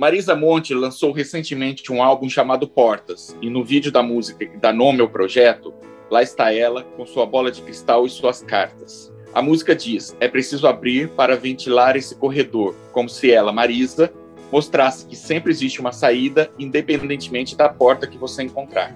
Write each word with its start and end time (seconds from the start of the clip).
Marisa 0.00 0.34
Monte 0.34 0.72
lançou 0.72 1.12
recentemente 1.12 1.92
um 1.92 2.02
álbum 2.02 2.26
chamado 2.26 2.66
Portas, 2.66 3.36
e 3.42 3.50
no 3.50 3.62
vídeo 3.62 3.92
da 3.92 4.02
música 4.02 4.46
que 4.46 4.56
dá 4.56 4.72
nome 4.72 5.02
ao 5.02 5.10
projeto, 5.10 5.74
lá 6.10 6.22
está 6.22 6.50
ela 6.54 6.84
com 6.96 7.04
sua 7.04 7.26
bola 7.26 7.50
de 7.50 7.60
cristal 7.60 8.06
e 8.06 8.08
suas 8.08 8.42
cartas. 8.42 9.12
A 9.34 9.42
música 9.42 9.76
diz: 9.76 10.16
é 10.18 10.26
preciso 10.26 10.66
abrir 10.66 11.10
para 11.10 11.36
ventilar 11.36 11.96
esse 11.96 12.14
corredor, 12.14 12.74
como 12.92 13.10
se 13.10 13.30
ela, 13.30 13.52
Marisa, 13.52 14.10
mostrasse 14.50 15.06
que 15.06 15.14
sempre 15.14 15.50
existe 15.52 15.82
uma 15.82 15.92
saída, 15.92 16.50
independentemente 16.58 17.54
da 17.54 17.68
porta 17.68 18.06
que 18.06 18.16
você 18.16 18.42
encontrar. 18.42 18.94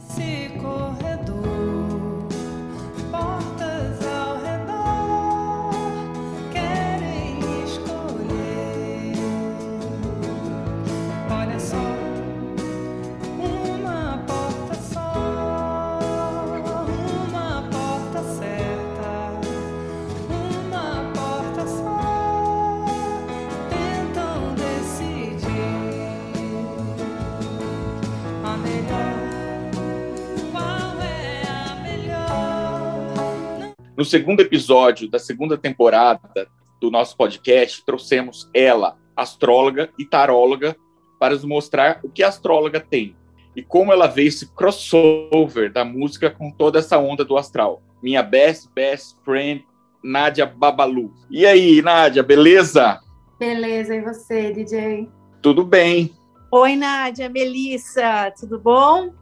No 33.96 34.04
segundo 34.04 34.40
episódio 34.40 35.09
da 35.09 35.20
segunda 35.20 35.56
temporada 35.56 36.48
do 36.80 36.90
nosso 36.90 37.16
podcast, 37.16 37.84
trouxemos 37.84 38.50
ela, 38.52 38.98
astróloga 39.14 39.88
e 39.96 40.04
taróloga, 40.04 40.76
para 41.20 41.34
nos 41.34 41.45
mostrar 41.45 42.00
o 42.02 42.09
que 42.09 42.22
a 42.22 42.28
astróloga 42.28 42.80
tem 42.80 43.16
e 43.54 43.62
como 43.62 43.92
ela 43.92 44.09
vê 44.09 44.24
esse 44.24 44.52
crossover 44.52 45.72
da 45.72 45.84
música 45.84 46.28
com 46.28 46.50
toda 46.50 46.80
essa 46.80 46.98
onda 46.98 47.24
do 47.24 47.37
astral. 47.37 47.82
Minha 48.02 48.22
best, 48.22 48.68
best 48.74 49.16
friend, 49.24 49.65
Nádia 50.02 50.45
Babalu. 50.45 51.15
E 51.30 51.46
aí, 51.46 51.80
Nádia, 51.80 52.22
beleza? 52.22 53.00
Beleza, 53.38 53.95
e 53.95 54.00
você, 54.00 54.52
DJ? 54.52 55.09
Tudo 55.40 55.65
bem. 55.65 56.12
Oi, 56.50 56.74
Nádia, 56.74 57.28
Melissa, 57.28 58.32
tudo 58.38 58.59
bom? 58.59 59.12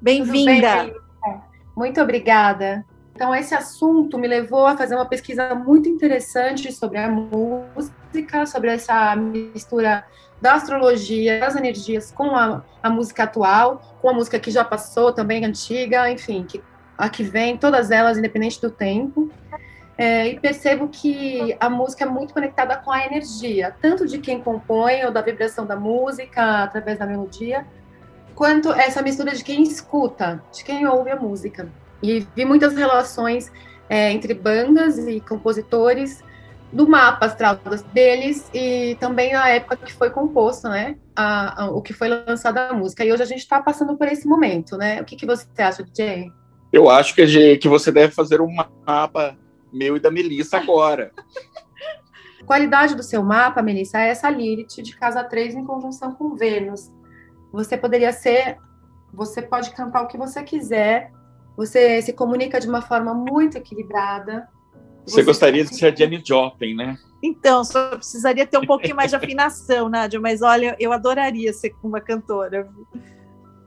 Bem-vinda. 0.00 0.90
Muito 1.76 2.00
obrigada. 2.00 2.84
Então, 3.22 3.32
esse 3.32 3.54
assunto 3.54 4.18
me 4.18 4.26
levou 4.26 4.66
a 4.66 4.76
fazer 4.76 4.96
uma 4.96 5.06
pesquisa 5.06 5.54
muito 5.54 5.88
interessante 5.88 6.72
sobre 6.72 6.98
a 6.98 7.08
música, 7.08 8.44
sobre 8.46 8.70
essa 8.72 9.14
mistura 9.14 10.04
da 10.40 10.54
astrologia, 10.54 11.38
das 11.38 11.54
energias 11.54 12.10
com 12.10 12.34
a, 12.34 12.64
a 12.82 12.90
música 12.90 13.22
atual, 13.22 13.96
com 14.02 14.08
a 14.08 14.12
música 14.12 14.40
que 14.40 14.50
já 14.50 14.64
passou, 14.64 15.12
também 15.12 15.44
antiga, 15.44 16.10
enfim, 16.10 16.42
que, 16.42 16.60
a 16.98 17.08
que 17.08 17.22
vem, 17.22 17.56
todas 17.56 17.92
elas, 17.92 18.18
independente 18.18 18.60
do 18.60 18.72
tempo. 18.72 19.30
É, 19.96 20.26
e 20.26 20.40
percebo 20.40 20.88
que 20.88 21.56
a 21.60 21.70
música 21.70 22.02
é 22.02 22.08
muito 22.08 22.34
conectada 22.34 22.76
com 22.76 22.90
a 22.90 23.06
energia, 23.06 23.72
tanto 23.80 24.04
de 24.04 24.18
quem 24.18 24.42
compõe 24.42 25.04
ou 25.04 25.12
da 25.12 25.22
vibração 25.22 25.64
da 25.64 25.76
música 25.76 26.64
através 26.64 26.98
da 26.98 27.06
melodia, 27.06 27.64
quanto 28.34 28.72
essa 28.72 29.00
mistura 29.00 29.30
de 29.32 29.44
quem 29.44 29.62
escuta, 29.62 30.42
de 30.52 30.64
quem 30.64 30.88
ouve 30.88 31.12
a 31.12 31.14
música. 31.14 31.70
E 32.02 32.26
vi 32.34 32.44
muitas 32.44 32.74
relações 32.74 33.52
é, 33.88 34.10
entre 34.10 34.34
bandas 34.34 34.98
e 34.98 35.20
compositores 35.20 36.22
do 36.72 36.88
mapa 36.88 37.26
astral 37.26 37.58
deles 37.92 38.48
e 38.54 38.96
também 38.98 39.34
a 39.34 39.48
época 39.50 39.76
que 39.76 39.92
foi 39.92 40.08
composto, 40.10 40.68
né? 40.68 40.96
A, 41.14 41.64
a, 41.64 41.70
o 41.70 41.82
que 41.82 41.92
foi 41.92 42.08
lançada 42.08 42.68
a 42.68 42.72
música. 42.72 43.04
E 43.04 43.12
hoje 43.12 43.22
a 43.22 43.26
gente 43.26 43.40
está 43.40 43.60
passando 43.60 43.96
por 43.96 44.08
esse 44.08 44.26
momento, 44.26 44.76
né? 44.78 45.00
O 45.02 45.04
que, 45.04 45.14
que 45.14 45.26
você 45.26 45.46
acha, 45.58 45.82
DJ? 45.82 46.32
Eu 46.72 46.88
acho 46.88 47.14
que, 47.14 47.58
que 47.58 47.68
você 47.68 47.92
deve 47.92 48.14
fazer 48.14 48.40
um 48.40 48.48
mapa 48.86 49.36
meu 49.70 49.96
e 49.96 50.00
da 50.00 50.10
Melissa 50.10 50.56
agora. 50.56 51.12
Qualidade 52.46 52.94
do 52.96 53.02
seu 53.02 53.22
mapa, 53.22 53.62
Melissa, 53.62 54.00
é 54.00 54.08
essa 54.08 54.28
Lilith 54.28 54.82
de 54.82 54.96
casa 54.96 55.22
3 55.22 55.54
em 55.54 55.64
conjunção 55.64 56.12
com 56.14 56.34
Vênus. 56.34 56.90
Você 57.52 57.76
poderia 57.76 58.12
ser, 58.12 58.56
você 59.12 59.42
pode 59.42 59.70
cantar 59.70 60.02
o 60.02 60.08
que 60.08 60.16
você 60.16 60.42
quiser, 60.42 61.12
você 61.56 62.00
se 62.02 62.12
comunica 62.12 62.58
de 62.60 62.68
uma 62.68 62.82
forma 62.82 63.14
muito 63.14 63.58
equilibrada. 63.58 64.48
Você, 65.04 65.16
você 65.16 65.22
gostaria 65.22 65.64
de 65.64 65.74
ser 65.74 65.92
a 65.92 65.94
Jenny 65.94 66.22
Joplin, 66.24 66.74
né? 66.74 66.96
Então, 67.22 67.64
só 67.64 67.90
precisaria 67.90 68.46
ter 68.46 68.58
um 68.58 68.66
pouquinho 68.66 68.96
mais 68.96 69.10
de 69.10 69.16
afinação, 69.16 69.88
Nádia, 69.88 70.20
mas 70.20 70.42
olha, 70.42 70.76
eu 70.78 70.92
adoraria 70.92 71.52
ser 71.52 71.72
uma 71.82 72.00
cantora. 72.00 72.68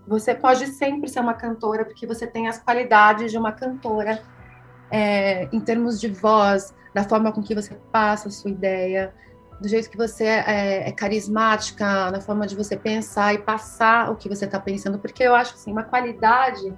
Você 0.07 0.35
pode 0.35 0.67
sempre 0.67 1.09
ser 1.09 1.19
uma 1.19 1.33
cantora, 1.33 1.85
porque 1.85 2.05
você 2.05 2.27
tem 2.27 2.47
as 2.47 2.59
qualidades 2.59 3.31
de 3.31 3.37
uma 3.37 3.51
cantora, 3.51 4.21
é, 4.91 5.47
em 5.51 5.59
termos 5.59 5.99
de 5.99 6.09
voz, 6.09 6.73
da 6.93 7.03
forma 7.03 7.31
com 7.31 7.41
que 7.41 7.55
você 7.55 7.75
passa 7.91 8.27
a 8.27 8.31
sua 8.31 8.51
ideia, 8.51 9.13
do 9.59 9.67
jeito 9.67 9.89
que 9.89 9.97
você 9.97 10.25
é, 10.25 10.89
é 10.89 10.91
carismática, 10.91 12.11
na 12.11 12.19
forma 12.19 12.45
de 12.45 12.55
você 12.55 12.75
pensar 12.75 13.33
e 13.33 13.37
passar 13.37 14.11
o 14.11 14.15
que 14.15 14.27
você 14.27 14.45
está 14.45 14.59
pensando, 14.59 14.99
porque 14.99 15.23
eu 15.23 15.33
acho 15.33 15.53
assim, 15.53 15.71
uma 15.71 15.83
qualidade 15.83 16.73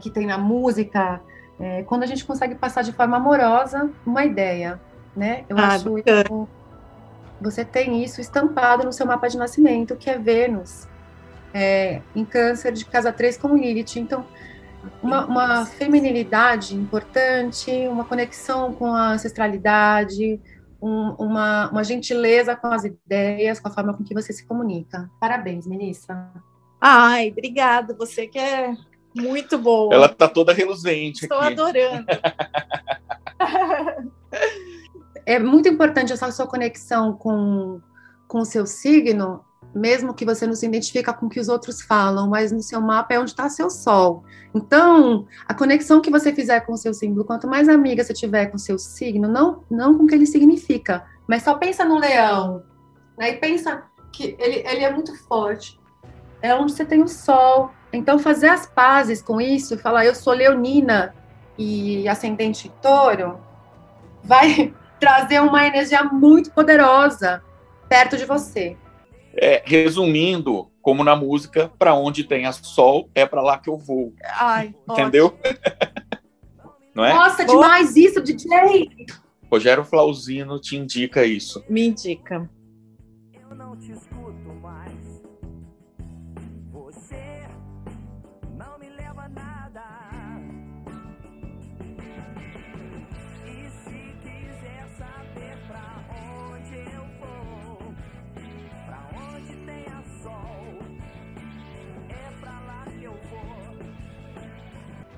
que 0.00 0.10
tem 0.10 0.26
na 0.26 0.38
música, 0.38 1.20
é, 1.58 1.82
quando 1.82 2.02
a 2.02 2.06
gente 2.06 2.24
consegue 2.24 2.54
passar 2.54 2.82
de 2.82 2.92
forma 2.92 3.16
amorosa 3.16 3.90
uma 4.06 4.24
ideia, 4.24 4.80
né? 5.16 5.44
Eu 5.48 5.58
ah, 5.58 5.74
acho 5.74 5.98
isso, 5.98 6.48
você 7.40 7.64
tem 7.64 8.02
isso 8.02 8.20
estampado 8.20 8.84
no 8.84 8.92
seu 8.92 9.06
mapa 9.06 9.28
de 9.28 9.36
nascimento, 9.36 9.96
que 9.96 10.10
é 10.10 10.18
Vênus, 10.18 10.88
é, 11.52 12.02
em 12.14 12.24
câncer 12.24 12.72
de 12.72 12.84
casa 12.84 13.12
3 13.12 13.36
com 13.36 13.56
Lilith. 13.56 13.96
Então, 13.96 14.24
uma, 15.02 15.26
uma, 15.26 15.66
feminilidade 15.66 16.74
importante, 16.74 17.70
uma 17.88 18.04
conexão 18.04 18.72
com 18.72 18.86
a 18.86 19.12
ancestralidade, 19.12 20.40
um, 20.80 21.10
uma, 21.18 21.70
uma 21.70 21.84
gentileza 21.84 22.54
com 22.56 22.68
as 22.68 22.84
ideias, 22.84 23.60
com 23.60 23.68
a 23.68 23.70
forma 23.70 23.94
com 23.94 24.04
que 24.04 24.14
você 24.14 24.32
se 24.32 24.46
comunica. 24.46 25.10
Parabéns, 25.20 25.66
Melissa. 25.66 26.30
Ai, 26.80 27.30
obrigada. 27.30 27.94
Você 27.94 28.26
que 28.26 28.38
é 28.38 28.74
muito 29.14 29.58
bom. 29.58 29.92
Ela 29.92 30.08
tá 30.08 30.28
toda 30.28 30.52
reluzente. 30.52 31.24
Estou 31.24 31.38
aqui. 31.38 31.52
adorando. 31.52 32.06
é 35.26 35.38
muito 35.38 35.68
importante 35.68 36.12
essa 36.12 36.30
sua 36.30 36.46
conexão 36.46 37.12
com, 37.12 37.80
com 38.26 38.40
o 38.40 38.44
seu 38.44 38.66
signo, 38.66 39.44
mesmo 39.74 40.14
que 40.14 40.24
você 40.24 40.46
não 40.46 40.54
se 40.54 40.66
identifica 40.66 41.12
com 41.12 41.26
o 41.26 41.28
que 41.28 41.40
os 41.40 41.48
outros 41.48 41.82
falam, 41.82 42.28
mas 42.28 42.50
no 42.52 42.62
seu 42.62 42.80
mapa 42.80 43.14
é 43.14 43.20
onde 43.20 43.30
está 43.30 43.48
seu 43.48 43.68
sol. 43.70 44.24
Então, 44.54 45.26
a 45.46 45.54
conexão 45.54 46.00
que 46.00 46.10
você 46.10 46.32
fizer 46.32 46.60
com 46.60 46.72
o 46.72 46.78
seu 46.78 46.94
símbolo, 46.94 47.24
quanto 47.24 47.46
mais 47.46 47.68
amiga 47.68 48.02
você 48.02 48.14
tiver 48.14 48.46
com 48.46 48.56
o 48.56 48.60
seu 48.60 48.78
signo, 48.78 49.28
não, 49.28 49.64
não 49.70 49.96
com 49.96 50.04
o 50.04 50.06
que 50.06 50.14
ele 50.14 50.26
significa, 50.26 51.04
mas 51.26 51.42
só 51.42 51.54
pensa 51.54 51.84
no 51.84 51.98
leão, 51.98 52.62
né? 53.18 53.30
E 53.30 53.36
pensa 53.36 53.84
que 54.12 54.34
ele, 54.38 54.66
ele 54.66 54.84
é 54.84 54.92
muito 54.92 55.14
forte. 55.26 55.78
É 56.40 56.54
onde 56.54 56.72
você 56.72 56.84
tem 56.84 57.02
o 57.02 57.08
sol, 57.08 57.70
então, 57.92 58.18
fazer 58.18 58.48
as 58.48 58.66
pazes 58.66 59.22
com 59.22 59.40
isso, 59.40 59.78
falar 59.78 60.04
eu 60.04 60.14
sou 60.14 60.32
leonina 60.32 61.14
e 61.56 62.06
ascendente 62.08 62.70
touro, 62.82 63.40
vai 64.22 64.74
trazer 65.00 65.40
uma 65.40 65.66
energia 65.66 66.04
muito 66.04 66.50
poderosa 66.50 67.42
perto 67.88 68.16
de 68.16 68.24
você. 68.24 68.76
É, 69.34 69.62
resumindo, 69.64 70.70
como 70.82 71.04
na 71.04 71.16
música, 71.16 71.70
para 71.78 71.94
onde 71.94 72.24
tem 72.24 72.46
a 72.46 72.52
sol, 72.52 73.08
é 73.14 73.24
para 73.24 73.40
lá 73.40 73.58
que 73.58 73.70
eu 73.70 73.76
vou. 73.76 74.12
Ai, 74.24 74.74
Entendeu? 74.88 75.38
Não 76.94 77.04
é? 77.04 77.14
Nossa, 77.14 77.44
demais 77.44 77.94
isso, 77.96 78.20
DJ! 78.20 79.06
Rogério 79.50 79.84
Flauzino 79.84 80.60
te 80.60 80.76
indica 80.76 81.24
isso. 81.24 81.64
Me 81.68 81.86
indica. 81.86 82.50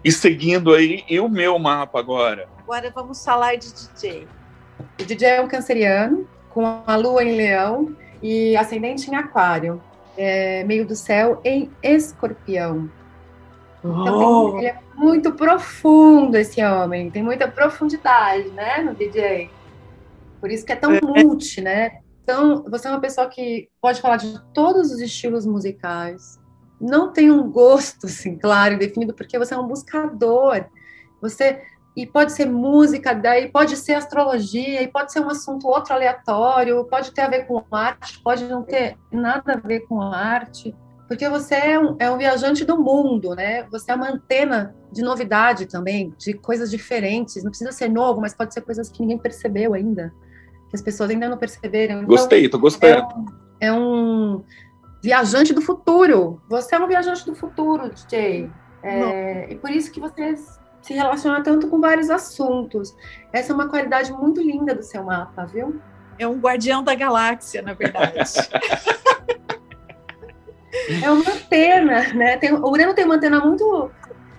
E 0.02 0.10
seguindo 0.10 0.72
aí, 0.72 1.04
e 1.08 1.20
o 1.20 1.28
meu 1.28 1.58
mapa 1.58 1.98
agora? 1.98 2.48
Agora 2.58 2.90
vamos 2.90 3.22
falar 3.22 3.56
de 3.56 3.70
DJ. 3.70 4.26
O 4.98 5.04
DJ 5.04 5.28
é 5.28 5.40
um 5.42 5.48
canceriano, 5.48 6.26
com 6.48 6.82
a 6.86 6.96
lua 6.96 7.22
em 7.22 7.36
leão 7.36 7.94
e 8.22 8.56
ascendente 8.56 9.10
em 9.10 9.14
aquário. 9.14 9.82
É, 10.16 10.64
meio 10.64 10.86
do 10.86 10.96
céu 10.96 11.40
em 11.44 11.70
escorpião. 11.82 12.90
Então, 13.78 14.52
oh. 14.54 14.58
ele 14.58 14.68
é 14.68 14.78
muito 14.94 15.32
profundo, 15.32 16.36
esse 16.36 16.62
homem. 16.62 17.10
Tem 17.10 17.22
muita 17.22 17.46
profundidade, 17.46 18.48
né, 18.50 18.78
no 18.78 18.94
DJ. 18.94 19.50
Por 20.40 20.50
isso 20.50 20.64
que 20.64 20.72
é 20.72 20.76
tão 20.76 20.94
é. 20.94 21.00
multi, 21.00 21.60
né? 21.60 21.99
Então, 22.22 22.64
você 22.68 22.88
é 22.88 22.90
uma 22.90 23.00
pessoa 23.00 23.28
que 23.28 23.68
pode 23.80 24.00
falar 24.00 24.16
de 24.16 24.38
todos 24.52 24.90
os 24.90 25.00
estilos 25.00 25.46
musicais. 25.46 26.38
Não 26.80 27.12
tem 27.12 27.30
um 27.30 27.50
gosto, 27.50 28.06
assim, 28.08 28.38
claro 28.38 28.74
e 28.74 28.78
definido, 28.78 29.14
porque 29.14 29.38
você 29.38 29.54
é 29.54 29.58
um 29.58 29.66
buscador. 29.66 30.64
Você 31.20 31.62
e 31.96 32.06
pode 32.06 32.32
ser 32.32 32.46
música, 32.46 33.12
daí 33.12 33.50
pode 33.50 33.76
ser 33.76 33.94
astrologia, 33.94 34.80
e 34.80 34.88
pode 34.88 35.12
ser 35.12 35.20
um 35.20 35.28
assunto 35.28 35.66
outro 35.66 35.92
aleatório, 35.92 36.84
pode 36.84 37.10
ter 37.12 37.22
a 37.22 37.28
ver 37.28 37.46
com 37.46 37.62
arte, 37.70 38.20
pode 38.22 38.44
não 38.44 38.62
ter 38.62 38.96
nada 39.10 39.54
a 39.54 39.56
ver 39.56 39.80
com 39.80 40.00
arte, 40.00 40.74
porque 41.10 41.28
você 41.28 41.56
é 41.56 41.78
um, 41.78 41.96
é 41.98 42.08
um 42.08 42.16
viajante 42.16 42.64
do 42.64 42.80
mundo, 42.80 43.34
né? 43.34 43.64
Você 43.64 43.90
é 43.90 43.94
uma 43.96 44.08
antena 44.08 44.72
de 44.92 45.02
novidade 45.02 45.66
também, 45.66 46.14
de 46.16 46.34
coisas 46.34 46.70
diferentes. 46.70 47.42
Não 47.42 47.50
precisa 47.50 47.72
ser 47.72 47.88
novo, 47.88 48.20
mas 48.20 48.32
pode 48.32 48.54
ser 48.54 48.60
coisas 48.60 48.88
que 48.88 49.00
ninguém 49.00 49.18
percebeu 49.18 49.74
ainda, 49.74 50.12
que 50.70 50.76
as 50.76 50.82
pessoas 50.82 51.10
ainda 51.10 51.28
não 51.28 51.36
perceberam. 51.36 51.96
Então, 51.96 52.06
Gostei, 52.06 52.48
tô 52.48 52.58
gostando. 52.58 53.06
É 53.60 53.70
um, 53.70 53.72
é 53.72 53.72
um, 53.72 54.44
viajante 55.02 55.52
do 55.52 55.60
futuro. 55.60 56.40
Você 56.48 56.76
é 56.76 56.78
um 56.78 56.86
viajante 56.86 57.26
do 57.26 57.34
futuro, 57.34 57.90
DJ. 57.90 58.48
É, 58.82 59.52
e 59.52 59.56
por 59.56 59.70
isso 59.70 59.90
que 59.90 60.00
você 60.00 60.36
se 60.80 60.94
relaciona 60.94 61.42
tanto 61.42 61.68
com 61.68 61.80
vários 61.80 62.08
assuntos. 62.08 62.96
Essa 63.32 63.52
é 63.52 63.54
uma 63.54 63.68
qualidade 63.68 64.12
muito 64.12 64.40
linda 64.40 64.74
do 64.74 64.82
seu 64.82 65.04
mapa, 65.04 65.44
viu? 65.44 65.80
É 66.18 66.26
um 66.26 66.38
guardião 66.38 66.82
da 66.82 66.94
galáxia, 66.94 67.62
na 67.62 67.74
verdade. 67.74 68.20
é 71.02 71.10
uma 71.10 71.30
antena, 71.30 72.12
né? 72.14 72.36
Tem, 72.36 72.52
o 72.52 72.66
Urano 72.66 72.94
tem 72.94 73.04
uma 73.04 73.16
antena 73.16 73.40
muito 73.40 73.90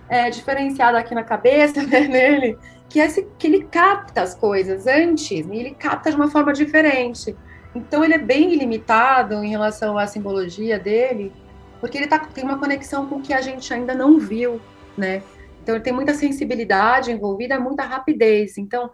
é, 0.08 0.30
diferenciada 0.30 0.98
aqui 0.98 1.14
na 1.14 1.22
cabeça, 1.22 1.82
né, 1.82 2.00
nele, 2.00 2.58
que 2.92 3.00
é 3.00 3.06
esse, 3.06 3.26
que 3.38 3.46
ele 3.46 3.64
capta 3.64 4.20
as 4.20 4.34
coisas 4.34 4.86
antes, 4.86 5.30
e 5.30 5.56
ele 5.56 5.70
capta 5.70 6.10
de 6.10 6.16
uma 6.16 6.30
forma 6.30 6.52
diferente. 6.52 7.34
Então 7.74 8.04
ele 8.04 8.12
é 8.12 8.18
bem 8.18 8.52
ilimitado 8.52 9.42
em 9.42 9.48
relação 9.48 9.96
à 9.96 10.06
simbologia 10.06 10.78
dele, 10.78 11.32
porque 11.80 11.96
ele 11.96 12.06
tá, 12.06 12.18
tem 12.18 12.44
uma 12.44 12.58
conexão 12.58 13.06
com 13.06 13.16
o 13.16 13.22
que 13.22 13.32
a 13.32 13.40
gente 13.40 13.72
ainda 13.72 13.94
não 13.94 14.18
viu, 14.18 14.60
né? 14.94 15.22
Então 15.62 15.74
ele 15.74 15.82
tem 15.82 15.92
muita 15.92 16.12
sensibilidade 16.12 17.10
envolvida, 17.10 17.58
muita 17.58 17.82
rapidez. 17.82 18.58
Então 18.58 18.90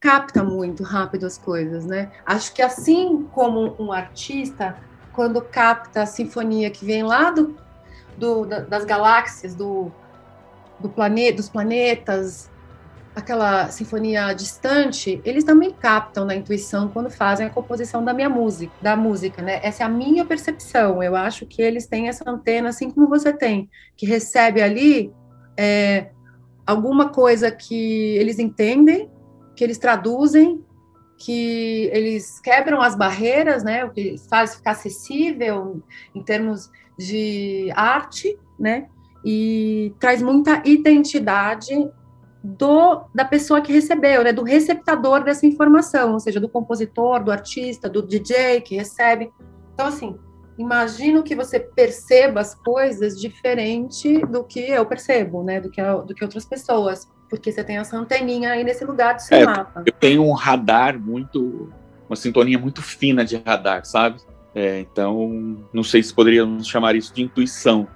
capta 0.00 0.42
muito 0.42 0.82
rápido 0.82 1.26
as 1.26 1.36
coisas, 1.36 1.84
né? 1.84 2.10
Acho 2.24 2.54
que 2.54 2.62
assim 2.62 3.28
como 3.32 3.76
um 3.78 3.92
artista 3.92 4.78
quando 5.12 5.42
capta 5.42 6.00
a 6.00 6.06
sinfonia 6.06 6.70
que 6.70 6.86
vem 6.86 7.02
lá 7.02 7.30
do, 7.30 7.54
do 8.16 8.46
das 8.46 8.86
galáxias, 8.86 9.54
do, 9.54 9.92
do 10.80 10.88
planeta, 10.88 11.36
dos 11.36 11.50
planetas, 11.50 12.50
aquela 13.14 13.68
sinfonia 13.68 14.32
distante, 14.32 15.20
eles 15.24 15.44
também 15.44 15.70
captam 15.72 16.24
na 16.24 16.34
intuição 16.34 16.88
quando 16.88 17.10
fazem 17.10 17.46
a 17.46 17.50
composição 17.50 18.04
da 18.04 18.14
minha 18.14 18.28
música, 18.28 18.72
da 18.80 18.96
música, 18.96 19.42
né? 19.42 19.60
Essa 19.62 19.82
é 19.82 19.86
a 19.86 19.88
minha 19.88 20.24
percepção. 20.24 21.02
Eu 21.02 21.14
acho 21.14 21.44
que 21.46 21.60
eles 21.60 21.86
têm 21.86 22.08
essa 22.08 22.28
antena, 22.28 22.70
assim 22.70 22.90
como 22.90 23.08
você 23.08 23.32
tem, 23.32 23.68
que 23.96 24.06
recebe 24.06 24.62
ali 24.62 25.12
é, 25.58 26.10
alguma 26.66 27.10
coisa 27.10 27.50
que 27.50 28.16
eles 28.16 28.38
entendem, 28.38 29.10
que 29.54 29.62
eles 29.62 29.78
traduzem 29.78 30.64
que 31.24 31.88
eles 31.92 32.40
quebram 32.40 32.80
as 32.80 32.96
barreiras, 32.96 33.62
né, 33.62 33.84
o 33.84 33.90
que 33.90 34.16
faz 34.28 34.56
ficar 34.56 34.72
acessível 34.72 35.80
em 36.12 36.22
termos 36.22 36.68
de 36.98 37.70
arte, 37.76 38.36
né, 38.58 38.88
e 39.24 39.94
traz 40.00 40.20
muita 40.20 40.62
identidade 40.64 41.88
do 42.42 43.04
da 43.14 43.24
pessoa 43.24 43.60
que 43.60 43.72
recebeu, 43.72 44.24
né, 44.24 44.32
do 44.32 44.42
receptador 44.42 45.22
dessa 45.22 45.46
informação, 45.46 46.14
ou 46.14 46.20
seja, 46.20 46.40
do 46.40 46.48
compositor, 46.48 47.22
do 47.22 47.30
artista, 47.30 47.88
do 47.88 48.02
DJ 48.02 48.60
que 48.60 48.74
recebe. 48.74 49.32
Então, 49.74 49.86
assim, 49.86 50.18
imagino 50.58 51.22
que 51.22 51.34
você 51.34 51.60
perceba 51.60 52.40
as 52.40 52.54
coisas 52.54 53.20
diferente 53.20 54.18
do 54.26 54.44
que 54.44 54.60
eu 54.60 54.84
percebo, 54.84 55.42
né, 55.42 55.60
do 55.60 55.70
que, 55.70 55.80
do 55.82 56.14
que 56.14 56.24
outras 56.24 56.44
pessoas 56.44 57.08
porque 57.32 57.50
você 57.50 57.64
tem 57.64 57.78
essa 57.78 57.96
anteninha 57.96 58.50
aí 58.50 58.62
nesse 58.62 58.84
lugar 58.84 59.14
do 59.14 59.20
seu 59.20 59.38
é, 59.38 59.46
mapa. 59.46 59.82
Eu 59.86 59.92
tenho 59.94 60.22
um 60.22 60.32
radar 60.32 60.98
muito, 61.00 61.72
uma 62.06 62.14
sintonia 62.14 62.58
muito 62.58 62.82
fina 62.82 63.24
de 63.24 63.38
radar, 63.38 63.86
sabe? 63.86 64.20
É, 64.54 64.80
então, 64.80 65.58
não 65.72 65.82
sei 65.82 66.02
se 66.02 66.12
poderíamos 66.12 66.66
chamar 66.66 66.94
isso 66.94 67.14
de 67.14 67.22
intuição, 67.22 67.88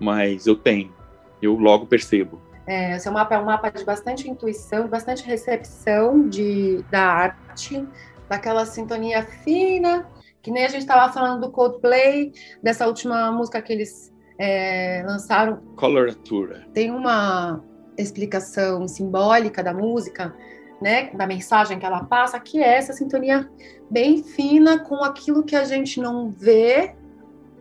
mas 0.00 0.48
eu 0.48 0.56
tenho, 0.56 0.92
eu 1.40 1.54
logo 1.54 1.86
percebo. 1.86 2.42
É, 2.70 2.96
seu 3.00 3.10
mapa 3.10 3.34
é 3.34 3.38
um 3.38 3.44
mapa 3.44 3.68
de 3.68 3.84
bastante 3.84 4.30
intuição, 4.30 4.86
bastante 4.86 5.24
recepção 5.24 6.28
de, 6.28 6.84
da 6.88 7.02
arte, 7.02 7.84
daquela 8.28 8.64
sintonia 8.64 9.24
fina, 9.24 10.06
que 10.40 10.52
nem 10.52 10.64
a 10.64 10.68
gente 10.68 10.82
estava 10.82 11.12
falando 11.12 11.40
do 11.40 11.50
Coldplay, 11.50 12.32
dessa 12.62 12.86
última 12.86 13.32
música 13.32 13.60
que 13.60 13.72
eles 13.72 14.14
é, 14.38 15.02
lançaram. 15.04 15.56
Coloratura. 15.74 16.64
Tem 16.72 16.92
uma, 16.92 17.60
explicação 17.98 18.86
simbólica 18.86 19.64
da 19.64 19.74
música, 19.74 20.32
né, 20.80 21.10
da 21.10 21.26
mensagem 21.26 21.76
que 21.76 21.84
ela 21.84 22.04
passa, 22.04 22.38
que 22.38 22.62
é 22.62 22.76
essa 22.76 22.92
sintonia 22.92 23.50
bem 23.90 24.22
fina 24.22 24.78
com 24.78 25.02
aquilo 25.02 25.42
que 25.42 25.56
a 25.56 25.64
gente 25.64 26.00
não 26.00 26.30
vê, 26.30 26.94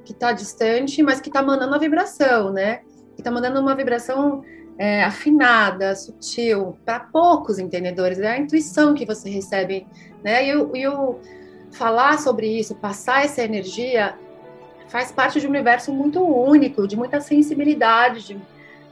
que 0.05 0.13
está 0.13 0.31
distante, 0.33 1.01
mas 1.01 1.19
que 1.19 1.29
está 1.29 1.41
mandando 1.41 1.73
a 1.73 1.79
vibração, 1.79 2.51
né? 2.51 2.77
Que 3.15 3.21
está 3.21 3.31
mandando 3.31 3.59
uma 3.59 3.75
vibração 3.75 4.43
é, 4.79 5.03
afinada, 5.03 5.95
sutil, 5.95 6.75
para 6.83 6.99
poucos 6.99 7.59
entendedores. 7.59 8.17
É 8.17 8.31
a 8.31 8.39
intuição 8.39 8.95
que 8.95 9.05
você 9.05 9.29
recebe, 9.29 9.85
né? 10.23 10.47
E 10.47 10.87
o, 10.87 11.19
falar 11.71 12.17
sobre 12.17 12.47
isso, 12.47 12.73
passar 12.73 13.23
essa 13.23 13.43
energia, 13.43 14.17
faz 14.87 15.11
parte 15.11 15.39
de 15.39 15.45
um 15.45 15.51
universo 15.51 15.93
muito 15.93 16.19
único, 16.23 16.87
de 16.87 16.97
muita 16.97 17.21
sensibilidade, 17.21 18.25
de 18.25 18.41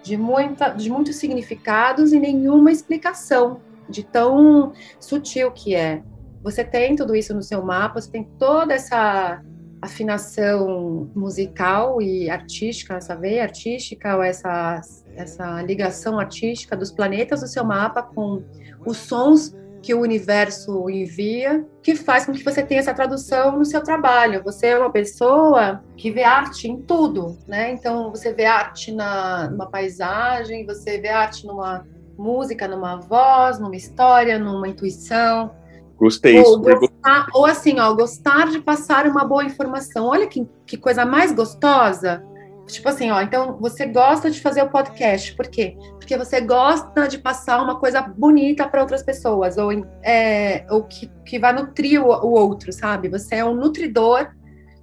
de, 0.07 0.15
muita, 0.15 0.69
de 0.69 0.89
muitos 0.89 1.17
significados 1.17 2.13
e 2.13 2.19
nenhuma 2.19 2.71
explicação 2.71 3.59
de 3.89 4.03
tão 4.03 4.71
sutil 4.99 5.51
que 5.51 5.75
é. 5.75 6.01
Você 6.41 6.63
tem 6.63 6.95
tudo 6.95 7.15
isso 7.15 7.33
no 7.33 7.43
seu 7.43 7.61
mapa, 7.63 7.99
você 7.99 8.09
tem 8.09 8.23
toda 8.39 8.73
essa 8.73 9.41
afinação 9.81 11.09
musical 11.15 12.01
e 12.01 12.29
artística, 12.29 12.95
essa 12.95 13.15
veia 13.15 13.43
artística, 13.43 14.15
ou 14.15 14.23
essa, 14.23 14.81
essa 15.15 15.61
ligação 15.61 16.19
artística 16.19 16.75
dos 16.75 16.91
planetas 16.91 17.41
do 17.41 17.47
seu 17.47 17.63
mapa 17.63 18.01
com 18.01 18.43
os 18.85 18.97
sons 18.97 19.55
que 19.81 19.93
o 19.93 20.01
universo 20.01 20.89
envia, 20.89 21.65
que 21.81 21.95
faz 21.95 22.25
com 22.25 22.33
que 22.33 22.43
você 22.43 22.63
tenha 22.63 22.79
essa 22.79 22.93
tradução 22.93 23.57
no 23.57 23.63
seu 23.63 23.81
trabalho. 23.81 24.43
Você 24.43 24.67
é 24.67 24.77
uma 24.77 24.91
pessoa 24.91 25.83
que 25.95 26.11
vê 26.11 26.23
arte 26.23 26.67
em 26.67 26.81
tudo, 26.81 27.37
né? 27.47 27.71
Então 27.71 28.09
você 28.09 28.33
vê 28.33 28.45
arte 28.45 28.91
na, 28.91 29.49
numa 29.49 29.69
paisagem, 29.69 30.65
você 30.65 30.97
vê 30.97 31.09
arte 31.09 31.45
numa 31.45 31.85
música, 32.17 32.67
numa 32.67 32.97
voz, 32.97 33.59
numa 33.59 33.75
história, 33.75 34.39
numa 34.39 34.67
intuição. 34.67 35.51
Gostei. 35.97 36.39
Ou, 36.39 36.59
gostar, 36.59 37.27
ou 37.33 37.45
assim, 37.45 37.79
ó, 37.79 37.93
gostar 37.93 38.49
de 38.49 38.59
passar 38.59 39.07
uma 39.07 39.25
boa 39.25 39.43
informação. 39.43 40.05
Olha 40.05 40.27
que, 40.27 40.47
que 40.65 40.77
coisa 40.77 41.05
mais 41.05 41.31
gostosa 41.31 42.23
Tipo 42.67 42.89
assim, 42.89 43.09
ó, 43.09 43.21
então 43.21 43.57
você 43.59 43.85
gosta 43.85 44.29
de 44.29 44.41
fazer 44.41 44.61
o 44.61 44.69
podcast, 44.69 45.33
por 45.35 45.47
quê? 45.47 45.77
Porque 45.91 46.17
você 46.17 46.41
gosta 46.41 47.07
de 47.07 47.17
passar 47.17 47.61
uma 47.63 47.79
coisa 47.79 48.01
bonita 48.01 48.67
para 48.67 48.81
outras 48.81 49.01
pessoas, 49.01 49.57
ou, 49.57 49.71
é, 50.03 50.65
ou 50.69 50.83
que, 50.83 51.09
que 51.25 51.39
vai 51.39 51.53
nutrir 51.53 52.03
o, 52.03 52.09
o 52.09 52.31
outro, 52.31 52.73
sabe? 52.73 53.07
Você 53.07 53.35
é 53.35 53.45
um 53.45 53.53
nutridor 53.53 54.29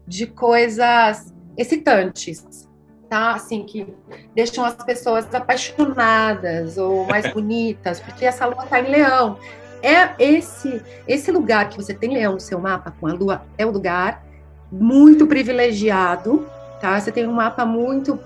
de 0.07 0.27
coisas 0.27 1.31
excitantes, 1.59 2.67
tá? 3.11 3.35
Assim, 3.35 3.65
que 3.65 3.87
deixam 4.35 4.65
as 4.65 4.77
pessoas 4.77 5.33
apaixonadas 5.35 6.79
ou 6.79 7.05
mais 7.05 7.31
bonitas, 7.35 8.01
porque 8.01 8.25
essa 8.25 8.47
lua 8.47 8.65
tá 8.65 8.81
em 8.81 8.91
leão. 8.91 9.39
É 9.85 10.15
esse, 10.19 10.83
esse 11.07 11.31
lugar 11.31 11.69
que 11.69 11.77
você 11.77 11.93
tem 11.93 12.13
leão 12.13 12.35
no 12.35 12.41
seu 12.41 12.59
mapa 12.59 12.93
com 12.99 13.07
a 13.07 13.13
lua, 13.13 13.43
é 13.59 13.67
o 13.67 13.69
um 13.69 13.73
lugar 13.73 14.25
muito 14.73 15.27
privilegiado 15.27 16.47
tá? 16.85 17.01
Você 17.01 17.11
tem 17.11 17.27
um 17.27 17.33
mapa 17.33 17.65
muito 17.65 18.21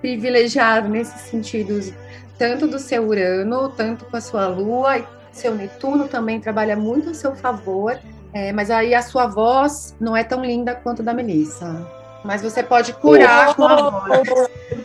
privilegiado 0.00 0.88
nesses 0.88 1.22
sentidos, 1.22 1.92
tanto 2.38 2.68
do 2.68 2.78
seu 2.78 3.04
Urano, 3.08 3.70
tanto 3.70 4.04
com 4.04 4.16
a 4.16 4.20
sua 4.20 4.46
Lua, 4.46 4.98
e 4.98 5.04
seu 5.32 5.52
Netuno 5.52 6.06
também 6.06 6.38
trabalha 6.38 6.76
muito 6.76 7.10
a 7.10 7.14
seu 7.14 7.34
favor, 7.34 7.98
é, 8.32 8.52
mas 8.52 8.70
aí 8.70 8.94
a 8.94 9.02
sua 9.02 9.26
voz 9.26 9.96
não 10.00 10.16
é 10.16 10.22
tão 10.22 10.44
linda 10.44 10.76
quanto 10.76 11.02
a 11.02 11.04
da 11.04 11.12
Melissa. 11.12 11.84
Mas 12.24 12.40
você 12.40 12.62
pode 12.62 12.92
curar 12.92 13.50
oh, 13.50 13.54
com 13.54 13.64
a 13.64 13.90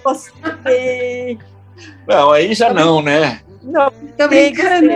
voz. 0.04 0.34
Não, 2.08 2.32
aí 2.32 2.56
já 2.56 2.74
não, 2.74 3.02
né? 3.02 3.42
Não, 3.62 3.92
tô 4.18 4.28
brincando. 4.28 4.88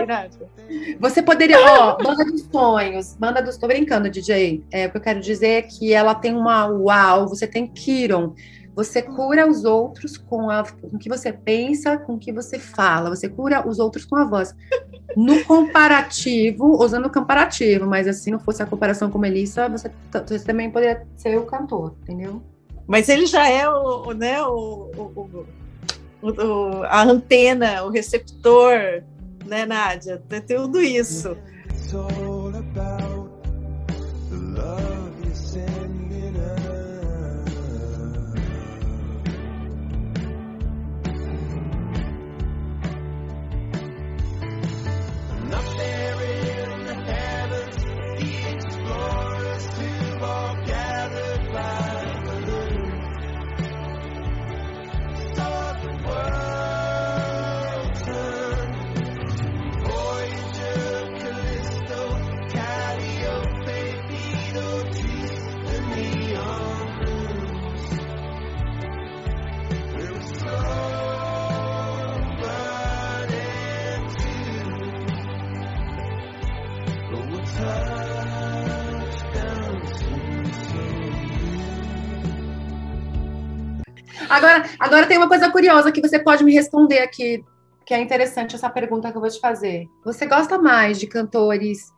Você 0.99 1.21
poderia, 1.21 1.59
ó, 1.59 1.97
Banda 1.97 2.25
dos 2.25 2.41
Sonhos, 2.41 3.15
Banda 3.19 3.41
dos. 3.41 3.57
Tô 3.57 3.67
brincando, 3.67 4.09
DJ. 4.09 4.63
É, 4.71 4.87
o 4.87 4.91
que 4.91 4.97
eu 4.97 5.01
quero 5.01 5.19
dizer 5.19 5.47
é 5.47 5.61
que 5.61 5.93
ela 5.93 6.15
tem 6.15 6.35
uma 6.35 6.65
uau, 6.65 7.27
você 7.27 7.45
tem 7.45 7.67
Kiron. 7.67 8.33
Você 8.75 9.03
cura 9.03 9.47
os 9.47 9.65
outros 9.65 10.17
com, 10.17 10.49
a, 10.49 10.63
com 10.63 10.95
o 10.95 10.99
que 10.99 11.07
você 11.07 11.31
pensa, 11.31 11.95
com 11.95 12.15
o 12.15 12.19
que 12.19 12.33
você 12.33 12.57
fala. 12.57 13.09
Você 13.09 13.29
cura 13.29 13.67
os 13.67 13.77
outros 13.77 14.03
com 14.03 14.15
a 14.15 14.25
voz. 14.25 14.55
No 15.15 15.43
comparativo, 15.45 16.83
usando 16.83 17.05
o 17.05 17.11
comparativo, 17.11 17.85
mas 17.85 18.07
assim, 18.07 18.31
não 18.31 18.39
fosse 18.39 18.63
a 18.63 18.65
comparação 18.65 19.11
com 19.11 19.19
Melissa, 19.19 19.69
você, 19.69 19.91
você 20.11 20.43
também 20.43 20.71
poderia 20.71 21.05
ser 21.15 21.37
o 21.37 21.45
cantor, 21.45 21.95
entendeu? 22.01 22.41
Mas 22.87 23.09
ele 23.09 23.27
já 23.27 23.47
é 23.47 23.69
o, 23.69 24.11
né, 24.13 24.41
o, 24.41 24.89
o, 24.97 25.01
o, 25.01 25.45
a 26.89 27.03
antena, 27.03 27.83
o 27.83 27.89
receptor, 27.89 29.03
né, 29.45 29.65
Nádia? 29.65 30.21
Tudo 30.47 30.81
isso. 30.81 31.37
Agora, 84.33 84.63
agora 84.79 85.05
tem 85.05 85.17
uma 85.17 85.27
coisa 85.27 85.51
curiosa 85.51 85.91
que 85.91 86.01
você 86.01 86.17
pode 86.17 86.43
me 86.43 86.51
responder 86.51 86.99
aqui, 86.99 87.45
que 87.85 87.93
é 87.93 88.01
interessante 88.01 88.55
essa 88.55 88.67
pergunta 88.67 89.11
que 89.11 89.17
eu 89.17 89.21
vou 89.21 89.29
te 89.29 89.39
fazer. 89.39 89.87
Você 90.03 90.25
gosta 90.25 90.57
mais 90.57 90.99
de 90.99 91.05
cantores, 91.05 91.93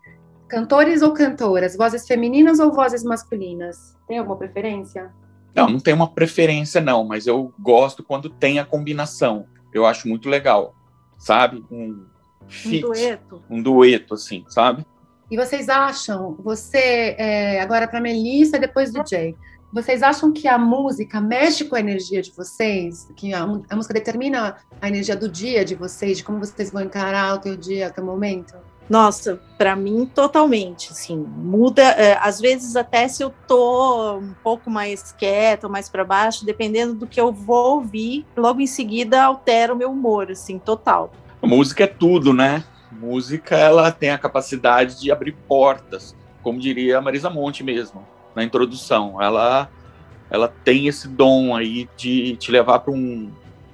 cantores 0.50 1.02
ou 1.02 1.14
cantoras, 1.14 1.78
vozes 1.78 2.06
femininas 2.06 2.60
ou 2.60 2.74
vozes 2.74 3.06
masculinas? 3.06 3.96
Tem 4.06 4.18
alguma 4.18 4.36
preferência? 4.36 5.14
Não, 5.56 5.70
não 5.70 5.80
tem 5.80 5.94
uma 5.94 6.12
preferência 6.12 6.82
não, 6.82 7.06
mas 7.06 7.26
eu 7.26 7.54
gosto 7.58 8.04
quando 8.04 8.30
tem 8.30 8.60
a 8.60 8.66
combinação. 8.66 9.46
Eu 9.74 9.86
acho 9.86 10.06
muito 10.10 10.28
legal, 10.28 10.76
sabe? 11.18 11.64
Um, 11.72 12.06
fit, 12.50 12.84
um 12.84 12.90
dueto. 12.90 13.44
Um 13.50 13.62
dueto, 13.62 14.14
assim, 14.14 14.44
sabe? 14.50 14.86
E 15.32 15.38
vocês 15.38 15.70
acham, 15.70 16.36
você, 16.44 17.16
é, 17.18 17.62
agora 17.62 17.88
para 17.88 18.02
Melissa, 18.02 18.60
depois 18.60 18.92
do 18.92 19.02
Jay, 19.08 19.36
vocês 19.76 20.02
acham 20.02 20.32
que 20.32 20.48
a 20.48 20.58
música 20.58 21.20
mexe 21.20 21.66
com 21.66 21.76
a 21.76 21.80
energia 21.82 22.22
de 22.22 22.32
vocês? 22.32 23.10
Que 23.14 23.34
a, 23.34 23.44
a 23.44 23.76
música 23.76 23.94
determina 23.94 24.56
a 24.82 24.88
energia 24.88 25.18
do 25.18 25.28
dia 25.28 25.66
de 25.66 25.76
vocês, 25.76 26.20
de 26.20 26.24
como 26.24 26.40
vocês 26.40 26.72
vão 26.72 26.82
encarar 26.82 27.36
o 27.36 27.40
teu 27.40 27.58
dia, 27.58 27.90
o 27.90 27.92
teu 27.92 28.06
momento? 28.06 28.56
Nossa, 28.90 29.38
para 29.58 29.76
mim 29.76 30.06
totalmente, 30.06 30.92
assim, 30.92 31.18
muda, 31.18 31.82
é, 31.82 32.18
às 32.22 32.40
vezes 32.40 32.78
até 32.78 33.06
se 33.10 33.22
eu 33.22 33.34
tô 33.48 34.20
um 34.20 34.34
pouco 34.42 34.70
mais 34.70 35.12
quieta, 35.12 35.68
mais 35.68 35.90
para 35.90 36.06
baixo, 36.06 36.46
dependendo 36.46 36.94
do 36.94 37.08
que 37.08 37.20
eu 37.20 37.34
vou 37.34 37.78
ouvir, 37.78 38.26
logo 38.38 38.62
em 38.62 38.68
seguida 38.68 39.24
altera 39.24 39.74
o 39.74 39.76
meu 39.76 39.92
humor, 39.92 40.32
assim, 40.32 40.58
total. 40.58 41.12
A 41.42 41.48
música 41.48 41.84
é 41.84 41.88
tudo, 41.88 42.32
né? 42.32 42.64
A 42.90 42.96
música, 42.96 43.58
ela 43.58 43.92
tem 43.92 44.12
a 44.12 44.18
capacidade 44.18 45.02
de 45.02 45.12
abrir 45.12 45.34
portas, 45.50 46.16
como 46.42 46.62
diria 46.62 47.00
a 47.00 47.02
Marisa 47.02 47.30
Monte 47.30 47.62
mesmo 47.62 48.15
na 48.36 48.44
introdução. 48.44 49.22
Ela, 49.22 49.70
ela 50.30 50.48
tem 50.48 50.88
esse 50.88 51.08
dom 51.08 51.56
aí 51.56 51.90
de 51.96 52.36
te 52.38 52.52
levar 52.52 52.80
para 52.80 52.94
um, 52.94 53.32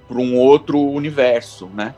um 0.10 0.38
outro 0.38 0.80
universo, 0.80 1.68
né? 1.68 1.96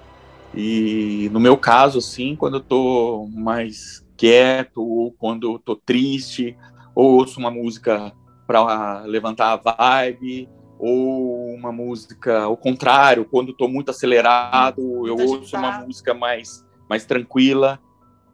E 0.55 1.29
no 1.31 1.39
meu 1.39 1.57
caso, 1.57 1.97
assim, 1.97 2.35
quando 2.35 2.57
eu 2.57 2.61
tô 2.61 3.27
mais 3.33 4.05
quieto, 4.15 4.81
ou 4.81 5.11
quando 5.11 5.53
eu 5.53 5.59
tô 5.59 5.75
triste, 5.75 6.55
ou 6.93 7.13
ouço 7.13 7.39
uma 7.39 7.49
música 7.49 8.13
para 8.45 9.01
levantar 9.01 9.53
a 9.53 9.75
vibe, 9.75 10.47
ou 10.77 11.53
uma 11.55 11.71
música 11.71 12.41
ao 12.41 12.57
contrário, 12.57 13.25
quando 13.25 13.51
estou 13.51 13.67
muito 13.67 13.89
acelerado, 13.89 15.07
eu 15.07 15.15
ouço 15.15 15.55
uma 15.55 15.79
música 15.79 16.13
mais, 16.13 16.63
mais 16.89 17.05
tranquila, 17.05 17.79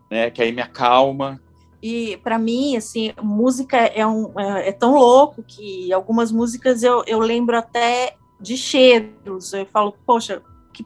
né, 0.10 0.30
que 0.30 0.42
aí 0.42 0.52
me 0.52 0.62
acalma. 0.62 1.40
E 1.82 2.18
para 2.18 2.38
mim, 2.38 2.76
assim, 2.76 3.14
música 3.22 3.78
é, 3.78 4.06
um, 4.06 4.38
é, 4.38 4.70
é, 4.70 4.72
tão 4.72 4.96
louco 4.96 5.42
que 5.44 5.92
algumas 5.94 6.32
músicas 6.32 6.84
eu, 6.84 7.04
eu 7.08 7.20
lembro 7.20 7.58
até 7.58 8.16
de 8.40 8.58
cheiros. 8.58 9.54
Eu 9.54 9.66
falo, 9.66 9.96
poxa, 10.06 10.42
que, 10.74 10.86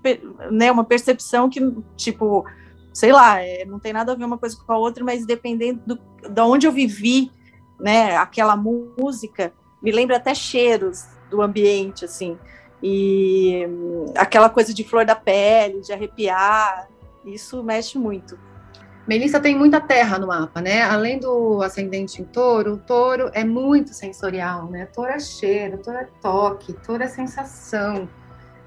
né, 0.52 0.72
uma 0.72 0.84
percepção 0.84 1.50
que, 1.50 1.60
tipo, 1.96 2.46
sei 2.94 3.12
lá, 3.12 3.42
é, 3.42 3.66
não 3.66 3.80
tem 3.80 3.92
nada 3.92 4.12
a 4.12 4.16
ver 4.16 4.26
uma 4.26 4.38
coisa 4.38 4.56
com 4.56 4.72
a 4.72 4.78
outra, 4.78 5.04
mas 5.04 5.26
dependendo 5.26 5.82
do, 5.86 6.00
de 6.30 6.42
onde 6.42 6.68
eu 6.68 6.72
vivi, 6.72 7.32
né, 7.80 8.16
aquela 8.16 8.56
música, 8.56 9.52
me 9.82 9.92
lembra 9.92 10.18
até 10.18 10.36
cheiros 10.36 11.06
do 11.30 11.42
ambiente, 11.42 12.06
assim. 12.06 12.38
E 12.82 13.66
hum, 13.68 14.14
aquela 14.16 14.50
coisa 14.50 14.74
de 14.74 14.84
flor 14.84 15.06
da 15.06 15.16
pele, 15.16 15.82
de 15.82 15.92
arrepiar, 15.92 16.88
isso 17.26 17.64
mexe 17.64 17.98
muito. 17.98 18.38
Melissa 19.06 19.40
tem 19.40 19.56
muita 19.56 19.82
terra 19.82 20.18
no 20.18 20.28
mapa, 20.28 20.62
né? 20.62 20.82
Além 20.84 21.20
do 21.20 21.62
ascendente 21.62 22.22
em 22.22 22.26
touro, 22.26 22.74
o 22.74 22.78
touro 22.78 23.30
é 23.34 23.44
muito 23.44 23.94
sensorial, 23.94 24.70
né? 24.70 24.86
Touro 24.86 25.12
é 25.12 25.20
cheiro, 25.20 25.78
touro 25.80 26.00
é 26.00 26.08
toque, 26.22 26.72
touro 26.74 27.04
é 27.04 27.08
sensação, 27.08 28.08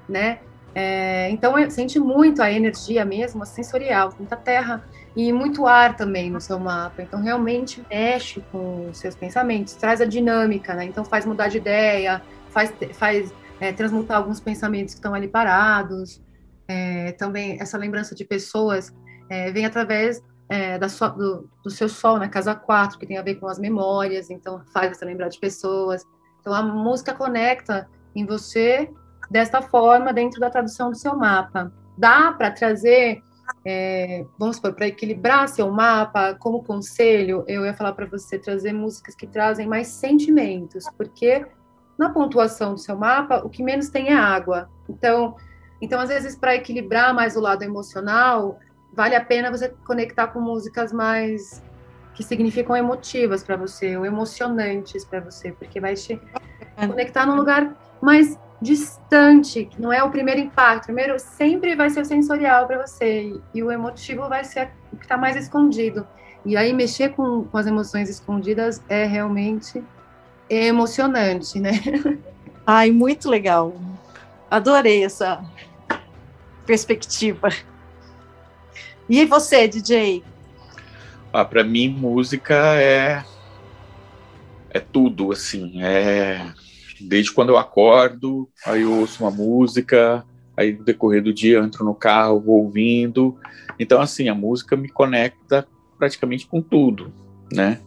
né? 0.07 0.39
É, 0.75 1.27
então 1.31 1.55
sente 1.71 1.99
muito 1.99 2.39
a 2.39 2.51
energia 2.51 3.03
mesmo, 3.03 3.41
a 3.41 3.47
sensorial, 3.47 4.13
muita 4.19 4.35
terra 4.35 4.85
e 5.15 5.33
muito 5.33 5.65
ar 5.65 5.97
também 5.97 6.29
no 6.29 6.39
seu 6.39 6.59
mapa. 6.59 7.01
Então 7.01 7.19
realmente 7.19 7.83
mexe 7.89 8.41
com 8.51 8.89
os 8.91 8.99
seus 8.99 9.15
pensamentos, 9.15 9.73
traz 9.73 10.01
a 10.01 10.05
dinâmica, 10.05 10.75
né? 10.75 10.85
Então 10.85 11.03
faz 11.03 11.25
mudar 11.25 11.47
de 11.47 11.57
ideia, 11.57 12.21
faz, 12.49 12.71
faz 12.93 13.33
é, 13.59 13.71
transmutar 13.73 14.17
alguns 14.17 14.39
pensamentos 14.39 14.93
que 14.93 14.99
estão 14.99 15.15
ali 15.15 15.27
parados. 15.27 16.21
É, 16.67 17.13
também 17.13 17.57
essa 17.59 17.77
lembrança 17.77 18.13
de 18.13 18.23
pessoas 18.23 18.93
é, 19.29 19.51
vem 19.51 19.65
através 19.65 20.23
é, 20.49 20.77
da 20.77 20.87
sua, 20.87 21.09
do, 21.09 21.49
do, 21.63 21.69
seu 21.69 21.89
sol 21.89 22.17
na 22.17 22.29
casa 22.29 22.55
4, 22.55 22.97
que 22.97 23.05
tem 23.05 23.17
a 23.17 23.21
ver 23.21 23.35
com 23.35 23.47
as 23.47 23.59
memórias, 23.59 24.29
então 24.29 24.61
faz 24.73 24.95
você 24.95 25.05
lembrar 25.05 25.29
de 25.29 25.39
pessoas. 25.39 26.03
Então 26.39 26.53
a 26.53 26.61
música 26.61 27.13
conecta 27.13 27.87
em 28.15 28.25
você 28.25 28.89
desta 29.29 29.61
forma 29.61 30.13
dentro 30.13 30.39
da 30.39 30.49
tradução 30.49 30.89
do 30.89 30.97
seu 30.97 31.15
mapa. 31.15 31.71
Dá 31.97 32.31
para 32.31 32.51
trazer, 32.51 33.21
é, 33.65 34.25
vamos 34.39 34.55
supor, 34.55 34.73
para 34.73 34.87
equilibrar 34.87 35.49
seu 35.49 35.69
mapa, 35.69 36.35
como 36.35 36.63
conselho, 36.63 37.43
eu 37.47 37.65
ia 37.65 37.73
falar 37.73 37.93
para 37.93 38.05
você 38.05 38.39
trazer 38.39 38.71
músicas 38.71 39.15
que 39.15 39.27
trazem 39.27 39.67
mais 39.67 39.87
sentimentos, 39.87 40.85
porque 40.97 41.45
na 41.97 42.09
pontuação 42.09 42.73
do 42.73 42.79
seu 42.79 42.95
mapa, 42.95 43.41
o 43.43 43.49
que 43.49 43.63
menos 43.63 43.89
tem 43.89 44.09
é 44.09 44.15
água. 44.15 44.69
Então, 44.87 45.35
então 45.81 45.99
às 45.99 46.09
vezes, 46.09 46.35
para 46.35 46.55
equilibrar 46.55 47.13
mais 47.13 47.35
o 47.35 47.41
lado 47.41 47.63
emocional, 47.63 48.59
vale 48.93 49.15
a 49.15 49.23
pena 49.23 49.51
você 49.51 49.69
conectar 49.85 50.27
com 50.27 50.39
músicas 50.39 50.91
mais 50.91 51.61
que 52.13 52.23
significam 52.23 52.75
emotivas 52.75 53.43
para 53.43 53.55
você, 53.55 53.95
ou 53.95 54.05
emocionantes 54.05 55.05
para 55.05 55.19
você, 55.19 55.51
porque 55.51 55.79
vai 55.79 55.93
te 55.93 56.19
conectar 56.75 57.27
num 57.27 57.35
lugar 57.35 57.75
mais 58.01 58.39
distante, 58.59 59.65
que 59.65 59.79
não 59.79 59.93
é 59.93 60.01
o 60.01 60.09
primeiro 60.09 60.41
impacto. 60.41 60.85
Primeiro 60.85 61.19
sempre 61.19 61.75
vai 61.75 61.91
ser 61.91 62.01
o 62.01 62.05
sensorial 62.05 62.65
para 62.65 62.85
você 62.85 63.39
e 63.53 63.63
o 63.63 63.71
emotivo 63.71 64.27
vai 64.27 64.43
ser 64.43 64.71
o 64.91 64.97
que 64.97 65.05
está 65.05 65.15
mais 65.15 65.35
escondido. 65.35 66.07
E 66.43 66.57
aí 66.57 66.73
mexer 66.73 67.09
com, 67.09 67.43
com 67.43 67.57
as 67.57 67.67
emoções 67.67 68.09
escondidas 68.09 68.81
é 68.89 69.05
realmente 69.05 69.83
emocionante, 70.49 71.59
né? 71.59 71.71
Ai, 72.65 72.91
muito 72.91 73.29
legal. 73.29 73.75
Adorei 74.49 75.03
essa 75.03 75.43
perspectiva. 76.65 77.49
E 79.09 79.25
você, 79.25 79.67
DJ? 79.67 80.23
Ah, 81.31 81.45
para 81.45 81.63
mim, 81.63 81.89
música 81.89 82.55
é 82.75 83.23
é 84.69 84.79
tudo, 84.79 85.31
assim. 85.31 85.81
É 85.81 86.53
desde 86.99 87.31
quando 87.31 87.49
eu 87.49 87.57
acordo, 87.57 88.49
aí 88.65 88.81
eu 88.81 88.93
ouço 88.93 89.23
uma 89.23 89.31
música, 89.31 90.25
aí 90.55 90.73
no 90.73 90.83
decorrer 90.83 91.23
do 91.23 91.33
dia 91.33 91.57
eu 91.57 91.63
entro 91.63 91.85
no 91.85 91.93
carro, 91.93 92.39
vou 92.39 92.63
ouvindo. 92.63 93.37
Então, 93.79 94.01
assim, 94.01 94.29
a 94.29 94.35
música 94.35 94.75
me 94.75 94.89
conecta 94.89 95.67
praticamente 95.97 96.47
com 96.47 96.61
tudo, 96.61 97.13
né? 97.51 97.79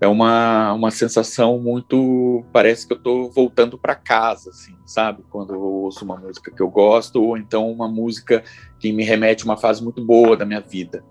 É 0.00 0.06
uma, 0.06 0.72
uma 0.72 0.90
sensação 0.90 1.58
muito. 1.58 2.44
Parece 2.52 2.86
que 2.86 2.92
eu 2.92 2.98
estou 2.98 3.30
voltando 3.30 3.78
para 3.78 3.94
casa, 3.94 4.50
assim, 4.50 4.74
sabe? 4.84 5.24
Quando 5.30 5.54
eu 5.54 5.60
ouço 5.60 6.04
uma 6.04 6.16
música 6.16 6.50
que 6.50 6.60
eu 6.60 6.68
gosto, 6.68 7.22
ou 7.22 7.36
então 7.36 7.70
uma 7.70 7.88
música 7.88 8.42
que 8.78 8.92
me 8.92 9.04
remete 9.04 9.42
a 9.42 9.46
uma 9.46 9.56
fase 9.56 9.82
muito 9.82 10.04
boa 10.04 10.36
da 10.36 10.44
minha 10.44 10.60
vida. 10.60 11.04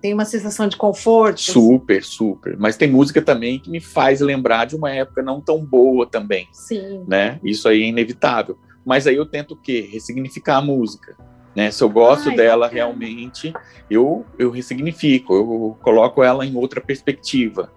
Tem 0.00 0.14
uma 0.14 0.24
sensação 0.24 0.66
de 0.66 0.76
conforto. 0.76 1.40
Super, 1.40 2.02
super. 2.02 2.56
Mas 2.58 2.76
tem 2.76 2.90
música 2.90 3.20
também 3.20 3.58
que 3.58 3.70
me 3.70 3.80
faz 3.80 4.20
lembrar 4.20 4.64
de 4.64 4.74
uma 4.74 4.90
época 4.90 5.22
não 5.22 5.40
tão 5.40 5.62
boa 5.62 6.06
também. 6.06 6.48
Sim. 6.52 7.04
Né? 7.06 7.38
Isso 7.44 7.68
aí 7.68 7.82
é 7.82 7.86
inevitável. 7.86 8.58
Mas 8.84 9.06
aí 9.06 9.16
eu 9.16 9.26
tento 9.26 9.52
o 9.52 9.56
quê? 9.56 9.86
Ressignificar 9.92 10.56
a 10.56 10.62
música. 10.62 11.14
Né? 11.54 11.70
Se 11.70 11.82
eu 11.82 11.90
gosto 11.90 12.30
Ai, 12.30 12.36
dela 12.36 12.66
realmente, 12.66 13.52
eu, 13.90 14.24
eu 14.38 14.50
ressignifico, 14.50 15.34
eu 15.34 15.78
coloco 15.82 16.22
ela 16.22 16.46
em 16.46 16.56
outra 16.56 16.80
perspectiva 16.80 17.70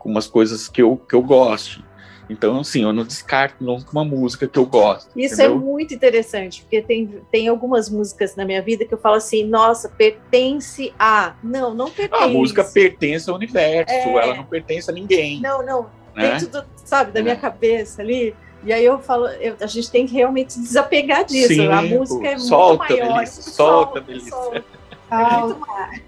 com 0.00 0.08
umas 0.08 0.26
coisas 0.26 0.66
que 0.66 0.82
eu, 0.82 0.96
que 0.96 1.14
eu 1.14 1.22
goste. 1.22 1.84
Então, 2.28 2.60
assim, 2.60 2.82
eu 2.82 2.92
não 2.92 3.04
descarto 3.04 3.62
nunca 3.62 3.90
uma 3.90 4.04
música 4.04 4.46
que 4.46 4.58
eu 4.58 4.64
gosto. 4.64 5.10
Isso 5.16 5.40
é 5.40 5.46
entendeu? 5.46 5.52
é 5.52 5.64
muito 5.64 5.92
interessante, 5.92 6.62
porque 6.62 6.80
tem, 6.80 7.20
tem 7.30 7.48
algumas 7.48 7.90
músicas 7.90 8.36
na 8.36 8.44
minha 8.44 8.62
vida 8.62 8.84
que 8.84 8.94
eu 8.94 8.98
falo 8.98 9.16
assim, 9.16 9.44
nossa, 9.44 9.88
pertence 9.88 10.94
a. 10.96 11.34
Não, 11.42 11.74
não 11.74 11.90
pertence. 11.90 12.22
A 12.22 12.28
música 12.28 12.62
pertence 12.62 13.28
ao 13.28 13.34
universo, 13.34 13.92
é... 13.92 14.08
ela 14.08 14.36
não 14.36 14.44
pertence 14.44 14.88
a 14.88 14.94
ninguém. 14.94 15.40
Não, 15.40 15.64
não. 15.64 15.90
Né? 16.14 16.38
Dentro 16.38 16.48
do, 16.48 16.64
sabe, 16.84 17.10
da 17.10 17.18
é. 17.18 17.22
minha 17.22 17.36
cabeça 17.36 18.00
ali. 18.00 18.34
E 18.62 18.72
aí 18.72 18.84
eu 18.84 19.00
falo, 19.00 19.26
eu, 19.26 19.56
a 19.60 19.66
gente 19.66 19.90
tem 19.90 20.06
que 20.06 20.14
realmente 20.14 20.58
desapegar 20.60 21.24
disso. 21.24 21.48
Sim, 21.48 21.66
a 21.66 21.82
música 21.82 22.28
é 22.28 22.38
solta, 22.38 22.84
muito 22.86 23.00
maior. 23.00 23.16
Melissa, 23.16 23.50
solta, 23.50 24.00
Melissa. 24.02 24.30
Solta. 24.30 24.64
É 25.10 25.54
mais. 25.54 26.02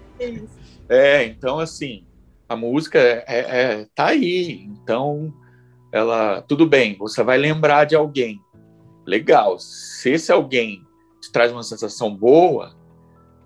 É, 0.87 1.25
então 1.25 1.59
assim, 1.59 2.05
a 2.53 2.55
música 2.55 2.99
é, 2.99 3.23
é, 3.27 3.39
é, 3.39 3.87
tá 3.95 4.07
aí. 4.07 4.63
Então, 4.63 5.33
ela, 5.91 6.41
tudo 6.41 6.65
bem, 6.65 6.97
você 6.97 7.23
vai 7.23 7.37
lembrar 7.37 7.85
de 7.85 7.95
alguém. 7.95 8.39
Legal. 9.05 9.59
Se 9.59 10.11
esse 10.11 10.31
alguém 10.31 10.81
te 11.21 11.31
traz 11.31 11.51
uma 11.51 11.63
sensação 11.63 12.15
boa, 12.15 12.75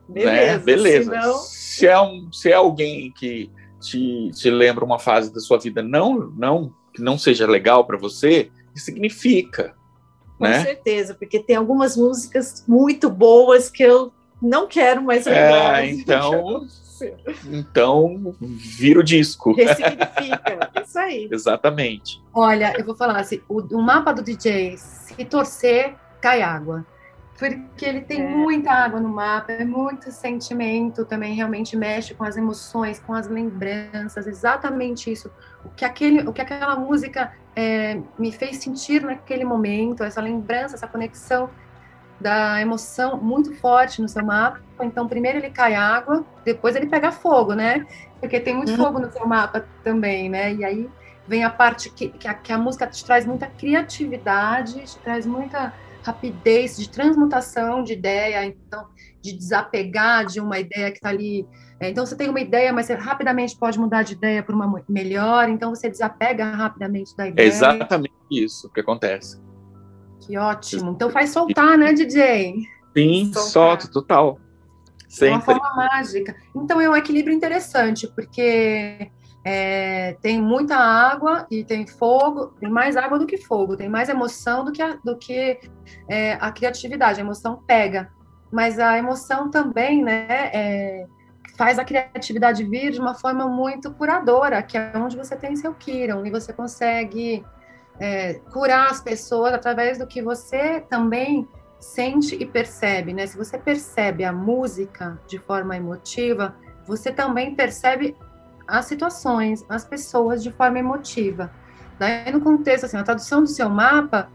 beleza. 0.07 0.57
Né? 0.57 0.59
beleza. 0.59 1.11
Senão... 1.11 1.37
Se, 1.37 1.87
é 1.87 2.01
um, 2.01 2.31
se 2.31 2.51
é 2.51 2.55
alguém 2.55 3.11
que 3.11 3.49
te, 3.79 4.31
te 4.31 4.49
lembra 4.49 4.83
uma 4.85 4.99
fase 4.99 5.33
da 5.33 5.39
sua 5.39 5.57
vida 5.57 5.81
não, 5.81 6.31
não 6.37 6.73
que 6.93 7.01
não 7.01 7.17
seja 7.17 7.45
legal 7.45 7.85
para 7.85 7.97
você, 7.97 8.49
significa. 8.75 9.75
Com 10.37 10.45
né? 10.45 10.63
certeza, 10.63 11.15
porque 11.15 11.39
tem 11.39 11.55
algumas 11.55 11.97
músicas 11.97 12.63
muito 12.67 13.09
boas 13.09 13.69
que 13.69 13.83
eu 13.83 14.11
não 14.41 14.67
quero 14.67 15.01
mais 15.01 15.25
lembrar. 15.25 15.83
É, 15.83 15.91
então, 15.91 16.67
então, 17.45 18.35
vira 18.41 18.99
o 18.99 19.03
disco. 19.03 19.53
Ressignifica, 19.53 20.71
isso 20.85 20.99
aí. 20.99 21.27
Exatamente. 21.31 22.21
Olha, 22.33 22.73
eu 22.77 22.85
vou 22.85 22.95
falar 22.95 23.19
assim, 23.19 23.41
o, 23.47 23.61
o, 23.75 23.81
mapa 23.81 24.13
do 24.13 24.21
DJ, 24.21 24.77
se 24.77 25.25
torcer, 25.25 25.95
cai 26.21 26.41
água. 26.41 26.85
Porque 27.37 27.85
ele 27.85 28.01
tem 28.01 28.21
é. 28.21 28.27
muita 28.27 28.71
água 28.71 28.99
no 28.99 29.09
mapa, 29.09 29.51
é 29.51 29.63
muito 29.63 30.11
sentimento, 30.11 31.05
também 31.05 31.35
realmente 31.35 31.77
mexe 31.77 32.15
com 32.15 32.23
as 32.23 32.35
emoções, 32.35 32.99
com 32.99 33.13
as 33.13 33.27
lembranças, 33.27 34.25
exatamente 34.25 35.11
isso. 35.11 35.29
O 35.63 35.69
que, 35.69 35.85
aquele, 35.85 36.27
o 36.27 36.33
que 36.33 36.41
aquela 36.41 36.75
música 36.75 37.31
é, 37.55 38.01
me 38.17 38.31
fez 38.31 38.57
sentir 38.57 39.03
naquele 39.03 39.45
momento, 39.45 40.03
essa 40.03 40.19
lembrança, 40.19 40.75
essa 40.75 40.87
conexão 40.87 41.49
da 42.19 42.59
emoção 42.61 43.17
muito 43.17 43.53
forte 43.55 44.01
no 44.01 44.09
seu 44.09 44.25
mapa. 44.25 44.59
Então, 44.81 45.07
primeiro 45.07 45.37
ele 45.37 45.49
cai 45.49 45.75
água, 45.75 46.25
depois 46.43 46.75
ele 46.75 46.87
pega 46.87 47.11
fogo, 47.11 47.53
né? 47.53 47.85
Porque 48.19 48.39
tem 48.39 48.55
muito 48.55 48.71
uhum. 48.71 48.77
fogo 48.77 48.99
no 48.99 49.11
seu 49.11 49.25
mapa 49.27 49.65
também, 49.83 50.29
né? 50.29 50.53
E 50.53 50.63
aí 50.63 50.89
vem 51.27 51.43
a 51.43 51.49
parte 51.49 51.89
que, 51.91 52.09
que, 52.09 52.27
a, 52.27 52.33
que 52.33 52.51
a 52.51 52.57
música 52.57 52.87
te 52.87 53.03
traz 53.03 53.25
muita 53.25 53.47
criatividade, 53.47 54.83
te 54.83 54.97
traz 54.99 55.25
muita 55.25 55.73
rapidez 56.03 56.77
de 56.77 56.89
transmutação 56.89 57.83
de 57.83 57.93
ideia, 57.93 58.45
então 58.45 58.87
de 59.21 59.33
desapegar 59.33 60.25
de 60.25 60.39
uma 60.39 60.57
ideia 60.57 60.89
que 60.89 60.97
está 60.97 61.09
ali. 61.09 61.45
É, 61.79 61.89
então 61.89 62.05
você 62.05 62.15
tem 62.15 62.29
uma 62.29 62.39
ideia, 62.39 62.71
mas 62.71 62.85
você 62.85 62.93
rapidamente 62.95 63.57
pode 63.57 63.77
mudar 63.77 64.03
de 64.03 64.13
ideia 64.13 64.41
para 64.41 64.55
uma 64.55 64.81
melhor. 64.87 65.49
Então 65.49 65.75
você 65.75 65.89
desapega 65.89 66.45
rapidamente 66.51 67.15
da 67.15 67.27
ideia. 67.27 67.45
É 67.45 67.47
exatamente 67.47 68.13
isso 68.31 68.69
que 68.71 68.79
acontece. 68.79 69.46
Que 70.27 70.37
ótimo. 70.37 70.91
Então 70.91 71.09
faz 71.09 71.29
soltar, 71.29 71.77
né, 71.77 71.93
DJ? 71.93 72.67
Sim, 72.95 73.31
soltar. 73.33 73.51
solta, 73.51 73.87
total. 73.87 74.39
Sempre. 75.07 75.35
uma 75.35 75.41
forma 75.41 75.75
mágica. 75.75 76.35
Então 76.53 76.81
é 76.81 76.89
um 76.89 76.95
equilíbrio 76.95 77.33
interessante, 77.33 78.05
porque 78.07 79.09
é, 79.45 80.17
tem 80.21 80.41
muita 80.41 80.75
água 80.75 81.47
e 81.49 81.63
tem 81.63 81.87
fogo, 81.87 82.47
tem 82.59 82.69
mais 82.69 82.97
água 82.97 83.17
do 83.17 83.25
que 83.25 83.37
fogo, 83.37 83.77
tem 83.77 83.87
mais 83.87 84.09
emoção 84.09 84.65
do 84.65 84.73
que 84.73 84.81
a, 84.81 84.97
do 85.01 85.17
que, 85.17 85.61
é, 86.09 86.33
a 86.33 86.51
criatividade. 86.51 87.21
A 87.21 87.23
emoção 87.23 87.63
pega, 87.65 88.11
mas 88.51 88.77
a 88.77 88.97
emoção 88.97 89.49
também, 89.49 90.03
né, 90.03 90.51
é, 90.53 91.07
faz 91.55 91.79
a 91.79 91.85
criatividade 91.85 92.65
vir 92.65 92.91
de 92.91 92.99
uma 92.99 93.15
forma 93.15 93.47
muito 93.47 93.93
curadora, 93.93 94.61
que 94.61 94.77
é 94.77 94.91
onde 94.95 95.15
você 95.15 95.37
tem 95.37 95.55
seu 95.55 95.73
Kiron 95.73 96.25
e 96.25 96.29
você 96.29 96.51
consegue 96.51 97.45
é, 97.99 98.35
curar 98.51 98.91
as 98.91 99.01
pessoas 99.01 99.53
através 99.53 99.97
do 99.97 100.07
que 100.07 100.21
você 100.21 100.81
também 100.81 101.47
sente 101.79 102.35
e 102.35 102.45
percebe, 102.45 103.13
né? 103.13 103.27
Se 103.27 103.37
você 103.37 103.57
percebe 103.57 104.23
a 104.23 104.31
música 104.31 105.19
de 105.27 105.37
forma 105.37 105.75
emotiva, 105.75 106.55
você 106.85 107.11
também 107.11 107.55
percebe 107.55 108.15
as 108.67 108.85
situações, 108.85 109.65
as 109.69 109.85
pessoas 109.85 110.43
de 110.43 110.51
forma 110.51 110.79
emotiva. 110.79 111.51
Daí, 111.99 112.31
no 112.31 112.41
contexto, 112.41 112.85
assim, 112.85 112.97
a 112.97 113.03
tradução 113.03 113.41
do 113.41 113.47
seu 113.47 113.69
mapa, 113.69 114.29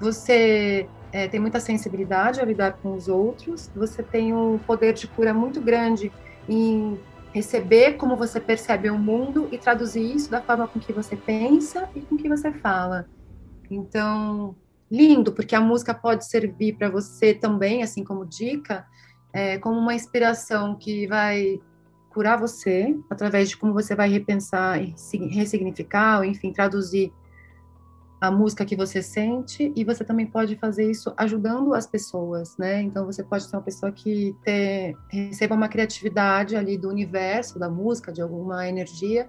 você 0.00 0.88
é, 1.12 1.28
tem 1.28 1.40
muita 1.40 1.60
sensibilidade 1.60 2.40
a 2.40 2.44
lidar 2.44 2.74
com 2.82 2.94
os 2.94 3.08
outros, 3.08 3.70
você 3.74 4.02
tem 4.02 4.32
um 4.32 4.58
poder 4.58 4.92
de 4.92 5.06
cura 5.06 5.32
muito 5.32 5.60
grande 5.60 6.12
em 6.48 6.98
receber 7.38 7.92
como 7.92 8.16
você 8.16 8.40
percebe 8.40 8.90
o 8.90 8.98
mundo 8.98 9.48
e 9.52 9.58
traduzir 9.58 10.02
isso 10.02 10.28
da 10.28 10.42
forma 10.42 10.66
com 10.66 10.80
que 10.80 10.92
você 10.92 11.14
pensa 11.14 11.88
e 11.94 12.00
com 12.00 12.16
que 12.16 12.28
você 12.28 12.52
fala. 12.52 13.08
Então, 13.70 14.56
lindo, 14.90 15.32
porque 15.32 15.54
a 15.54 15.60
música 15.60 15.94
pode 15.94 16.26
servir 16.26 16.76
para 16.76 16.88
você 16.88 17.32
também, 17.32 17.82
assim 17.82 18.02
como 18.02 18.26
dica, 18.26 18.84
é, 19.32 19.56
como 19.58 19.78
uma 19.78 19.94
inspiração 19.94 20.74
que 20.74 21.06
vai 21.06 21.60
curar 22.10 22.40
você 22.40 22.96
através 23.08 23.50
de 23.50 23.56
como 23.56 23.72
você 23.72 23.94
vai 23.94 24.08
repensar 24.10 24.82
e 24.82 24.92
ressignificar, 25.28 26.18
ou 26.18 26.24
enfim, 26.24 26.52
traduzir 26.52 27.12
a 28.20 28.30
música 28.30 28.64
que 28.64 28.74
você 28.74 29.00
sente 29.00 29.72
e 29.76 29.84
você 29.84 30.04
também 30.04 30.26
pode 30.26 30.56
fazer 30.56 30.90
isso 30.90 31.12
ajudando 31.16 31.72
as 31.72 31.86
pessoas, 31.86 32.56
né? 32.56 32.82
Então 32.82 33.06
você 33.06 33.22
pode 33.22 33.44
ser 33.44 33.54
uma 33.54 33.62
pessoa 33.62 33.92
que 33.92 34.34
ter, 34.42 34.96
receba 35.08 35.54
uma 35.54 35.68
criatividade 35.68 36.56
ali 36.56 36.76
do 36.76 36.88
universo, 36.88 37.58
da 37.58 37.68
música, 37.68 38.12
de 38.12 38.20
alguma 38.20 38.68
energia 38.68 39.28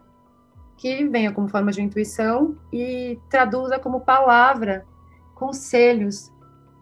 que 0.75 1.07
venha 1.07 1.31
como 1.31 1.47
forma 1.47 1.71
de 1.71 1.81
intuição 1.81 2.57
e 2.73 3.19
traduza 3.29 3.77
como 3.77 3.99
palavra 4.01 4.85
conselhos 5.35 6.31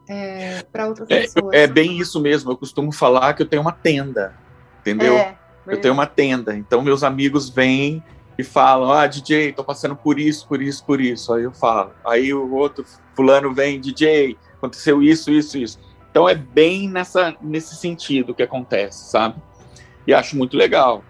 é, 0.07 0.63
para 0.63 0.87
outras 0.87 1.09
é, 1.09 1.21
pessoas. 1.21 1.53
É 1.53 1.67
bem 1.67 1.99
isso 1.99 2.21
mesmo. 2.21 2.51
Eu 2.51 2.57
costumo 2.57 2.91
falar 2.91 3.33
que 3.33 3.41
eu 3.41 3.47
tenho 3.47 3.61
uma 3.61 3.73
tenda, 3.73 4.33
entendeu? 4.79 5.17
É, 5.17 5.37
eu 5.65 5.81
tenho 5.81 5.93
uma 5.93 6.05
tenda. 6.05 6.55
Então 6.55 6.81
meus 6.81 7.03
amigos 7.03 7.49
vêm 7.49 8.01
e 8.37 8.43
falam: 8.43 8.91
Ah, 8.91 9.07
DJ, 9.07 9.53
tô 9.53 9.63
passando 9.63 9.95
por 9.95 10.19
isso, 10.19 10.47
por 10.47 10.61
isso, 10.61 10.85
por 10.85 11.01
isso. 11.01 11.33
Aí 11.33 11.43
eu 11.43 11.51
falo. 11.51 11.91
Aí 12.05 12.33
o 12.33 12.53
outro 12.53 12.85
fulano 13.15 13.53
vem, 13.53 13.79
DJ, 13.79 14.37
aconteceu 14.57 15.01
isso, 15.01 15.31
isso, 15.31 15.57
isso. 15.57 15.79
Então 16.11 16.27
é 16.27 16.35
bem 16.35 16.89
nessa, 16.89 17.35
nesse 17.41 17.75
sentido 17.75 18.33
que 18.33 18.43
acontece, 18.43 19.09
sabe? 19.11 19.35
E 20.05 20.13
acho 20.13 20.37
muito 20.37 20.55
legal. 20.55 21.03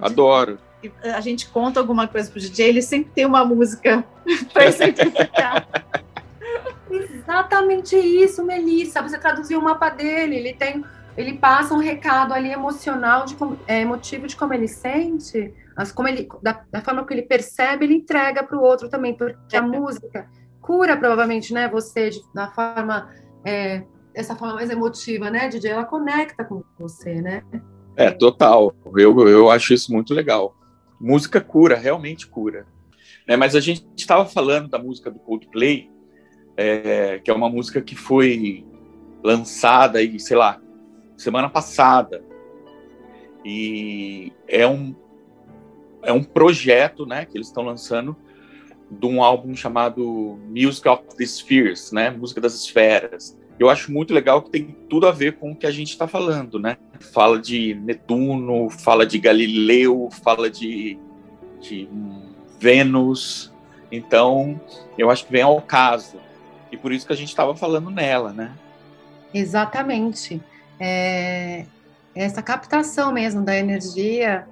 Adoro. 0.00 0.58
A 1.02 1.20
gente 1.20 1.48
conta 1.48 1.80
alguma 1.80 2.06
coisa 2.06 2.30
pro 2.30 2.40
DJ, 2.40 2.68
ele 2.68 2.82
sempre 2.82 3.10
tem 3.12 3.26
uma 3.26 3.44
música 3.44 4.04
para 4.52 4.66
exemplificar. 4.66 5.66
Exatamente 6.90 7.96
isso, 7.96 8.44
Melissa. 8.44 9.02
Você 9.02 9.18
traduziu 9.18 9.58
o 9.58 9.62
mapa 9.62 9.90
dele, 9.90 10.36
ele 10.36 10.52
tem, 10.54 10.84
ele 11.16 11.34
passa 11.34 11.74
um 11.74 11.78
recado 11.78 12.32
ali 12.32 12.50
emocional, 12.50 13.24
de, 13.24 13.36
é, 13.66 13.82
emotivo 13.82 14.26
de 14.26 14.36
como 14.36 14.54
ele 14.54 14.68
sente, 14.68 15.52
as, 15.78 15.92
como 15.92 16.08
ele, 16.08 16.26
da, 16.42 16.64
da 16.72 16.80
forma 16.80 17.06
que 17.06 17.14
ele 17.14 17.22
percebe, 17.22 17.84
ele 17.84 17.94
entrega 17.94 18.42
para 18.42 18.58
o 18.58 18.62
outro 18.62 18.88
também, 18.88 19.14
porque 19.14 19.56
a 19.56 19.62
música 19.62 20.28
cura 20.60 20.96
provavelmente, 20.96 21.54
né, 21.54 21.68
você 21.68 22.10
de, 22.10 22.20
da 22.34 22.50
forma, 22.50 23.08
é, 23.44 23.84
essa 24.12 24.34
forma 24.34 24.56
mais 24.56 24.70
emotiva, 24.70 25.30
né, 25.30 25.46
DJ, 25.46 25.70
ela 25.70 25.84
conecta 25.84 26.44
com 26.44 26.64
você, 26.76 27.22
né? 27.22 27.44
É, 27.94 28.10
total. 28.10 28.74
Eu, 28.96 29.28
eu 29.28 29.50
acho 29.52 29.72
isso 29.72 29.92
muito 29.92 30.12
legal. 30.12 30.56
Música 31.00 31.40
cura, 31.40 31.76
realmente 31.76 32.26
cura. 32.26 32.66
É, 33.24 33.36
mas 33.36 33.54
a 33.54 33.60
gente 33.60 33.86
estava 33.96 34.26
falando 34.26 34.68
da 34.68 34.80
música 34.80 35.12
do 35.12 35.20
Coldplay, 35.20 35.88
é, 36.56 37.20
que 37.20 37.30
é 37.30 37.34
uma 37.34 37.48
música 37.48 37.80
que 37.80 37.94
foi 37.94 38.66
lançada 39.22 40.00
aí, 40.00 40.18
sei 40.18 40.36
lá, 40.36 40.60
semana 41.16 41.48
passada. 41.48 42.20
E 43.44 44.32
é 44.48 44.66
um 44.66 44.94
é 46.08 46.12
um 46.12 46.24
projeto, 46.24 47.04
né, 47.04 47.26
que 47.26 47.36
eles 47.36 47.48
estão 47.48 47.62
lançando 47.62 48.16
de 48.90 49.06
um 49.06 49.22
álbum 49.22 49.54
chamado 49.54 50.40
Music 50.48 50.88
of 50.88 51.02
the 51.18 51.26
Spheres, 51.26 51.92
né, 51.92 52.08
música 52.10 52.40
das 52.40 52.54
esferas. 52.54 53.36
Eu 53.58 53.68
acho 53.68 53.92
muito 53.92 54.14
legal 54.14 54.40
que 54.40 54.50
tem 54.50 54.74
tudo 54.88 55.06
a 55.06 55.12
ver 55.12 55.34
com 55.34 55.52
o 55.52 55.56
que 55.56 55.66
a 55.66 55.70
gente 55.70 55.90
está 55.90 56.06
falando, 56.06 56.60
né? 56.60 56.76
Fala 57.12 57.40
de 57.40 57.74
Netuno, 57.74 58.70
fala 58.70 59.04
de 59.04 59.18
Galileu, 59.18 60.08
fala 60.22 60.48
de, 60.48 60.96
de 61.60 61.88
Vênus. 62.60 63.52
Então, 63.90 64.60
eu 64.96 65.10
acho 65.10 65.26
que 65.26 65.32
vem 65.32 65.42
ao 65.42 65.60
caso. 65.60 66.20
E 66.70 66.76
por 66.76 66.92
isso 66.92 67.04
que 67.04 67.12
a 67.12 67.16
gente 67.16 67.30
estava 67.30 67.56
falando 67.56 67.90
nela, 67.90 68.32
né? 68.32 68.52
Exatamente. 69.34 70.40
É, 70.78 71.66
essa 72.14 72.40
captação 72.40 73.12
mesmo 73.12 73.42
da 73.42 73.56
energia 73.56 74.46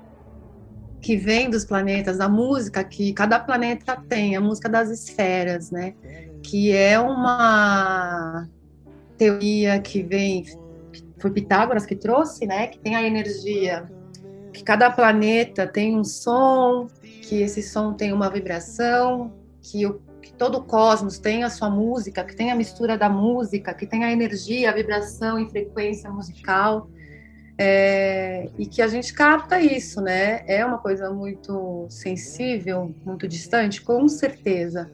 que 1.06 1.16
vem 1.16 1.48
dos 1.48 1.64
planetas, 1.64 2.18
da 2.18 2.28
música 2.28 2.82
que 2.82 3.12
cada 3.12 3.38
planeta 3.38 3.96
tem, 4.08 4.34
a 4.34 4.40
música 4.40 4.68
das 4.68 4.90
esferas, 4.90 5.70
né? 5.70 5.94
Que 6.42 6.72
é 6.72 6.98
uma 6.98 8.48
teoria 9.16 9.78
que 9.78 10.02
vem, 10.02 10.44
foi 11.20 11.30
Pitágoras 11.30 11.86
que 11.86 11.94
trouxe, 11.94 12.44
né? 12.44 12.66
Que 12.66 12.80
tem 12.80 12.96
a 12.96 13.04
energia, 13.04 13.88
que 14.52 14.64
cada 14.64 14.90
planeta 14.90 15.64
tem 15.64 15.96
um 15.96 16.02
som, 16.02 16.88
que 17.22 17.40
esse 17.40 17.62
som 17.62 17.92
tem 17.92 18.12
uma 18.12 18.28
vibração, 18.28 19.32
que, 19.62 19.86
o, 19.86 20.00
que 20.20 20.32
todo 20.32 20.58
o 20.58 20.64
cosmos 20.64 21.20
tem 21.20 21.44
a 21.44 21.50
sua 21.50 21.70
música, 21.70 22.24
que 22.24 22.34
tem 22.34 22.50
a 22.50 22.56
mistura 22.56 22.98
da 22.98 23.08
música, 23.08 23.72
que 23.72 23.86
tem 23.86 24.02
a 24.02 24.10
energia, 24.10 24.70
a 24.70 24.74
vibração 24.74 25.38
e 25.38 25.48
frequência 25.48 26.10
musical. 26.10 26.90
É, 27.58 28.50
e 28.58 28.66
que 28.66 28.82
a 28.82 28.86
gente 28.86 29.14
capta 29.14 29.58
isso, 29.60 30.00
né? 30.00 30.42
É 30.46 30.64
uma 30.64 30.78
coisa 30.78 31.10
muito 31.10 31.86
sensível, 31.88 32.94
muito 33.04 33.26
distante, 33.26 33.80
com 33.80 34.06
certeza. 34.08 34.90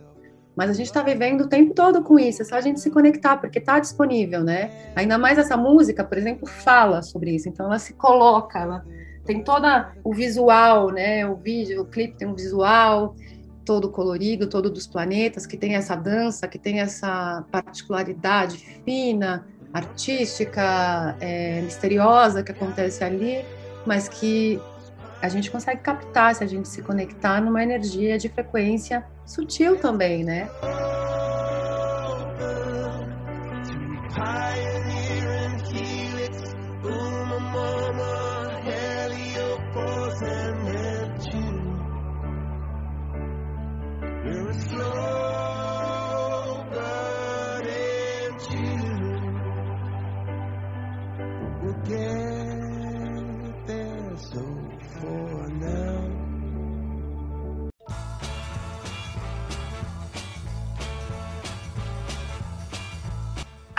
Mas 0.54 0.70
a 0.70 0.72
gente 0.74 0.86
está 0.86 1.02
vivendo 1.02 1.42
o 1.42 1.48
tempo 1.48 1.74
todo 1.74 2.02
com 2.02 2.18
isso, 2.18 2.42
é 2.42 2.44
só 2.44 2.56
a 2.56 2.60
gente 2.60 2.78
se 2.80 2.90
conectar, 2.90 3.38
porque 3.38 3.58
está 3.58 3.80
disponível, 3.80 4.44
né? 4.44 4.92
Ainda 4.94 5.16
mais 5.16 5.38
essa 5.38 5.56
música, 5.56 6.04
por 6.04 6.18
exemplo, 6.18 6.46
fala 6.46 7.02
sobre 7.02 7.34
isso, 7.34 7.48
então 7.48 7.66
ela 7.66 7.78
se 7.78 7.94
coloca, 7.94 8.58
ela 8.58 8.84
tem 9.24 9.42
todo 9.42 9.66
o 10.04 10.12
visual, 10.12 10.90
né? 10.90 11.26
O 11.26 11.36
vídeo, 11.36 11.82
o 11.82 11.86
clipe 11.86 12.18
tem 12.18 12.28
um 12.28 12.34
visual 12.34 13.16
todo 13.64 13.90
colorido, 13.90 14.48
todo 14.48 14.68
dos 14.68 14.86
planetas, 14.86 15.46
que 15.46 15.56
tem 15.56 15.74
essa 15.74 15.94
dança, 15.94 16.48
que 16.48 16.58
tem 16.58 16.80
essa 16.80 17.44
particularidade 17.50 18.58
fina, 18.84 19.46
artística, 19.72 21.16
é, 21.20 21.60
misteriosa 21.62 22.42
que 22.42 22.52
acontece 22.52 23.02
ali, 23.02 23.44
mas 23.86 24.08
que 24.08 24.60
a 25.20 25.28
gente 25.28 25.50
consegue 25.50 25.80
captar 25.80 26.34
se 26.34 26.42
a 26.42 26.46
gente 26.46 26.68
se 26.68 26.82
conectar 26.82 27.40
numa 27.40 27.62
energia 27.62 28.18
de 28.18 28.28
frequência 28.28 29.04
sutil 29.24 29.78
também, 29.78 30.24
né? 30.24 30.48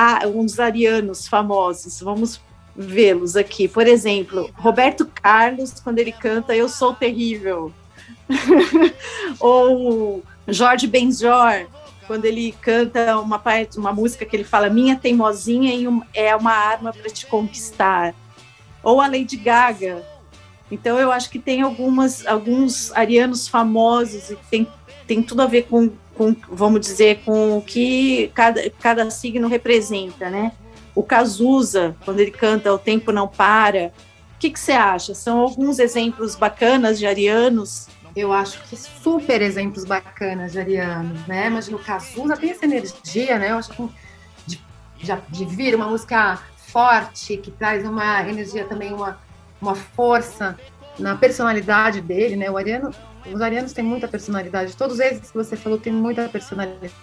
Ah, 0.03 0.27
uns 0.27 0.59
arianos 0.59 1.27
famosos, 1.27 2.01
vamos 2.01 2.41
vê-los 2.75 3.35
aqui. 3.35 3.67
Por 3.67 3.87
exemplo, 3.87 4.49
Roberto 4.55 5.09
Carlos, 5.21 5.79
quando 5.79 5.99
ele 5.99 6.11
canta 6.11 6.55
Eu 6.55 6.67
Sou 6.67 6.93
Terrível. 6.93 7.71
Ou 9.39 10.23
Jorge 10.47 10.87
Benjor, 10.87 11.67
quando 12.07 12.25
ele 12.25 12.53
canta 12.61 13.19
uma 13.19 13.39
parte, 13.39 13.77
uma 13.77 13.93
música 13.93 14.25
que 14.25 14.35
ele 14.35 14.43
fala 14.43 14.69
Minha 14.69 14.95
teimosinha 14.95 15.71
é 16.13 16.35
uma 16.35 16.51
arma 16.51 16.91
para 16.91 17.09
te 17.09 17.25
conquistar. 17.25 18.13
Ou 18.81 18.99
a 18.99 19.07
Lady 19.07 19.37
Gaga. 19.37 20.03
Então 20.69 20.97
eu 20.99 21.11
acho 21.11 21.29
que 21.29 21.39
tem 21.39 21.61
algumas, 21.61 22.25
alguns 22.25 22.91
arianos 22.93 23.47
famosos 23.47 24.31
e 24.31 24.35
tem, 24.49 24.67
tem 25.05 25.21
tudo 25.21 25.43
a 25.43 25.45
ver 25.45 25.63
com 25.63 25.91
com, 26.15 26.35
vamos 26.49 26.81
dizer, 26.81 27.21
com 27.23 27.57
o 27.57 27.61
que 27.61 28.31
cada, 28.33 28.69
cada 28.69 29.09
signo 29.09 29.47
representa, 29.47 30.29
né? 30.29 30.51
O 30.95 31.03
Cazuza, 31.03 31.95
quando 32.05 32.19
ele 32.19 32.31
canta 32.31 32.73
O 32.73 32.77
Tempo 32.77 33.11
Não 33.11 33.27
Para, 33.27 33.91
o 34.35 34.39
que, 34.39 34.49
que 34.49 34.59
você 34.59 34.73
acha? 34.73 35.15
São 35.15 35.39
alguns 35.39 35.79
exemplos 35.79 36.35
bacanas 36.35 36.99
de 36.99 37.05
arianos? 37.05 37.87
Eu 38.15 38.31
acho 38.31 38.61
que 38.63 38.75
super 38.75 39.41
exemplos 39.41 39.85
bacanas 39.85 40.51
de 40.51 40.59
arianos, 40.59 41.25
né? 41.27 41.47
Imagina 41.47 41.77
o 41.77 41.83
Cazuza 41.83 42.37
tem 42.37 42.51
essa 42.51 42.65
energia, 42.65 43.39
né? 43.39 43.51
Eu 43.51 43.57
acho 43.57 43.71
que 43.71 43.89
de, 44.45 44.61
de, 44.97 45.15
de 45.29 45.45
vir 45.45 45.73
uma 45.73 45.87
música 45.87 46.39
forte, 46.67 47.37
que 47.37 47.49
traz 47.51 47.83
uma 47.85 48.27
energia 48.27 48.65
também, 48.65 48.93
uma, 48.93 49.19
uma 49.61 49.75
força 49.75 50.57
na 50.99 51.15
personalidade 51.15 52.01
dele, 52.01 52.35
né? 52.35 52.51
O 52.51 52.57
Ariano 52.57 52.93
os 53.31 53.41
arianos 53.41 53.73
têm 53.73 53.83
muita 53.83 54.07
personalidade. 54.07 54.75
Todos 54.75 54.99
eles 54.99 55.31
que 55.31 55.37
você 55.37 55.55
falou 55.55 55.77
têm 55.77 55.93
muita 55.93 56.27
personalidade. 56.29 56.93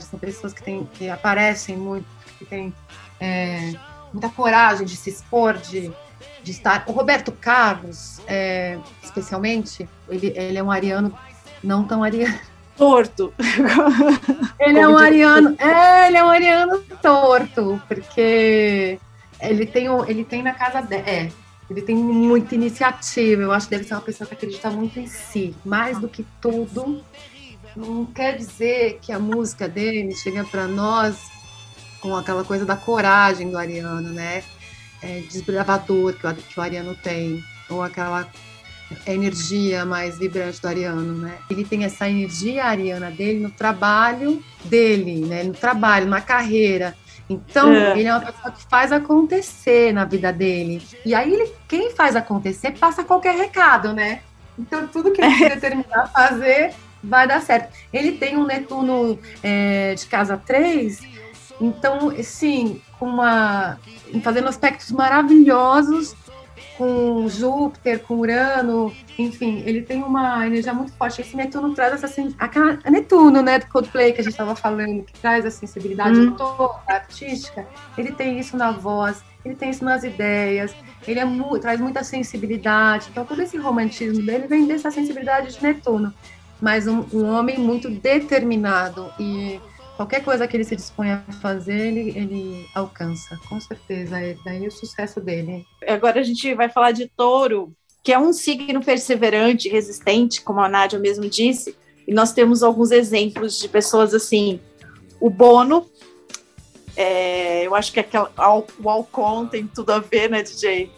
São 0.00 0.18
pessoas 0.18 0.52
que, 0.52 0.62
têm, 0.62 0.88
que 0.94 1.08
aparecem 1.08 1.76
muito, 1.76 2.06
que 2.38 2.44
têm 2.44 2.72
é, 3.20 3.74
muita 4.12 4.28
coragem 4.28 4.86
de 4.86 4.96
se 4.96 5.10
expor, 5.10 5.56
de, 5.58 5.92
de 6.42 6.50
estar. 6.50 6.84
O 6.86 6.92
Roberto 6.92 7.32
Carlos, 7.32 8.20
é, 8.26 8.78
especialmente, 9.02 9.88
ele, 10.08 10.32
ele 10.36 10.58
é 10.58 10.62
um 10.62 10.70
ariano 10.70 11.16
não 11.62 11.84
tão 11.84 12.02
ariano. 12.02 12.38
Torto. 12.76 13.32
Ele 14.58 14.78
é 14.78 14.88
um 14.88 14.96
ariano. 14.96 15.54
É, 15.58 16.08
ele 16.08 16.16
é 16.16 16.24
um 16.24 16.28
ariano 16.28 16.80
torto, 17.00 17.80
porque 17.86 18.98
ele 19.40 19.66
tem, 19.66 19.86
ele 20.08 20.24
tem 20.24 20.42
na 20.42 20.54
casa 20.54 20.82
dele. 20.82 21.02
É, 21.08 21.32
ele 21.70 21.82
tem 21.82 21.96
muita 21.96 22.54
iniciativa. 22.54 23.42
Eu 23.42 23.52
acho 23.52 23.66
que 23.66 23.76
deve 23.76 23.88
ser 23.88 23.94
uma 23.94 24.00
pessoa 24.00 24.26
que 24.26 24.34
acredita 24.34 24.70
muito 24.70 24.98
em 24.98 25.06
si. 25.06 25.54
Mais 25.64 25.98
do 25.98 26.08
que 26.08 26.24
tudo, 26.40 27.02
não 27.76 28.04
quer 28.06 28.36
dizer 28.36 28.98
que 29.00 29.12
a 29.12 29.18
música 29.18 29.68
dele 29.68 30.14
chega 30.14 30.44
para 30.44 30.66
nós 30.66 31.16
com 32.00 32.14
aquela 32.14 32.44
coisa 32.44 32.64
da 32.66 32.76
coragem 32.76 33.50
do 33.50 33.56
Ariano, 33.56 34.10
né? 34.10 34.44
É, 35.02 35.20
desbravador 35.20 36.14
que 36.14 36.26
o, 36.26 36.34
que 36.34 36.58
o 36.58 36.62
Ariano 36.62 36.94
tem, 36.94 37.42
ou 37.68 37.82
aquela 37.82 38.30
energia 39.06 39.84
mais 39.84 40.18
vibrante 40.18 40.60
do 40.60 40.68
Ariano, 40.68 41.14
né? 41.14 41.38
Ele 41.50 41.64
tem 41.64 41.84
essa 41.84 42.08
energia 42.08 42.64
ariana 42.64 43.10
dele 43.10 43.40
no 43.40 43.50
trabalho 43.50 44.42
dele, 44.64 45.20
né? 45.20 45.42
No 45.42 45.54
trabalho, 45.54 46.06
na 46.06 46.20
carreira. 46.20 46.96
Então, 47.28 47.72
é. 47.72 47.98
ele 47.98 48.08
é 48.08 48.12
uma 48.12 48.20
pessoa 48.20 48.52
que 48.52 48.62
faz 48.68 48.92
acontecer 48.92 49.92
na 49.92 50.04
vida 50.04 50.32
dele. 50.32 50.82
E 51.04 51.14
aí, 51.14 51.32
ele, 51.32 51.52
quem 51.66 51.90
faz 51.90 52.16
acontecer 52.16 52.72
passa 52.72 53.02
qualquer 53.02 53.34
recado, 53.34 53.92
né? 53.92 54.20
Então, 54.58 54.86
tudo 54.86 55.10
que 55.10 55.22
ele 55.22 55.48
determinar 55.48 56.02
a 56.02 56.06
fazer 56.06 56.74
vai 57.02 57.26
dar 57.26 57.40
certo. 57.40 57.72
Ele 57.92 58.12
tem 58.12 58.36
um 58.36 58.46
Netuno 58.46 59.18
é, 59.42 59.94
de 59.94 60.06
casa 60.06 60.36
3, 60.36 61.00
então, 61.60 62.12
sim, 62.22 62.80
com 62.98 63.06
uma, 63.06 63.78
fazendo 64.22 64.48
aspectos 64.48 64.90
maravilhosos 64.90 66.14
com 66.76 67.28
Júpiter, 67.28 68.00
com 68.00 68.16
Urano, 68.16 68.92
enfim, 69.18 69.62
ele 69.64 69.82
tem 69.82 70.02
uma 70.02 70.46
energia 70.46 70.74
muito 70.74 70.92
forte. 70.92 71.20
Esse 71.20 71.36
Netuno 71.36 71.74
traz 71.74 72.02
essa 72.02 72.22
a 72.38 72.90
Netuno, 72.90 73.42
né, 73.42 73.58
do 73.58 73.66
Coldplay 73.66 74.12
que 74.12 74.20
a 74.20 74.24
gente 74.24 74.32
estava 74.32 74.56
falando, 74.56 75.04
que 75.04 75.18
traz 75.20 75.46
a 75.46 75.50
sensibilidade 75.50 76.18
hum. 76.18 76.34
toda 76.34 76.74
artística. 76.86 77.66
Ele 77.96 78.12
tem 78.12 78.38
isso 78.38 78.56
na 78.56 78.72
voz, 78.72 79.22
ele 79.44 79.54
tem 79.54 79.70
isso 79.70 79.84
nas 79.84 80.04
ideias, 80.04 80.74
ele 81.06 81.20
é 81.20 81.26
traz 81.60 81.80
muita 81.80 82.02
sensibilidade. 82.02 83.08
Então, 83.10 83.24
todo 83.24 83.40
esse 83.40 83.56
romantismo 83.56 84.24
dele 84.24 84.46
vem 84.46 84.66
dessa 84.66 84.90
sensibilidade 84.90 85.56
de 85.56 85.62
Netuno. 85.62 86.12
Mas 86.60 86.86
um, 86.86 87.04
um 87.12 87.24
homem 87.26 87.58
muito 87.58 87.90
determinado 87.90 89.12
e 89.18 89.60
qualquer 89.96 90.22
coisa 90.24 90.46
que 90.46 90.56
ele 90.56 90.64
se 90.64 90.76
dispõe 90.76 91.10
a 91.10 91.20
fazer, 91.40 91.88
ele, 91.88 92.10
ele 92.16 92.66
alcança, 92.74 93.38
com 93.48 93.60
certeza. 93.60 94.18
É 94.18 94.36
daí 94.44 94.66
o 94.66 94.70
sucesso 94.70 95.20
dele. 95.20 95.64
Agora 95.86 96.20
a 96.20 96.22
gente 96.22 96.52
vai 96.54 96.68
falar 96.68 96.92
de 96.92 97.08
touro, 97.08 97.72
que 98.02 98.12
é 98.12 98.18
um 98.18 98.32
signo 98.32 98.82
perseverante, 98.82 99.68
resistente, 99.68 100.42
como 100.42 100.60
a 100.60 100.68
Nádia 100.68 100.98
mesmo 100.98 101.28
disse, 101.28 101.76
e 102.06 102.12
nós 102.12 102.32
temos 102.32 102.62
alguns 102.62 102.90
exemplos 102.90 103.58
de 103.58 103.68
pessoas 103.68 104.12
assim. 104.12 104.60
O 105.20 105.30
Bono, 105.30 105.88
é, 106.96 107.66
eu 107.66 107.74
acho 107.74 107.92
que 107.92 108.00
aquela, 108.00 108.30
o 108.82 108.90
Alcon 108.90 109.46
tem 109.46 109.66
tudo 109.66 109.90
a 109.90 109.98
ver, 110.00 110.28
né, 110.28 110.42
DJ? 110.42 110.90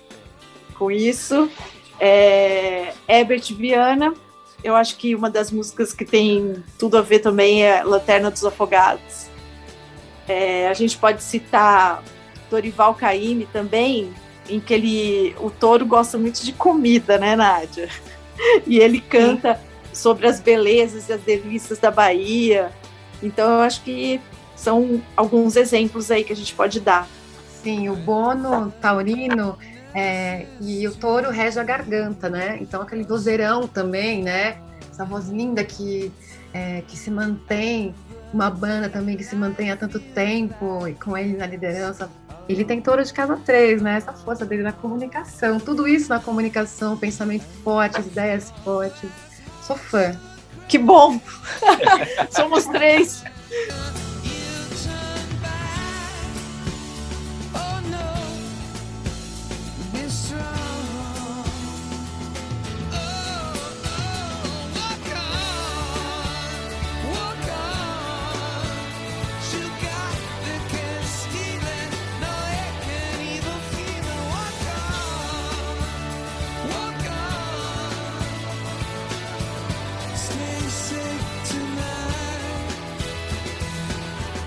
Com 0.75 0.91
isso. 0.91 1.49
É, 1.99 2.93
Herbert 3.09 3.55
Viana, 3.55 4.13
eu 4.67 4.75
acho 4.75 4.97
que 4.97 5.15
uma 5.15 5.31
das 5.31 5.53
músicas 5.53 5.93
que 5.93 6.05
tem 6.05 6.65
tudo 6.77 6.99
a 6.99 7.01
ver 7.01 7.21
também 7.21 7.63
é 7.63 7.85
Lanterna 7.85 8.33
dos 8.33 8.45
Afogados. 8.45 9.29
É, 10.27 10.67
a 10.69 10.75
gente 10.75 10.99
pode 10.99 11.23
citar 11.23 12.03
Dorival 12.51 12.93
Caymmi 12.97 13.47
também, 13.53 14.13
em 14.49 14.59
que 14.59 14.75
ele, 14.75 15.37
o 15.39 15.51
touro 15.51 15.87
gosta 15.87 16.19
muito 16.19 16.45
de 16.45 16.53
comida, 16.53 17.17
né, 17.17 17.37
Nádia? 17.37 17.89
E 18.67 18.79
ele 18.81 19.01
canta 19.01 19.55
Sim. 19.55 19.61
sobre 19.95 20.27
as 20.27 20.41
belezas 20.41 21.09
e 21.09 21.13
as 21.15 21.21
delícias 21.23 21.79
da 21.79 21.91
Bahia. 21.91 22.71
Então, 23.23 23.51
eu 23.51 23.61
acho 23.61 23.83
que 23.83 24.21
são 24.55 25.01
alguns 25.17 25.57
exemplos 25.57 26.11
aí 26.11 26.23
que 26.23 26.35
a 26.35 26.37
gente 26.37 26.55
pode 26.55 26.79
dar. 26.81 27.09
Sim, 27.63 27.89
o 27.89 27.97
Bono 27.97 28.71
taurino 28.79 29.57
é, 29.97 30.45
e 30.61 30.87
o 30.87 30.95
touro 30.95 31.31
rege 31.31 31.59
a 31.59 31.65
garganta, 31.65 32.29
né? 32.29 32.59
Então 32.61 32.83
aquele 32.83 33.03
vozeirão 33.03 33.67
também, 33.67 34.23
né? 34.23 34.59
Essa 34.93 35.07
voz 35.07 35.31
linda 35.31 35.65
que, 35.65 36.13
é, 36.53 36.83
que 36.87 36.99
se 36.99 37.11
mantém, 37.11 37.95
uma 38.31 38.51
banda 38.51 38.91
também 38.91 39.17
que 39.17 39.25
se 39.25 39.35
mantém 39.35 39.71
há 39.71 39.77
tanto 39.77 39.99
tempo 39.99 40.87
e 40.87 40.93
com 40.93 41.17
ele 41.17 41.35
na 41.35 41.47
liderança. 41.47 42.11
Ele 42.47 42.63
tem 42.63 42.79
touro 42.79 43.03
de 43.03 43.11
casa 43.11 43.39
três, 43.43 43.81
né? 43.81 43.97
Essa 43.97 44.13
força 44.13 44.45
dele 44.45 44.63
na 44.63 44.73
comunicação, 44.73 45.59
tudo 45.59 45.89
isso 45.89 46.11
na 46.11 46.21
comunicação, 46.21 46.95
pensamento 46.99 47.47
forte, 47.65 47.99
ideias 48.01 48.53
fortes. 48.63 49.09
Sou 49.63 49.77
fã. 49.77 50.15
Que 50.69 50.77
bom! 50.77 51.19
Somos 52.31 52.67
três. 52.67 53.25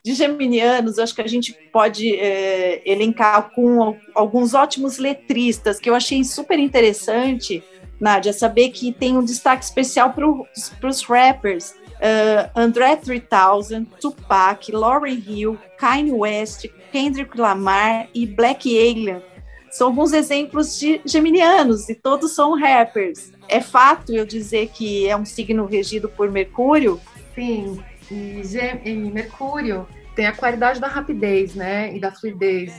De 0.10 0.16
geminianos, 0.16 0.98
acho 0.98 1.14
que 1.14 1.22
a 1.22 1.28
gente 1.28 1.54
pode 1.72 2.16
é, 2.16 2.82
elencar 2.84 3.52
com 3.54 3.96
alguns 4.16 4.56
ótimos 4.56 4.98
letristas, 4.98 5.80
que 5.80 5.88
eu 5.88 5.94
achei 5.94 6.24
super 6.24 6.58
interessante, 6.58 7.64
Nádia, 8.00 8.34
saber 8.34 8.70
que 8.70 8.92
tem 8.92 9.16
um 9.16 9.24
destaque 9.24 9.64
especial 9.64 10.14
para 10.14 10.90
os 10.90 11.04
rappers. 11.04 11.76
Uh, 12.00 12.50
André 12.56 12.96
3000, 12.96 13.86
Tupac, 14.00 14.72
Lauryn 14.72 15.22
Hill, 15.28 15.60
Kanye 15.78 16.14
West, 16.14 16.66
Kendrick 16.92 17.40
Lamar 17.40 18.08
e 18.12 18.26
Black 18.26 18.68
Alien. 18.68 19.22
São 19.70 19.88
alguns 19.88 20.14
exemplos 20.14 20.80
de 20.80 21.02
geminianos 21.06 21.88
e 21.88 21.94
todos 21.94 22.34
são 22.34 22.58
rappers. 22.58 23.32
É 23.48 23.60
fato 23.60 24.12
eu 24.12 24.26
dizer 24.26 24.70
que 24.70 25.08
é 25.08 25.16
um 25.16 25.26
signo 25.26 25.66
regido 25.66 26.10
por 26.10 26.32
Mercúrio? 26.32 27.00
Sim, 27.36 27.80
e, 28.10 28.42
e 28.86 28.94
Mercúrio 28.96 29.86
tem 30.20 30.28
a 30.28 30.34
qualidade 30.34 30.82
da 30.82 30.88
rapidez, 30.88 31.56
né, 31.56 31.96
e 31.96 32.00
da 32.00 32.12
fluidez. 32.12 32.74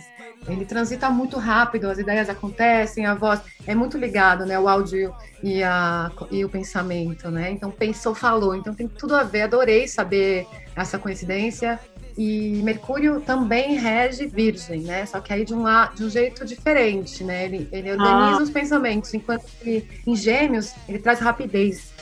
Ele 0.47 0.67
transita 0.67 1.09
muito 1.09 1.39
rápido, 1.39 1.89
as 1.89 1.97
ideias 1.97 2.29
acontecem, 2.29 3.07
a 3.07 3.15
voz 3.15 3.41
é 3.67 3.75
muito 3.75 3.97
ligado, 3.97 4.45
né, 4.45 4.61
o 4.61 4.69
áudio 4.69 5.15
e, 5.43 5.63
a, 5.63 6.13
e 6.31 6.45
o 6.45 6.51
pensamento, 6.51 7.31
né. 7.31 7.51
Então 7.51 7.71
pensou, 7.71 8.15
falou. 8.15 8.55
Então 8.55 8.75
tem 8.75 8.87
tudo 8.87 9.17
a 9.17 9.23
ver. 9.23 9.43
Adorei 9.43 9.89
saber 9.89 10.47
essa 10.77 10.99
coincidência. 10.99 11.81
E 12.19 12.61
Mercúrio 12.63 13.23
também 13.23 13.79
rege 13.79 14.27
Virgem, 14.27 14.81
né? 14.81 15.07
Só 15.07 15.21
que 15.21 15.33
aí 15.33 15.45
de 15.45 15.55
um, 15.55 15.65
de 15.95 16.05
um 16.05 16.11
jeito 16.11 16.45
diferente, 16.45 17.25
né? 17.25 17.47
Ele, 17.47 17.69
ele 17.73 17.93
organiza 17.93 18.41
ah. 18.41 18.43
os 18.43 18.51
pensamentos, 18.51 19.15
enquanto 19.15 19.47
que 19.63 19.89
em 20.07 20.15
Gêmeos 20.15 20.75
ele 20.87 20.99
traz 20.99 21.21
rapidez. 21.21 21.93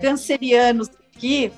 Cancerianos 0.00 0.90
aqui, 1.16 1.52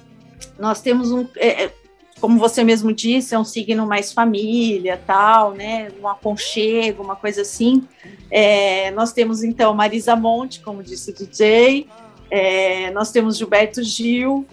nós 0.58 0.80
temos 0.80 1.10
um. 1.10 1.26
É, 1.36 1.64
é 1.64 1.72
como 2.20 2.38
você 2.38 2.64
mesmo 2.64 2.92
disse, 2.92 3.34
é 3.34 3.38
um 3.38 3.44
signo 3.44 3.86
mais 3.86 4.12
família, 4.12 5.00
tal, 5.04 5.52
né? 5.52 5.88
Um 6.00 6.08
aconchego, 6.08 7.02
uma 7.02 7.16
coisa 7.16 7.42
assim. 7.42 7.86
É, 8.30 8.90
nós 8.92 9.12
temos 9.12 9.42
então 9.42 9.74
Marisa 9.74 10.16
Monte, 10.16 10.60
como 10.60 10.82
disse 10.82 11.10
o 11.10 11.14
DJ, 11.14 11.86
é, 12.30 12.90
nós 12.92 13.10
temos 13.10 13.36
Gilberto 13.36 13.82
Gil, 13.82 14.46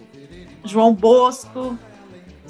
João 0.64 0.92
Bosco, 0.92 1.78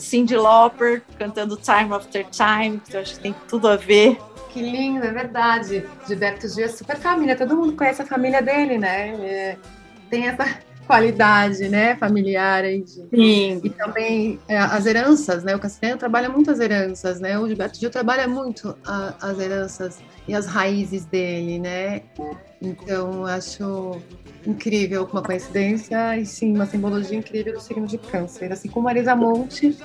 Cindy 0.03 0.37
Lauper 0.37 1.03
cantando 1.19 1.57
Time 1.57 1.95
After 1.95 2.27
Time, 2.29 2.81
que 2.81 2.97
eu 2.97 3.01
acho 3.01 3.15
que 3.15 3.21
tem 3.21 3.35
tudo 3.49 3.69
a 3.69 3.77
ver. 3.77 4.19
Que 4.51 4.61
lindo, 4.61 5.07
é 5.07 5.11
verdade. 5.11 5.87
Gilberto 6.07 6.49
Gil 6.49 6.65
é 6.65 6.69
super 6.69 6.97
família, 6.97 7.37
todo 7.37 7.57
mundo 7.57 7.75
conhece 7.75 8.03
a 8.03 8.07
família 8.07 8.43
dele, 8.43 8.77
né? 8.77 9.15
É, 9.25 9.57
tem 10.11 10.27
essa 10.27 10.45
qualidade, 10.87 11.69
né, 11.69 11.97
familiar 11.97 12.65
aí 12.65 12.83
de, 12.83 12.93
Sim. 12.93 13.61
e 13.63 13.71
também 13.71 14.39
é, 14.49 14.59
as 14.59 14.85
heranças, 14.85 15.45
né? 15.45 15.55
O 15.55 15.59
Cassiano 15.59 15.97
trabalha 15.97 16.29
muito 16.29 16.51
as 16.51 16.61
heranças, 16.61 17.21
né? 17.21 17.39
O 17.39 17.47
Gilberto 17.47 17.79
Gil 17.79 17.91
trabalha 17.91 18.27
muito 18.27 18.77
a, 18.85 19.15
as 19.21 19.39
heranças 19.39 20.01
e 20.27 20.35
as 20.35 20.47
raízes 20.47 21.05
dele, 21.05 21.59
né? 21.59 22.03
Então 22.61 23.25
acho 23.27 24.01
incrível, 24.47 25.09
uma 25.11 25.23
coincidência 25.23 26.19
e 26.19 26.27
sim 26.27 26.55
uma 26.55 26.67
simbologia 26.67 27.17
incrível 27.17 27.55
do 27.55 27.61
signo 27.61 27.87
de 27.87 27.97
Câncer, 27.99 28.53
assim 28.53 28.69
como 28.69 28.85
Marisa 28.85 29.15
Monte 29.15 29.77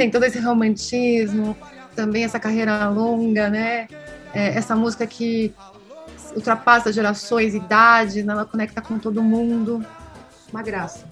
tem 0.00 0.10
todo 0.10 0.24
esse 0.24 0.38
romantismo, 0.38 1.54
também 1.94 2.24
essa 2.24 2.40
carreira 2.40 2.88
longa, 2.88 3.50
né? 3.50 3.86
É, 4.32 4.56
essa 4.56 4.74
música 4.74 5.06
que 5.06 5.52
ultrapassa 6.34 6.90
gerações, 6.90 7.54
idades, 7.54 8.26
ela 8.26 8.46
conecta 8.46 8.80
com 8.80 8.98
todo 8.98 9.22
mundo 9.22 9.84
uma 10.52 10.62
graça. 10.62 11.06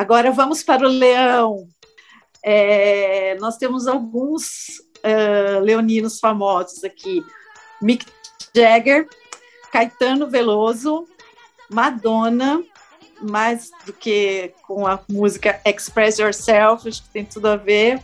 Agora 0.00 0.32
vamos 0.32 0.62
para 0.62 0.88
o 0.88 0.90
leão. 0.90 1.68
É, 2.42 3.36
nós 3.38 3.58
temos 3.58 3.86
alguns 3.86 4.80
uh, 5.04 5.60
leoninos 5.60 6.18
famosos 6.18 6.82
aqui. 6.82 7.22
Mick 7.82 8.06
Jagger, 8.56 9.06
Caetano 9.70 10.26
Veloso, 10.26 11.06
Madonna, 11.70 12.64
mais 13.20 13.70
do 13.84 13.92
que 13.92 14.54
com 14.62 14.86
a 14.86 14.98
música 15.06 15.60
Express 15.66 16.18
Yourself, 16.18 16.88
acho 16.88 17.02
que 17.02 17.10
tem 17.10 17.26
tudo 17.26 17.48
a 17.48 17.56
ver. 17.56 18.02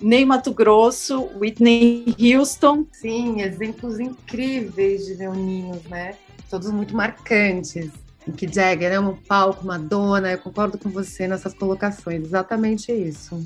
Ney 0.00 0.24
Mato 0.24 0.50
Grosso, 0.50 1.28
Whitney 1.38 2.16
Houston. 2.18 2.86
Sim, 2.90 3.42
exemplos 3.42 4.00
incríveis 4.00 5.04
de 5.04 5.12
leoninos, 5.16 5.84
né? 5.84 6.16
Todos 6.48 6.70
muito 6.70 6.96
marcantes. 6.96 7.90
Que 8.36 8.46
Jagger 8.46 8.92
é 8.92 9.00
um 9.00 9.16
palco, 9.16 9.66
Madonna, 9.66 10.30
eu 10.30 10.38
concordo 10.38 10.78
com 10.78 10.88
você 10.90 11.26
nessas 11.26 11.52
colocações, 11.54 12.22
exatamente 12.24 12.92
isso. 12.92 13.44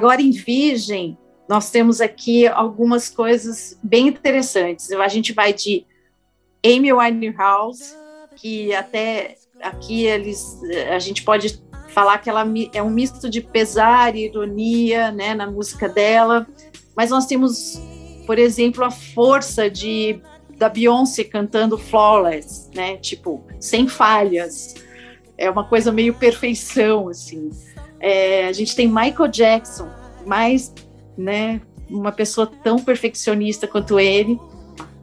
Agora, 0.00 0.22
em 0.22 0.30
Virgem, 0.30 1.18
nós 1.46 1.70
temos 1.70 2.00
aqui 2.00 2.46
algumas 2.46 3.10
coisas 3.10 3.78
bem 3.82 4.08
interessantes. 4.08 4.90
A 4.92 5.08
gente 5.08 5.34
vai 5.34 5.52
de 5.52 5.84
Amy 6.64 6.90
Winehouse, 6.90 7.94
que 8.34 8.74
até 8.74 9.34
aqui 9.60 10.06
eles, 10.06 10.58
a 10.90 10.98
gente 10.98 11.22
pode 11.22 11.62
falar 11.88 12.16
que 12.16 12.30
ela 12.30 12.46
é 12.72 12.82
um 12.82 12.88
misto 12.88 13.28
de 13.28 13.42
pesar 13.42 14.16
e 14.16 14.24
ironia, 14.24 15.12
né, 15.12 15.34
na 15.34 15.50
música 15.50 15.86
dela. 15.86 16.46
Mas 16.96 17.10
nós 17.10 17.26
temos, 17.26 17.78
por 18.26 18.38
exemplo, 18.38 18.82
a 18.82 18.90
força 18.90 19.68
de 19.68 20.18
da 20.56 20.70
Beyoncé 20.70 21.24
cantando 21.24 21.76
Flawless, 21.76 22.70
né, 22.74 22.96
tipo 22.96 23.44
sem 23.60 23.86
falhas. 23.86 24.76
É 25.36 25.50
uma 25.50 25.64
coisa 25.64 25.92
meio 25.92 26.14
perfeição, 26.14 27.06
assim. 27.06 27.50
É, 28.00 28.46
a 28.46 28.52
gente 28.52 28.74
tem 28.74 28.88
Michael 28.88 29.28
Jackson, 29.28 29.88
mais, 30.26 30.72
né, 31.16 31.60
uma 31.88 32.10
pessoa 32.10 32.46
tão 32.46 32.78
perfeccionista 32.78 33.66
quanto 33.66 34.00
ele. 34.00 34.40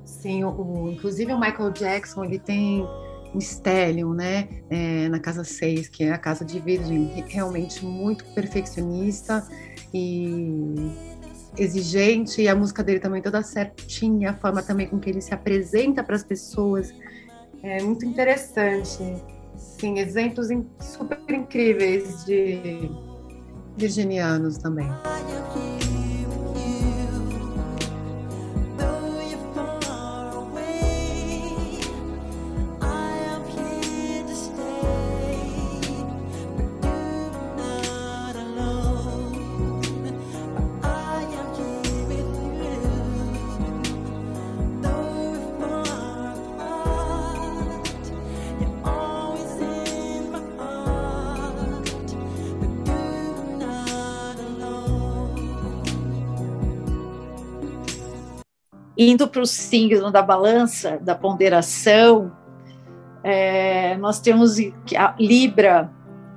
Sim, 0.04 0.44
o, 0.44 0.50
o, 0.50 0.92
inclusive 0.92 1.32
o 1.32 1.40
Michael 1.40 1.72
Jackson, 1.72 2.26
ele 2.26 2.40
tem 2.40 2.86
um 3.36 3.40
Stellium, 3.40 4.14
né, 4.14 4.48
é, 4.70 5.08
na 5.10 5.20
casa 5.20 5.44
6, 5.44 5.90
que 5.90 6.04
é 6.04 6.12
a 6.12 6.18
casa 6.18 6.44
de 6.44 6.60
Virgem, 6.60 7.24
realmente 7.28 7.86
muito 7.86 8.26
perfeccionista 8.34 9.48
e 9.94 10.74
exigente, 11.58 12.42
e 12.42 12.48
a 12.48 12.56
música 12.56 12.84
dele 12.84 13.00
também 13.00 13.22
toda 13.22 13.42
certinha, 13.44 14.32
a 14.32 14.34
forma 14.34 14.62
também 14.62 14.88
com 14.88 15.00
que 15.00 15.10
ele 15.10 15.22
se 15.22 15.34
apresenta 15.34 16.04
para 16.04 16.16
as 16.16 16.24
pessoas 16.24 16.94
é 17.64 17.82
muito 17.82 18.06
interessante. 18.06 19.00
Sim, 19.80 20.00
exemplos 20.00 20.48
super 20.80 21.20
incríveis 21.30 22.26
de 22.26 22.90
virginianos 23.78 24.58
também. 24.58 24.90
Indo 58.98 59.28
para 59.28 59.42
o 59.42 59.46
signo 59.46 60.12
da 60.12 60.22
balança, 60.22 60.98
da 61.02 61.14
ponderação, 61.14 62.32
é, 63.24 63.96
nós 63.98 64.20
temos 64.20 64.58
a 64.98 65.14
Libra, 65.20 65.92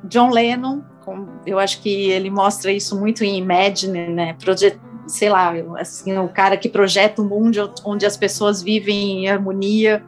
John 0.04 0.30
Lennon, 0.30 0.80
com, 1.04 1.26
eu 1.46 1.58
acho 1.58 1.80
que 1.80 2.10
ele 2.10 2.30
mostra 2.30 2.72
isso 2.72 2.98
muito 2.98 3.24
em 3.24 3.38
Imagine, 3.38 4.08
né? 4.08 4.34
Projet, 4.34 4.78
sei 5.06 5.28
lá, 5.28 5.52
assim, 5.78 6.16
o 6.18 6.28
cara 6.28 6.56
que 6.56 6.68
projeta 6.68 7.22
um 7.22 7.28
mundo 7.28 7.72
onde 7.84 8.04
as 8.04 8.16
pessoas 8.16 8.62
vivem 8.62 9.24
em 9.24 9.28
harmonia. 9.28 10.04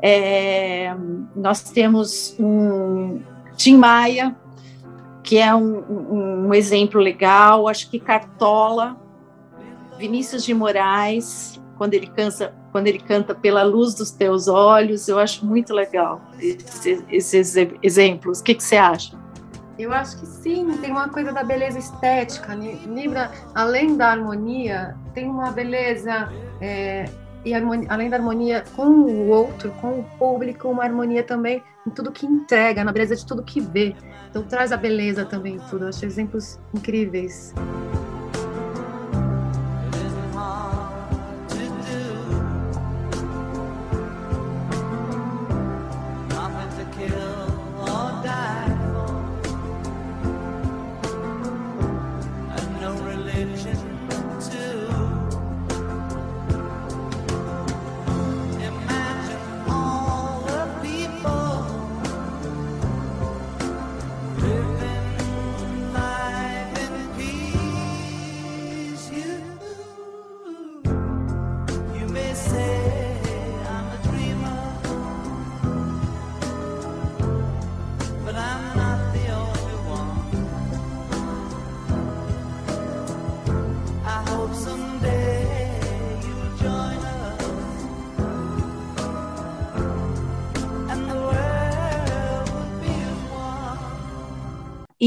É, 0.00 0.94
nós 1.34 1.62
temos 1.62 2.36
um 2.38 3.20
Tim 3.56 3.76
Maia, 3.76 4.36
que 5.22 5.38
é 5.38 5.54
um, 5.54 6.46
um 6.46 6.54
exemplo 6.54 7.00
legal, 7.00 7.68
acho 7.68 7.90
que 7.90 7.98
Cartola, 7.98 8.96
Vinícius 9.98 10.44
de 10.44 10.54
Moraes, 10.54 11.57
quando 11.78 11.94
ele 11.94 12.08
canta, 12.08 12.52
quando 12.72 12.88
ele 12.88 12.98
canta 12.98 13.34
pela 13.34 13.62
luz 13.62 13.94
dos 13.94 14.10
teus 14.10 14.48
olhos, 14.48 15.08
eu 15.08 15.18
acho 15.18 15.46
muito 15.46 15.72
legal 15.72 16.20
esses, 16.40 17.04
esses 17.08 17.56
exemplos. 17.82 18.40
O 18.40 18.44
que, 18.44 18.54
que 18.54 18.62
você 18.62 18.76
acha? 18.76 19.16
Eu 19.78 19.92
acho 19.92 20.18
que 20.18 20.26
sim, 20.26 20.66
tem 20.78 20.90
uma 20.90 21.08
coisa 21.08 21.32
da 21.32 21.44
beleza 21.44 21.78
estética. 21.78 22.52
Libra, 22.54 23.30
além 23.54 23.96
da 23.96 24.08
harmonia, 24.08 24.96
tem 25.14 25.28
uma 25.30 25.52
beleza 25.52 26.28
é, 26.60 27.04
e 27.44 27.54
harmonia, 27.54 27.86
além 27.88 28.10
da 28.10 28.16
harmonia 28.16 28.64
com 28.74 28.88
o 28.88 29.28
outro, 29.28 29.70
com 29.80 30.00
o 30.00 30.04
público, 30.18 30.68
uma 30.68 30.82
harmonia 30.82 31.22
também 31.22 31.62
em 31.86 31.90
tudo 31.90 32.10
que 32.10 32.26
entrega, 32.26 32.82
na 32.82 32.90
beleza 32.90 33.14
de 33.14 33.24
tudo 33.24 33.40
que 33.44 33.60
vê. 33.60 33.94
Então 34.28 34.42
traz 34.42 34.72
a 34.72 34.76
beleza 34.76 35.24
também 35.24 35.54
em 35.54 35.60
tudo. 35.70 35.84
Eu 35.84 35.90
acho 35.90 36.04
exemplos 36.04 36.58
incríveis. 36.74 37.54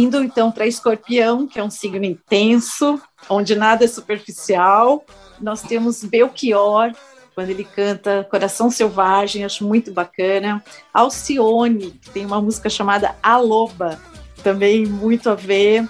Indo 0.02 0.24
então 0.24 0.52
para 0.52 0.66
Escorpião, 0.66 1.46
que 1.46 1.60
é 1.60 1.64
um 1.64 1.70
signo 1.70 2.04
intenso, 2.04 3.00
onde 3.30 3.54
nada 3.54 3.86
é 3.86 3.88
superficial, 3.88 5.06
nós 5.40 5.62
temos 5.62 6.04
Belchior, 6.04 6.92
quando 7.36 7.52
ele 7.52 7.64
canta 7.64 8.28
Coração 8.28 8.72
Selvagem, 8.72 9.46
acho 9.46 9.64
muito 9.64 9.94
bacana. 9.94 10.64
Alcione, 10.92 11.92
que 11.92 12.10
tem 12.10 12.26
uma 12.26 12.42
música 12.42 12.68
chamada 12.68 13.16
A 13.22 13.38
Loba, 13.38 14.00
também 14.44 14.88
muito 14.88 15.30
a 15.30 15.36
ver. 15.36 15.88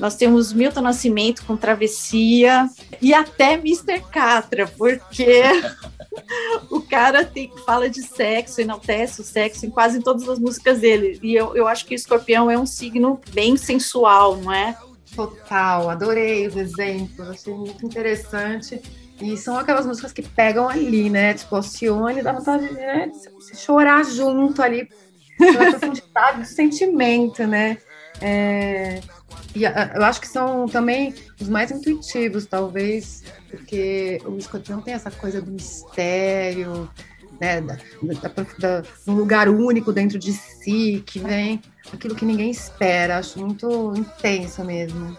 Nós 0.00 0.16
temos 0.16 0.52
Milton 0.52 0.80
Nascimento 0.80 1.44
com 1.44 1.56
Travessia 1.56 2.68
e 3.00 3.14
até 3.14 3.52
Mr. 3.52 4.00
Catra, 4.10 4.66
porque 4.66 5.42
o 6.70 6.80
cara 6.80 7.24
tem, 7.24 7.52
fala 7.64 7.88
de 7.88 8.02
sexo, 8.02 8.60
enaltece 8.60 9.20
o 9.20 9.24
sexo 9.24 9.66
em 9.66 9.70
quase 9.70 10.00
todas 10.00 10.28
as 10.28 10.38
músicas 10.38 10.80
dele. 10.80 11.18
E 11.22 11.34
eu, 11.34 11.54
eu 11.56 11.66
acho 11.66 11.86
que 11.86 11.94
o 11.94 11.96
escorpião 11.96 12.50
é 12.50 12.58
um 12.58 12.66
signo 12.66 13.20
bem 13.32 13.56
sensual, 13.56 14.36
não 14.36 14.52
é? 14.52 14.76
Total, 15.14 15.90
adorei 15.90 16.46
os 16.46 16.56
exemplos, 16.56 17.28
achei 17.28 17.54
muito 17.54 17.84
interessante. 17.86 18.80
E 19.20 19.36
são 19.36 19.56
aquelas 19.56 19.86
músicas 19.86 20.12
que 20.12 20.22
pegam 20.22 20.68
ali, 20.68 21.08
né? 21.08 21.34
Tipo, 21.34 21.56
Alcione, 21.56 22.22
dá 22.22 22.32
vontade 22.32 22.68
de, 22.68 22.74
né, 22.74 23.08
de 23.08 23.56
chorar 23.56 24.04
junto 24.04 24.60
ali, 24.60 24.88
pela 25.38 25.70
profundidade 25.78 26.40
do 26.40 26.46
sentimento, 26.46 27.46
né? 27.46 27.78
É, 28.20 29.00
e 29.54 29.64
eu 29.64 30.04
acho 30.04 30.20
que 30.20 30.28
são 30.28 30.66
também 30.66 31.14
os 31.40 31.48
mais 31.48 31.70
intuitivos, 31.70 32.46
talvez, 32.46 33.22
porque 33.48 34.20
o 34.24 34.36
escorpião 34.36 34.80
tem 34.80 34.94
essa 34.94 35.10
coisa 35.10 35.40
do 35.40 35.50
mistério, 35.50 36.90
né, 37.40 37.60
da, 37.60 37.76
da, 38.02 38.46
da, 38.58 38.82
um 39.06 39.14
lugar 39.14 39.48
único 39.48 39.92
dentro 39.92 40.18
de 40.18 40.32
si, 40.32 41.02
que 41.06 41.18
vem 41.18 41.60
aquilo 41.92 42.14
que 42.14 42.24
ninguém 42.24 42.50
espera. 42.50 43.18
Acho 43.18 43.38
muito 43.38 43.94
intenso 43.96 44.64
mesmo. 44.64 45.16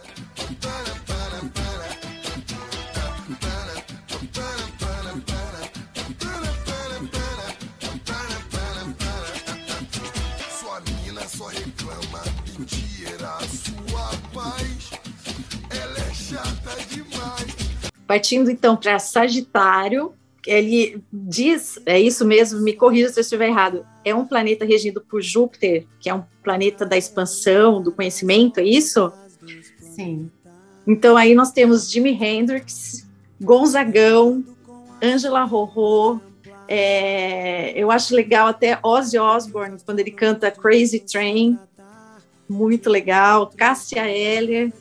Partindo 18.07 18.51
então 18.51 18.75
para 18.75 18.99
Sagitário, 18.99 20.13
ele 20.45 21.01
diz, 21.11 21.79
é 21.85 21.99
isso 21.99 22.23
mesmo, 22.23 22.61
me 22.61 22.73
corrija 22.73 23.09
se 23.09 23.19
eu 23.19 23.21
estiver 23.21 23.49
errado, 23.49 23.85
é 24.03 24.13
um 24.13 24.25
planeta 24.25 24.63
regido 24.63 25.01
por 25.01 25.21
Júpiter, 25.21 25.87
que 25.99 26.09
é 26.09 26.13
um 26.13 26.23
planeta 26.43 26.85
da 26.85 26.95
expansão, 26.95 27.81
do 27.81 27.91
conhecimento, 27.91 28.59
é 28.59 28.63
isso? 28.63 29.11
Sim. 29.79 30.29
Então 30.85 31.17
aí 31.17 31.33
nós 31.33 31.51
temos 31.51 31.89
Jimi 31.89 32.11
Hendrix, 32.11 33.07
Gonzagão, 33.41 34.43
Angela 35.01 35.43
Rorô, 35.43 36.19
é, 36.67 37.71
eu 37.75 37.91
acho 37.91 38.15
legal 38.15 38.47
até 38.47 38.79
Ozzy 38.83 39.17
Osbourne, 39.17 39.77
quando 39.83 39.99
ele 39.99 40.11
canta 40.11 40.51
Crazy 40.51 40.99
Train, 40.99 41.59
muito 42.47 42.89
legal, 42.89 43.51
Cássia 43.55 44.07
Eller. 44.07 44.71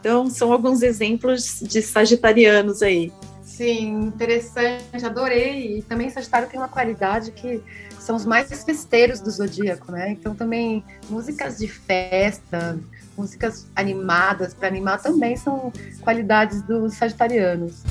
Então, 0.00 0.30
são 0.30 0.52
alguns 0.52 0.82
exemplos 0.82 1.60
de 1.60 1.82
sagitarianos 1.82 2.82
aí. 2.82 3.12
Sim, 3.42 4.06
interessante, 4.06 5.04
adorei. 5.04 5.78
E 5.78 5.82
também 5.82 6.10
Sagitário 6.10 6.48
tem 6.48 6.60
uma 6.60 6.68
qualidade 6.68 7.32
que 7.32 7.62
são 7.98 8.14
os 8.14 8.24
mais 8.24 8.48
festeiros 8.64 9.20
do 9.20 9.30
zodíaco, 9.30 9.90
né? 9.90 10.10
Então, 10.10 10.34
também 10.34 10.84
músicas 11.08 11.58
de 11.58 11.66
festa, 11.66 12.78
músicas 13.16 13.66
animadas 13.74 14.52
para 14.52 14.68
animar 14.68 15.00
também 15.00 15.36
são 15.36 15.72
qualidades 16.02 16.62
dos 16.62 16.94
sagitarianos. 16.94 17.82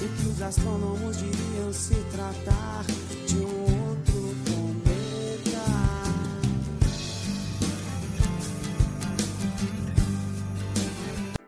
O 0.00 0.08
que 0.08 0.28
os 0.28 0.42
astrônomos 0.42 1.16
diriam 1.18 1.72
se 1.72 1.94
tratar 2.12 2.84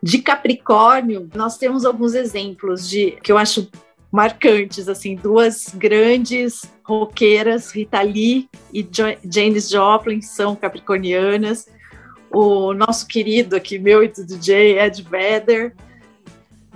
De 0.02 0.18
Capricórnio, 0.20 1.28
nós 1.34 1.56
temos 1.56 1.84
alguns 1.84 2.14
exemplos 2.14 2.88
de 2.88 3.12
que 3.22 3.30
eu 3.30 3.38
acho 3.38 3.70
marcantes, 4.10 4.88
assim, 4.88 5.14
duas 5.14 5.68
grandes 5.74 6.62
roqueiras, 6.84 7.70
Rita 7.70 8.02
Lee 8.02 8.48
e 8.72 8.82
jo 8.82 9.04
Janis 9.24 9.70
Joplin, 9.70 10.20
são 10.20 10.54
capricornianas 10.54 11.66
o 12.32 12.72
nosso 12.72 13.06
querido 13.06 13.54
aqui, 13.54 13.78
meu 13.78 14.02
e 14.02 14.08
do 14.08 14.24
DJ, 14.24 14.78
Ed 14.80 15.02
Vedder. 15.02 15.74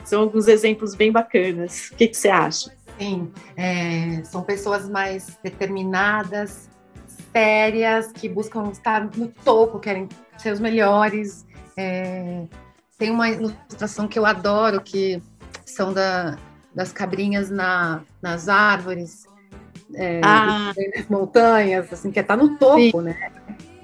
São 0.05 0.23
alguns 0.23 0.47
exemplos 0.47 0.95
bem 0.95 1.11
bacanas. 1.11 1.91
O 1.91 1.97
que, 1.97 2.13
você 2.13 2.29
acha? 2.29 2.73
Sim, 2.99 3.33
é, 3.57 4.23
são 4.25 4.43
pessoas 4.43 4.89
mais 4.89 5.39
determinadas, 5.43 6.69
sérias, 7.33 8.13
que 8.13 8.29
buscam 8.29 8.71
estar 8.71 9.11
no 9.17 9.29
topo, 9.45 9.79
querem 9.79 10.09
ser 10.39 10.53
os 10.53 10.61
melhores. 10.61 11.45
É, 11.77 12.45
tem 12.99 13.11
uma 13.11 13.29
ilustração 13.29 14.09
que 14.09 14.19
eu 14.19 14.25
adoro, 14.25 14.81
que 14.81 15.23
são 15.65 15.93
da, 15.93 16.37
das 16.75 16.93
cabrinhas 16.93 17.51
na, 17.51 18.03
nas 18.23 18.49
árvores, 18.49 19.27
é, 19.95 20.21
ah. 20.25 20.73
nas 20.97 21.09
montanhas, 21.09 21.93
assim, 21.93 22.11
que 22.11 22.19
é 22.19 22.23
tá 22.23 22.37
no 22.37 22.57
topo, 22.57 22.99
Sim. 22.99 23.03
né? 23.03 23.33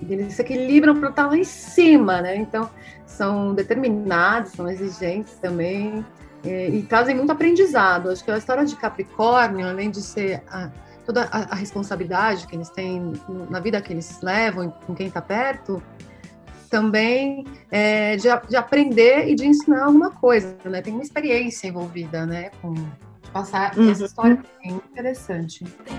eles 0.09 0.35
se 0.35 0.43
equilibram 0.43 0.99
para 0.99 1.11
estar 1.11 1.27
lá 1.27 1.37
em 1.37 1.45
cima, 1.45 2.21
né? 2.21 2.37
Então, 2.37 2.69
são 3.07 3.55
determinados, 3.55 4.53
são 4.53 4.69
exigentes 4.69 5.35
também 5.35 6.05
e, 6.45 6.79
e 6.79 6.83
trazem 6.83 7.15
muito 7.15 7.31
aprendizado. 7.31 8.11
Acho 8.11 8.25
que 8.25 8.31
a 8.31 8.39
história 8.39 8.65
de 8.65 8.75
Capricórnio, 8.77 9.67
além 9.69 9.91
de 9.91 10.03
ser 10.03 10.43
a, 10.49 10.71
toda 11.05 11.29
a, 11.31 11.53
a, 11.53 11.55
responsabilidade 11.55 12.47
que 12.47 12.57
eles 12.57 12.71
têm 12.71 13.13
na 13.51 13.61
vida 13.61 13.81
que 13.81 13.93
eles 13.93 14.21
levam 14.23 14.71
com 14.87 14.95
quem 14.95 15.07
está 15.07 15.21
perto, 15.21 15.83
também 16.73 17.45
é, 17.71 18.17
de, 18.17 18.29
de, 18.49 18.57
aprender 18.57 19.29
e 19.29 19.35
de 19.35 19.47
ensinar 19.47 19.85
alguma 19.85 20.11
coisa, 20.11 20.57
né? 20.65 20.81
Tem 20.81 20.95
uma 20.95 21.03
experiência 21.03 21.69
envolvida, 21.69 22.25
né? 22.25 22.51
Com 22.63 22.73
passar 23.31 23.77
uhum. 23.77 23.91
essa 23.91 24.07
história 24.07 24.43
é 24.65 24.69
interessante. 24.69 25.65
Tem 25.85 25.99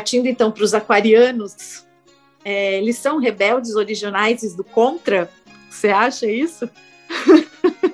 partindo 0.00 0.26
então 0.26 0.50
para 0.50 0.64
os 0.64 0.72
aquarianos, 0.72 1.84
é, 2.42 2.78
eles 2.78 2.96
são 2.96 3.18
rebeldes 3.18 3.74
originais 3.74 4.54
do 4.56 4.64
contra? 4.64 5.28
Você 5.68 5.90
acha 5.90 6.26
isso? 6.26 6.68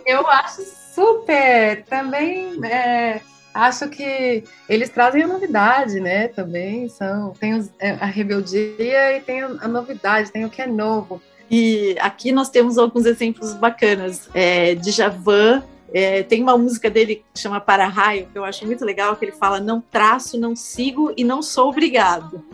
Eu 0.07 0.25
acho 0.29 0.63
super. 0.95 1.85
Também 1.87 2.65
é, 2.65 3.21
acho 3.53 3.89
que 3.89 4.45
eles 4.69 4.89
trazem 4.89 5.25
a 5.25 5.27
novidade, 5.27 5.99
né? 5.99 6.29
Também 6.29 6.89
são 6.89 7.33
tem 7.33 7.55
os, 7.55 7.71
é, 7.81 7.91
a 7.91 8.07
rebeldia 8.07 9.17
e 9.17 9.21
tem 9.21 9.43
a 9.43 9.67
novidade, 9.67 10.31
tem 10.31 10.45
o 10.45 10.51
que 10.51 10.63
é 10.63 10.67
novo. 10.67 11.21
E 11.51 11.97
aqui 12.01 12.31
nós 12.31 12.51
temos 12.51 12.79
alguns 12.79 13.05
exemplos 13.05 13.53
bacanas. 13.55 14.29
É, 14.33 14.77
Djavan 14.77 15.65
é, 15.93 16.23
tem 16.23 16.43
uma 16.43 16.57
música 16.59 16.91
dele 16.91 17.25
que 17.33 17.41
chama 17.41 17.61
Para 17.61 17.87
Raio, 17.87 18.29
que 18.33 18.39
eu 18.39 18.45
acho 18.45 18.67
muito 18.67 18.85
legal, 18.85 19.17
que 19.17 19.25
ele 19.25 19.33
fala: 19.33 19.61
Não 19.61 19.81
traço, 19.81 20.39
não 20.39 20.57
sigo 20.57 21.13
e 21.17 21.25
não 21.25 21.43
sou 21.43 21.69
obrigado. 21.69 22.45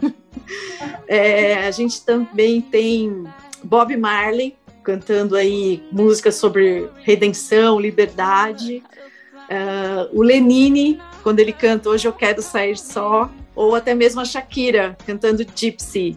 é, 1.08 1.66
a 1.66 1.70
gente 1.70 2.04
também 2.04 2.60
tem 2.60 3.24
Bob 3.62 3.96
Marley 3.96 4.56
cantando 4.82 5.34
aí 5.34 5.82
músicas 5.90 6.36
sobre 6.36 6.88
redenção, 7.02 7.80
liberdade. 7.80 8.82
Uh, 9.46 10.18
o 10.18 10.22
Lenine, 10.22 11.00
quando 11.24 11.40
ele 11.40 11.52
canta 11.52 11.88
Hoje 11.88 12.06
Eu 12.06 12.12
Quero 12.12 12.40
Sair 12.40 12.78
Só, 12.78 13.28
ou 13.54 13.74
até 13.74 13.94
mesmo 13.94 14.20
a 14.20 14.24
Shakira 14.24 14.96
cantando 15.04 15.44
Gypsy. 15.44 16.16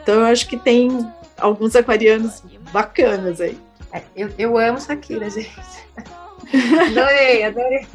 Então 0.00 0.16
eu 0.16 0.26
acho 0.26 0.48
que 0.48 0.56
tem 0.56 0.88
alguns 1.36 1.76
aquarianos 1.76 2.42
bacanas 2.72 3.40
aí. 3.40 3.56
É, 3.92 4.02
eu, 4.16 4.30
eu 4.38 4.58
amo 4.58 4.80
Shakira, 4.80 5.28
gente. 5.30 5.50
adorei, 6.90 7.44
adorei. 7.44 7.86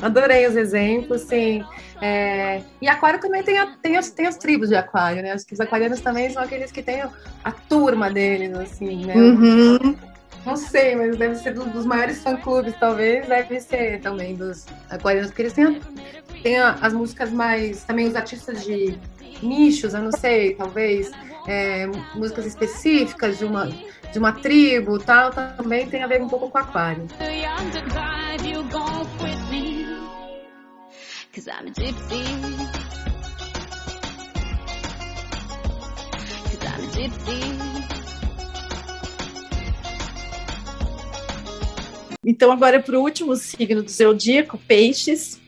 Adorei 0.00 0.46
os 0.46 0.56
exemplos, 0.56 1.22
sim. 1.22 1.64
É, 2.00 2.62
e 2.80 2.88
Aquário 2.88 3.20
também 3.20 3.42
tem, 3.42 3.58
a, 3.58 3.66
tem, 3.80 3.96
as, 3.96 4.10
tem 4.10 4.26
as 4.26 4.36
tribos 4.36 4.68
de 4.68 4.74
Aquário, 4.74 5.22
né? 5.22 5.32
Acho 5.32 5.46
que 5.46 5.54
os 5.54 5.60
aquarianos 5.60 6.00
também 6.00 6.30
são 6.30 6.42
aqueles 6.42 6.72
que 6.72 6.82
têm 6.82 7.02
a 7.02 7.52
turma 7.52 8.10
deles, 8.10 8.56
assim, 8.56 9.06
né? 9.06 9.14
Uhum. 9.14 9.96
Não 10.44 10.56
sei, 10.56 10.94
mas 10.94 11.16
deve 11.16 11.36
ser 11.36 11.54
dos, 11.54 11.66
dos 11.66 11.86
maiores 11.86 12.22
fã-clubes, 12.22 12.74
talvez, 12.78 13.26
deve 13.26 13.60
ser 13.60 14.00
também 14.00 14.34
dos 14.34 14.66
aquarianos, 14.90 15.30
porque 15.30 15.42
eles 15.42 15.52
têm, 15.54 15.64
a, 15.64 15.80
têm 16.42 16.58
a, 16.58 16.72
as 16.80 16.92
músicas 16.92 17.30
mais. 17.30 17.84
Também 17.84 18.06
os 18.06 18.16
artistas 18.16 18.64
de 18.64 18.98
nichos, 19.42 19.94
eu 19.94 20.02
não 20.02 20.12
sei, 20.12 20.54
talvez, 20.54 21.10
é, 21.46 21.86
músicas 22.14 22.44
específicas 22.46 23.38
de 23.38 23.44
uma 23.44 23.70
de 24.14 24.18
uma 24.20 24.30
tribo, 24.30 24.96
tal, 24.96 25.32
também 25.32 25.88
tem 25.88 26.04
a 26.04 26.06
ver 26.06 26.22
um 26.22 26.28
pouco 26.28 26.48
com 26.48 26.56
aquário. 26.56 27.04
Então, 42.24 42.52
agora 42.52 42.80
para 42.80 42.96
o 42.96 43.02
último 43.02 43.34
signo 43.34 43.82
do 43.82 43.90
zodíaco, 43.90 44.56
peixes. 44.58 45.40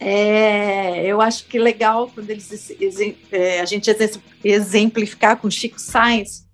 É, 0.00 1.06
eu 1.06 1.20
acho 1.20 1.44
que 1.46 1.60
legal 1.60 2.10
quando 2.12 2.30
eles 2.30 2.72
é, 3.30 3.60
a 3.60 3.64
gente 3.64 3.88
exemplificar 4.42 5.36
com 5.36 5.48
Chico 5.48 5.78
Sainz, 5.78 6.49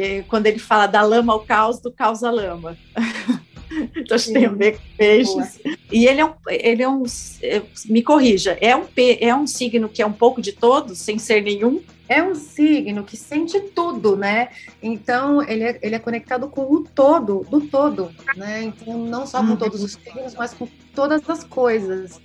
que 0.00 0.22
quando 0.28 0.46
ele 0.46 0.58
fala 0.58 0.86
da 0.86 1.02
lama 1.02 1.32
ao 1.32 1.40
caos, 1.40 1.78
do 1.78 1.92
caos 1.92 2.24
à 2.24 2.30
lama. 2.30 2.76
então 3.94 4.16
acho 4.16 4.28
que 4.28 4.32
tem 4.32 4.46
a 4.46 4.50
ver 4.50 4.78
com 4.78 4.96
peixes. 4.96 5.60
Boa. 5.62 5.76
E 5.92 6.06
ele 6.06 6.20
é 6.20 6.24
um, 6.24 6.32
ele 6.48 6.82
é 6.82 6.88
um, 6.88 7.02
é, 7.42 7.62
me 7.86 8.02
corrija, 8.02 8.56
é 8.60 8.74
um, 8.74 8.86
é 8.96 9.34
um 9.34 9.46
signo 9.46 9.88
que 9.88 10.00
é 10.00 10.06
um 10.06 10.12
pouco 10.12 10.40
de 10.40 10.52
todos, 10.52 10.98
sem 10.98 11.18
ser 11.18 11.42
nenhum? 11.42 11.82
É 12.08 12.22
um 12.22 12.34
signo 12.34 13.04
que 13.04 13.16
sente 13.16 13.60
tudo, 13.60 14.16
né? 14.16 14.48
Então, 14.82 15.42
ele 15.42 15.62
é, 15.62 15.78
ele 15.80 15.94
é 15.94 15.98
conectado 15.98 16.48
com 16.48 16.62
o 16.62 16.82
todo, 16.82 17.46
do 17.48 17.60
todo, 17.60 18.10
né? 18.36 18.62
Então, 18.62 18.98
não 18.98 19.26
só 19.26 19.38
com 19.38 19.50
uhum. 19.50 19.56
todos 19.56 19.82
os 19.82 19.92
signos, 19.92 20.34
mas 20.34 20.52
com 20.52 20.66
todas 20.92 21.28
as 21.28 21.44
coisas 21.44 22.20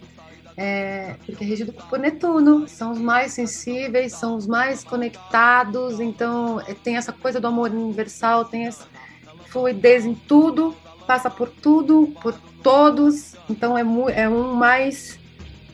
é, 0.57 1.15
porque 1.25 1.43
é 1.43 1.47
regido 1.47 1.73
por 1.73 1.99
Netuno, 1.99 2.67
são 2.67 2.91
os 2.91 2.99
mais 2.99 3.33
sensíveis, 3.33 4.13
são 4.13 4.35
os 4.35 4.47
mais 4.47 4.83
conectados, 4.83 5.99
então 5.99 6.61
é, 6.61 6.73
tem 6.73 6.95
essa 6.95 7.11
coisa 7.11 7.39
do 7.39 7.47
amor 7.47 7.71
universal, 7.71 8.45
tem 8.45 8.67
essa 8.67 8.87
fluidez 9.49 10.05
em 10.05 10.15
tudo, 10.15 10.73
passa 11.05 11.29
por 11.29 11.49
tudo, 11.49 12.13
por 12.21 12.33
todos, 12.63 13.35
então 13.49 13.77
é, 13.77 13.81
é 14.15 14.29
um 14.29 14.53
mais 14.53 15.19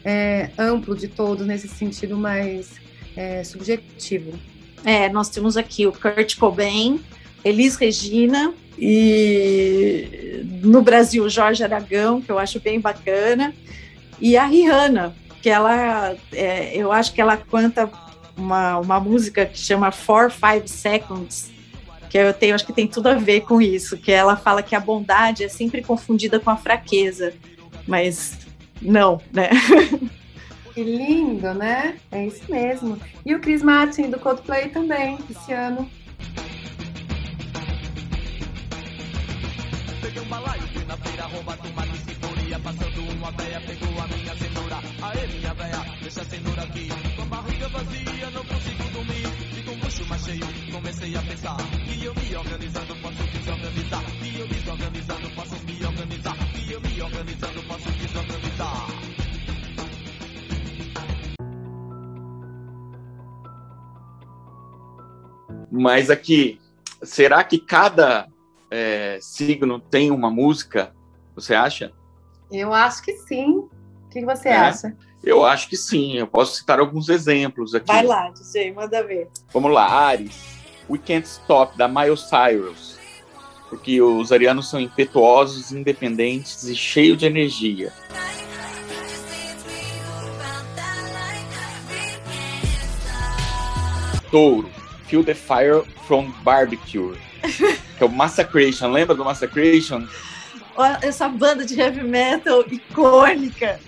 é, 0.04 0.50
amplo 0.58 0.96
de 0.96 1.08
todos, 1.08 1.46
nesse 1.46 1.68
sentido 1.68 2.18
mais 2.18 2.72
é, 3.16 3.44
subjetivo. 3.44 4.34
É, 4.84 5.10
nós 5.10 5.30
temos 5.30 5.58
aqui 5.58 5.86
o 5.86 5.92
Kurt 5.92 6.38
Cobain, 6.38 7.00
Elis 7.46 7.76
Regina 7.76 8.52
e 8.80 10.44
no 10.64 10.82
Brasil 10.82 11.30
Jorge 11.30 11.64
Aragão, 11.64 12.20
que 12.20 12.32
eu 12.32 12.40
acho 12.40 12.60
bem 12.60 12.80
bacana, 12.80 13.54
e 14.22 14.38
a 14.38 14.46
Rihanna, 14.46 15.16
que 15.42 15.50
ela, 15.50 16.16
é, 16.32 16.78
eu 16.78 16.92
acho 16.92 17.12
que 17.12 17.20
ela 17.20 17.36
canta 17.36 17.90
uma, 18.38 18.78
uma 18.78 19.00
música 19.00 19.46
que 19.46 19.58
chama 19.58 19.92
Four 19.92 20.32
Five 20.32 20.68
Seconds, 20.68 21.52
que 22.10 22.18
eu 22.18 22.34
tenho, 22.34 22.54
acho 22.54 22.66
que 22.66 22.74
tem 22.74 22.88
tudo 22.88 23.08
a 23.08 23.16
ver 23.16 23.42
com 23.42 23.62
isso, 23.62 23.98
que 23.98 24.12
ela 24.12 24.36
fala 24.36 24.62
que 24.62 24.76
a 24.76 24.80
bondade 24.80 25.44
é 25.44 25.50
sempre 25.50 25.82
confundida 25.82 26.40
com 26.40 26.50
a 26.50 26.58
fraqueza, 26.58 27.34
mas 27.88 28.38
não, 28.82 29.20
né? 29.34 29.50
Que 30.74 30.84
lindo, 30.84 31.54
né? 31.54 31.98
É 32.10 32.26
isso 32.26 32.50
mesmo. 32.50 32.98
E 33.26 33.36
o 33.36 33.42
Chris 33.42 33.62
Martin 33.62 34.10
do 34.10 34.18
Coldplay 34.18 34.70
também, 34.70 35.20
esse 35.30 35.52
ano. 35.52 35.90
Peguei 40.02 40.22
um 40.22 40.26
balaio, 40.30 40.62
fui 40.74 40.86
na 40.86 40.96
feira, 40.96 41.24
rouba 41.24 41.58
tomate, 41.58 41.98
cebolinha, 41.98 42.58
passando 42.60 43.02
uma 43.02 43.32
veia, 43.32 43.62
pegou 43.68 43.91
a 45.20 45.28
minha 45.28 45.54
veia, 45.54 46.00
deixa 46.02 46.22
a 46.22 46.26
cenoura 46.26 46.64
aqui. 46.64 46.88
Com 47.16 47.22
a 47.22 47.26
barriga 47.26 47.68
vazia, 47.70 48.30
não 48.32 48.46
consigo 48.46 48.84
dormir. 48.94 49.28
Fico 49.54 49.72
um 49.72 49.80
bucho 49.80 50.06
mais 50.06 50.24
cheio, 50.24 50.72
comecei 50.72 51.16
a 51.16 51.22
pensar. 51.22 51.58
Que 51.58 52.06
eu 52.06 52.14
me 52.16 52.36
organizando, 52.36 52.96
posso 53.02 53.24
desorganizar. 53.24 54.04
Que 54.20 54.40
eu 54.40 54.48
desorganizando, 54.48 55.30
posso 55.36 55.56
me 55.66 55.86
organizar. 55.86 56.38
Que 56.54 56.72
eu 56.72 56.82
me 56.82 57.02
organizando, 57.02 57.64
posso 57.64 57.92
desorganizar. 57.92 58.88
Mas 65.72 66.10
aqui, 66.10 66.60
será 67.02 67.44
que 67.44 67.58
cada 67.58 68.28
é, 68.70 69.20
signo 69.22 69.80
tem 69.80 70.12
uma 70.12 70.30
música? 70.30 70.94
Você 71.34 71.56
acha? 71.56 71.92
Eu 72.52 72.74
acho 72.74 73.02
que 73.02 73.14
sim. 73.14 73.70
O 74.12 74.14
que 74.14 74.26
você 74.26 74.50
é? 74.50 74.58
acha? 74.58 74.94
Eu 75.24 75.46
acho 75.46 75.70
que 75.70 75.78
sim. 75.78 76.18
Eu 76.18 76.28
posso 76.28 76.58
citar 76.58 76.82
alguns 76.82 77.08
exemplos 77.08 77.74
aqui. 77.74 77.88
Vai 77.88 78.06
lá, 78.06 78.30
DJ, 78.30 78.74
manda 78.74 79.02
ver. 79.02 79.30
Vamos 79.54 79.72
lá, 79.72 79.90
Ares. 79.90 80.38
We 80.90 80.98
Can't 80.98 81.26
Stop, 81.26 81.78
da 81.78 81.88
Miles 81.88 82.20
Cyrus. 82.20 83.00
Porque 83.70 84.02
os 84.02 84.34
arianos 84.34 84.70
são 84.70 84.82
impetuosos, 84.82 85.72
independentes 85.72 86.64
e 86.64 86.76
cheios 86.76 87.18
de 87.20 87.26
energia. 87.26 87.94
Touro. 94.30 94.70
Feel 95.06 95.24
the 95.24 95.34
Fire 95.34 95.86
from 96.06 96.32
Barbecue, 96.44 97.16
que 97.98 98.04
é 98.04 98.06
o 98.06 98.10
Massacration. 98.10 98.92
Lembra 98.92 99.16
do 99.16 99.24
Massacration? 99.24 100.06
Essa 101.02 101.28
banda 101.28 101.66
de 101.66 101.80
heavy 101.80 102.04
metal 102.04 102.64
icônica. 102.68 103.80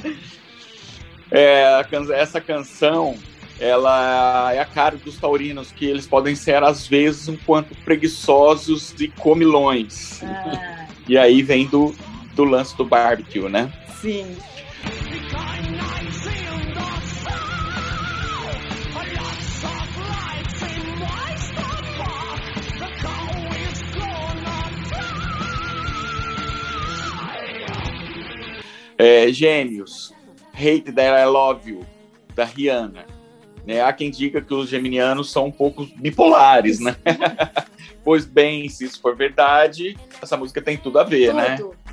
É, 1.32 1.86
essa 2.14 2.40
canção 2.40 3.18
ela 3.60 4.52
é 4.54 4.60
a 4.60 4.66
cara 4.66 4.98
dos 4.98 5.18
taurinos, 5.18 5.72
que 5.72 5.86
eles 5.86 6.08
podem 6.08 6.36
ser, 6.36 6.62
às 6.64 6.88
vezes, 6.88 7.28
um 7.28 7.38
quanto 7.38 7.76
preguiçosos 7.76 8.94
e 9.00 9.08
comilões. 9.08 10.22
Ah. 10.24 10.80
E 11.06 11.18
aí 11.18 11.42
vem 11.44 11.68
do, 11.68 11.94
do 12.34 12.46
lance 12.46 12.78
do 12.78 12.86
barbecue, 12.86 13.50
né? 13.50 13.70
Sim. 14.00 14.38
É, 28.98 29.32
Gênios, 29.32 30.14
Hate 30.54 30.92
That 30.92 31.22
I 31.22 31.26
Love 31.26 31.72
You, 31.72 31.86
da 32.36 32.46
Rihanna. 32.46 33.06
Né? 33.66 33.82
Há 33.82 33.94
quem 33.94 34.12
diga 34.12 34.42
que 34.42 34.54
os 34.54 34.70
geminianos 34.70 35.32
são 35.32 35.46
um 35.46 35.52
pouco 35.52 35.86
bipolares, 35.96 36.80
né? 36.80 36.96
pois 38.04 38.26
bem, 38.26 38.68
se 38.70 38.86
isso 38.86 39.00
for 39.02 39.16
verdade, 39.16 39.98
essa 40.22 40.36
música 40.36 40.62
tem 40.62 40.78
tudo 40.78 41.00
a 41.00 41.04
ver, 41.04 41.34
né? 41.34 41.58
tudo. 41.58 41.70
né? 41.70 41.84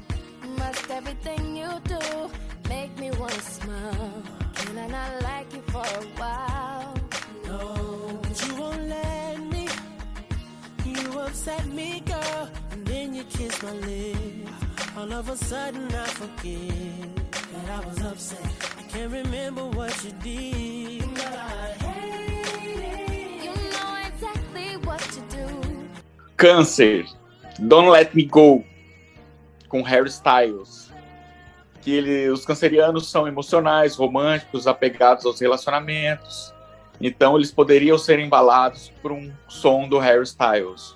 upset 11.30 11.66
me, 11.68 12.02
girl, 12.04 12.48
and 12.72 12.86
then 12.86 13.14
you 13.14 13.24
kiss 13.24 13.62
my 13.62 13.70
lips. 13.72 14.39
All 15.00 15.10
of 15.14 15.30
a 15.30 15.36
sudden 15.36 15.88
I 15.94 16.04
forget 16.08 17.24
that 17.24 17.70
I 17.70 17.86
was 17.88 18.02
upset. 18.02 18.38
I 18.78 18.82
can't 18.82 19.10
remember 19.10 19.64
what 19.64 19.94
you 20.04 20.12
did, 20.22 21.08
but 21.14 21.24
I 21.24 21.72
hate 21.80 22.84
it. 22.84 23.44
You 23.44 23.54
know 23.72 23.96
exactly 24.06 24.76
what 24.84 25.00
to 25.00 25.20
do. 25.34 25.46
Câncer, 26.36 27.06
Don't 27.66 27.88
Let 27.88 28.14
Me 28.14 28.26
Go, 28.26 28.62
com 29.70 29.80
Harry 29.80 30.10
Styles. 30.10 30.92
Que 31.80 31.92
ele, 31.92 32.28
os 32.28 32.44
cancerianos 32.44 33.10
são 33.10 33.26
emocionais, 33.26 33.96
românticos, 33.96 34.66
apegados 34.66 35.24
aos 35.24 35.40
relacionamentos. 35.40 36.52
Então 37.00 37.38
eles 37.38 37.50
poderiam 37.50 37.96
ser 37.96 38.18
embalados 38.18 38.92
por 39.00 39.12
um 39.12 39.32
som 39.48 39.88
do 39.88 39.98
Harry 39.98 40.24
Styles. 40.24 40.94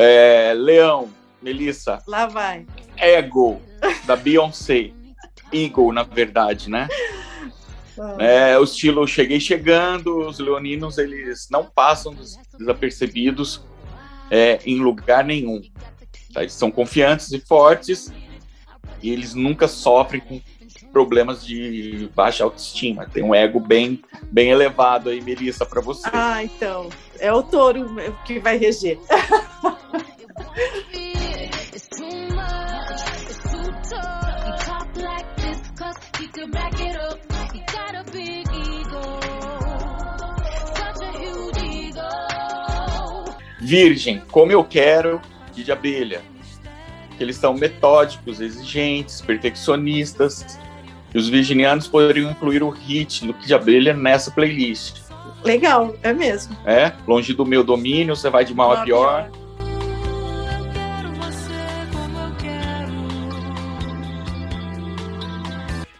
É, 0.00 0.54
Leão, 0.54 1.08
Melissa. 1.42 1.98
Lá 2.06 2.26
vai. 2.26 2.64
Ego, 2.96 3.60
da 4.06 4.14
Beyoncé. 4.14 4.92
Eagle, 5.52 5.92
na 5.92 6.02
verdade, 6.02 6.70
né? 6.70 6.86
É, 8.18 8.56
o 8.58 8.62
estilo 8.62 9.06
Cheguei 9.08 9.40
Chegando, 9.40 10.28
os 10.28 10.38
leoninos, 10.38 10.98
eles 10.98 11.48
não 11.50 11.64
passam 11.64 12.14
desapercebidos 12.56 13.64
é, 14.30 14.60
em 14.64 14.78
lugar 14.78 15.24
nenhum. 15.24 15.60
Tá? 16.32 16.42
Eles 16.42 16.52
são 16.52 16.70
confiantes 16.70 17.32
e 17.32 17.40
fortes 17.40 18.12
e 19.02 19.10
eles 19.10 19.34
nunca 19.34 19.66
sofrem 19.66 20.20
com 20.20 20.40
problemas 20.86 21.44
de 21.44 22.08
baixa 22.14 22.44
autoestima. 22.44 23.06
Tem 23.06 23.22
um 23.22 23.34
ego 23.34 23.60
bem, 23.60 24.02
bem 24.30 24.50
elevado 24.50 25.10
aí, 25.10 25.20
Melissa, 25.20 25.66
para 25.66 25.80
você. 25.80 26.08
Ah, 26.12 26.42
então. 26.42 26.88
É 27.18 27.32
o 27.32 27.42
touro 27.42 27.96
que 28.24 28.38
vai 28.38 28.56
reger. 28.56 28.98
Virgem, 43.60 44.22
como 44.30 44.50
eu 44.50 44.64
quero, 44.64 45.20
de 45.52 45.70
abelha. 45.70 46.22
Eles 47.20 47.36
são 47.36 47.52
metódicos, 47.52 48.40
exigentes, 48.40 49.20
perfeccionistas. 49.20 50.58
E 51.14 51.18
os 51.18 51.28
virginianos 51.28 51.86
poderiam 51.86 52.30
incluir 52.30 52.62
o 52.62 52.68
hit 52.68 53.26
do 53.26 53.32
Kid 53.32 53.54
Abelha 53.54 53.94
nessa 53.94 54.30
playlist. 54.30 55.00
Legal, 55.42 55.96
é 56.02 56.12
mesmo. 56.12 56.56
É, 56.66 56.92
longe 57.06 57.32
do 57.32 57.46
meu 57.46 57.62
domínio, 57.62 58.14
você 58.14 58.28
vai 58.28 58.44
de 58.44 58.54
mal 58.54 58.72
a 58.72 58.82
pior. 58.82 59.30
pior. 59.30 59.48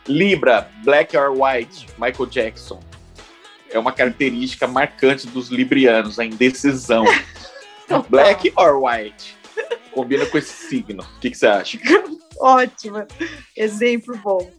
Libra, 0.06 0.70
Black 0.84 1.16
or 1.16 1.30
White, 1.32 1.86
Michael 1.98 2.26
Jackson. 2.26 2.80
É 3.70 3.78
uma 3.78 3.92
característica 3.92 4.66
marcante 4.66 5.26
dos 5.26 5.50
librianos, 5.50 6.18
a 6.18 6.24
indecisão. 6.24 7.04
Black 8.08 8.52
or 8.56 8.82
White? 8.82 9.36
Combina 9.92 10.24
com 10.26 10.38
esse 10.38 10.68
signo. 10.68 11.02
O 11.02 11.20
que, 11.20 11.30
que 11.30 11.36
você 11.36 11.46
acha? 11.46 11.78
Ótimo. 12.40 13.06
Exemplo 13.56 14.16
bom. 14.18 14.50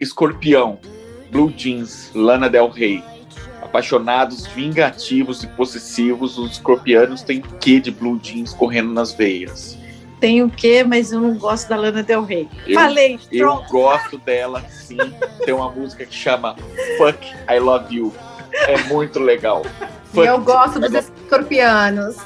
Escorpião, 0.00 0.80
Blue 1.30 1.52
Jeans, 1.54 2.10
Lana 2.14 2.48
Del 2.48 2.68
Rey. 2.70 3.04
Apaixonados, 3.60 4.46
vingativos 4.46 5.44
e 5.44 5.46
possessivos, 5.46 6.38
os 6.38 6.52
escorpianos 6.52 7.22
têm 7.22 7.42
quê 7.60 7.78
de 7.78 7.90
blue 7.90 8.18
jeans 8.18 8.54
correndo 8.54 8.92
nas 8.92 9.12
veias. 9.12 9.79
Tem 10.20 10.42
o 10.42 10.50
quê, 10.50 10.84
mas 10.84 11.10
eu 11.12 11.20
não 11.20 11.34
gosto 11.34 11.68
da 11.68 11.76
Lana 11.76 12.02
Del 12.02 12.22
Rey. 12.24 12.46
Eu, 12.66 12.74
Falei, 12.78 13.18
Eu 13.32 13.46
pronto. 13.46 13.68
gosto 13.70 14.18
dela, 14.18 14.60
sim. 14.68 14.98
Tem 15.44 15.54
uma 15.54 15.70
música 15.70 16.04
que 16.04 16.14
chama 16.14 16.54
Fuck 16.98 17.26
I 17.50 17.58
Love 17.58 17.94
You. 17.96 18.14
É 18.52 18.76
muito 18.84 19.18
legal. 19.18 19.62
E 19.64 20.14
Fuck 20.14 20.26
eu 20.26 20.38
gosto 20.40 20.78
dos 20.78 20.92
Love- 20.92 21.08
escorpianos. 21.22 22.16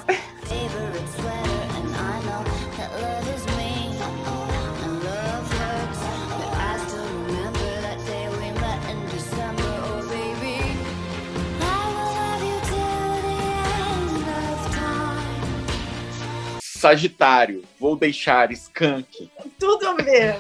Sagitário, 16.89 17.63
vou 17.81 17.97
deixar 17.97 18.53
Skank. 18.53 19.31
Tudo 19.59 19.89
a 19.89 19.95
ver. 19.95 20.37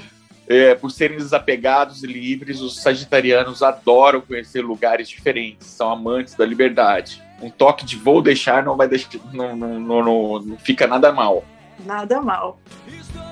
É, 0.47 0.74
por 0.74 0.90
serem 0.90 1.16
desapegados 1.16 2.05
e 2.05 2.07
livres, 2.07 2.61
os 2.61 2.82
sagitarianos 2.82 3.62
adoram 3.62 4.20
conhecer 4.20 4.61
lugares 4.61 5.09
diferentes, 5.09 5.66
são 5.68 5.90
amantes 5.90 6.34
da 6.34 6.45
liberdade. 6.45 7.22
Um 7.40 7.49
toque 7.49 7.86
de 7.86 7.97
vou 7.97 8.20
deixar 8.20 8.62
não 8.62 8.76
vai 8.76 8.86
deixar, 8.86 9.09
não, 9.32 9.57
não, 9.57 9.80
não, 9.80 10.05
não- 10.05 10.38
não 10.42 10.59
fica 10.59 10.86
nada 10.86 11.11
mal. 11.11 11.42
Nada 11.86 12.20
mal. 12.20 12.61
Estou 12.86 13.22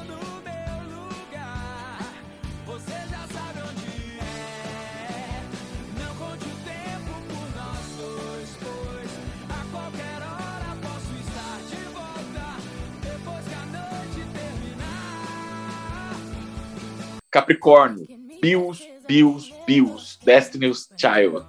Capricórnio, 17.33 18.07
Bills, 18.43 18.87
Bills, 19.09 19.53
Bills, 19.66 20.18
Destiny's 20.22 20.89
Child. 20.97 21.47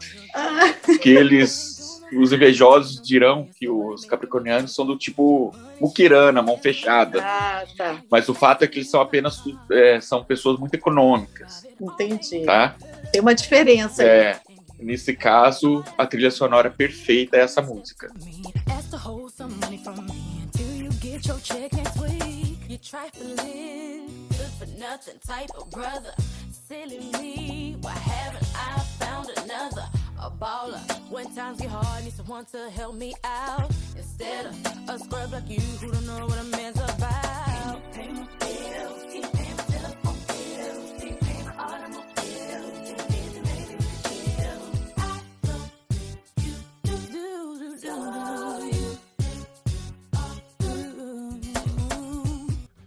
Que 1.01 1.09
eles, 1.09 2.01
os 2.15 2.31
invejosos 2.31 3.01
dirão 3.01 3.47
que 3.59 3.69
os 3.69 4.05
capricornianos 4.05 4.73
são 4.73 4.85
do 4.85 4.97
tipo 4.97 5.53
muquirana, 5.81 6.41
mão 6.41 6.57
fechada. 6.57 7.21
ah, 7.21 7.63
tá. 7.77 8.01
Mas 8.09 8.29
o 8.29 8.33
fato 8.33 8.63
é 8.63 8.67
que 8.67 8.79
eles 8.79 8.89
são 8.89 9.01
apenas 9.01 9.43
é, 9.71 9.99
são 9.99 10.23
pessoas 10.23 10.57
muito 10.57 10.73
econômicas, 10.75 11.65
Entendi. 11.79 12.45
tá? 12.45 12.75
Tem 13.11 13.21
uma 13.21 13.35
diferença 13.35 14.03
aí. 14.03 14.07
É, 14.07 14.39
nesse 14.79 15.13
caso, 15.13 15.83
a 15.97 16.05
trilha 16.05 16.31
sonora 16.31 16.69
perfeita 16.69 17.37
é 17.37 17.41
essa 17.41 17.61
música. 17.61 18.09
Ask 18.77 18.93
nothing 24.83 25.19
type 25.25 25.49
of 25.57 25.69
brother. 25.71 26.13
Silly 26.51 26.99
me, 27.19 27.77
why 27.81 27.91
haven't 27.91 28.49
I 28.53 28.79
found 28.99 29.29
another? 29.37 29.87
A 30.19 30.29
baller. 30.29 30.83
When 31.09 31.33
times 31.33 31.61
get 31.61 31.69
hard, 31.69 32.03
need 32.03 32.13
someone 32.13 32.45
to 32.51 32.69
help 32.69 32.95
me 32.95 33.13
out. 33.23 33.71
Instead 33.95 34.45
of 34.47 34.55
a 34.89 34.99
scrub 34.99 35.31
like 35.31 35.49
you 35.49 35.61
who 35.79 35.91
don't 35.91 36.05
know 36.05 36.25
what 36.25 36.37
a 36.37 36.43
man's 36.43 36.81
about. 36.81 37.93
Pay 37.93 38.11
my 38.11 38.27
bills, 38.39 39.03
keep 39.11 39.31
paying 39.31 39.57
my 39.57 39.63
telephone 39.73 40.19
bills, 40.27 41.01
keep 41.01 41.19
paying 41.21 41.45
my 41.45 41.53
keep. 41.53 42.13
I 44.97 45.21
you, 46.43 46.53
do, 46.83 46.95
do, 47.07 47.77
do, 47.79 47.87
do. 47.87 48.03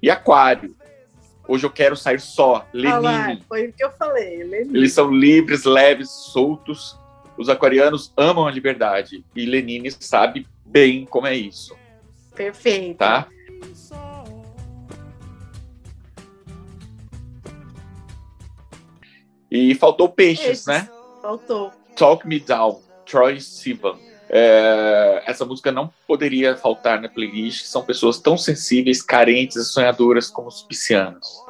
E 0.02 0.10
Aquário. 0.10 0.85
Hoje 1.48 1.64
eu 1.64 1.70
quero 1.70 1.96
sair 1.96 2.20
só, 2.20 2.56
Ah 2.56 2.98
Lenine. 2.98 3.42
foi 3.48 3.68
o 3.68 3.72
que 3.72 3.84
eu 3.84 3.90
falei. 3.92 4.42
Lenine. 4.42 4.76
Eles 4.78 4.92
são 4.92 5.10
livres, 5.10 5.64
leves, 5.64 6.10
soltos. 6.10 6.98
Os 7.38 7.48
aquarianos 7.48 8.12
amam 8.16 8.46
a 8.46 8.50
liberdade 8.50 9.24
e 9.34 9.44
Lenine 9.46 9.90
sabe 9.90 10.46
bem 10.64 11.04
como 11.04 11.26
é 11.26 11.34
isso, 11.36 11.76
Perfeito. 12.34 12.96
tá? 12.98 13.28
E 19.50 19.74
faltou 19.74 20.08
peixes, 20.08 20.44
Peixes. 20.44 20.66
né? 20.66 20.88
Faltou. 21.22 21.72
Talk 21.96 22.26
Me 22.26 22.38
Down, 22.40 22.80
Troy 23.06 23.40
Sivan. 23.40 23.96
É, 24.28 25.22
essa 25.26 25.44
música 25.44 25.70
não 25.70 25.92
poderia 26.06 26.56
faltar 26.56 27.00
na 27.00 27.08
playlist. 27.08 27.64
São 27.66 27.82
pessoas 27.82 28.18
tão 28.18 28.36
sensíveis, 28.36 29.02
carentes 29.02 29.56
e 29.56 29.64
sonhadoras 29.64 30.28
como 30.28 30.48
os 30.48 30.62
piscianos. 30.62 31.44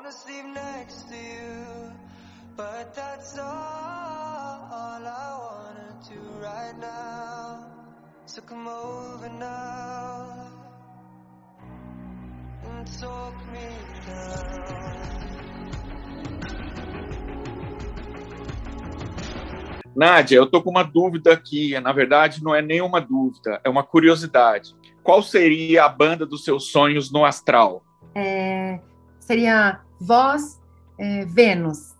Nádia, 19.97 20.37
eu 20.37 20.47
tô 20.47 20.63
com 20.63 20.71
uma 20.71 20.83
dúvida 20.83 21.33
aqui. 21.33 21.79
Na 21.81 21.91
verdade, 21.91 22.45
não 22.45 22.55
é 22.55 22.61
nenhuma 22.61 23.01
dúvida, 23.01 23.61
é 23.65 23.71
uma 23.71 23.83
curiosidade. 23.83 24.77
Qual 25.03 25.23
seria 25.23 25.85
a 25.85 25.89
banda 25.89 26.27
dos 26.27 26.45
seus 26.45 26.71
sonhos 26.71 27.11
no 27.11 27.25
astral? 27.25 27.83
É, 28.15 28.79
seria 29.19 29.81
voz 29.99 30.61
é, 30.99 31.25
Vênus, 31.25 31.95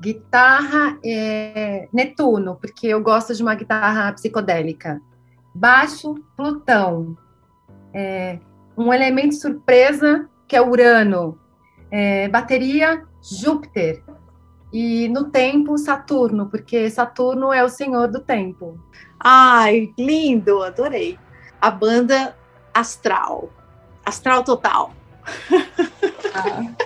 guitarra 0.00 0.98
é, 1.04 1.88
Netuno, 1.92 2.56
porque 2.56 2.86
eu 2.86 3.02
gosto 3.02 3.34
de 3.34 3.42
uma 3.42 3.54
guitarra 3.54 4.12
psicodélica. 4.12 5.00
Baixo 5.54 6.14
Plutão, 6.36 7.16
É, 7.92 8.38
um 8.76 8.92
elemento 8.92 9.34
surpresa 9.34 10.28
que 10.46 10.54
é 10.56 10.62
Urano, 10.62 11.38
É, 11.90 12.28
bateria 12.28 13.02
Júpiter 13.22 14.02
e 14.72 15.08
no 15.08 15.30
tempo 15.30 15.78
Saturno, 15.78 16.46
porque 16.46 16.90
Saturno 16.90 17.52
é 17.52 17.64
o 17.64 17.68
senhor 17.68 18.08
do 18.08 18.20
tempo. 18.20 18.78
Ai, 19.18 19.92
lindo, 19.98 20.62
adorei. 20.62 21.18
A 21.60 21.70
banda 21.70 22.36
Astral. 22.72 23.50
Astral 24.04 24.44
Total. 24.44 24.92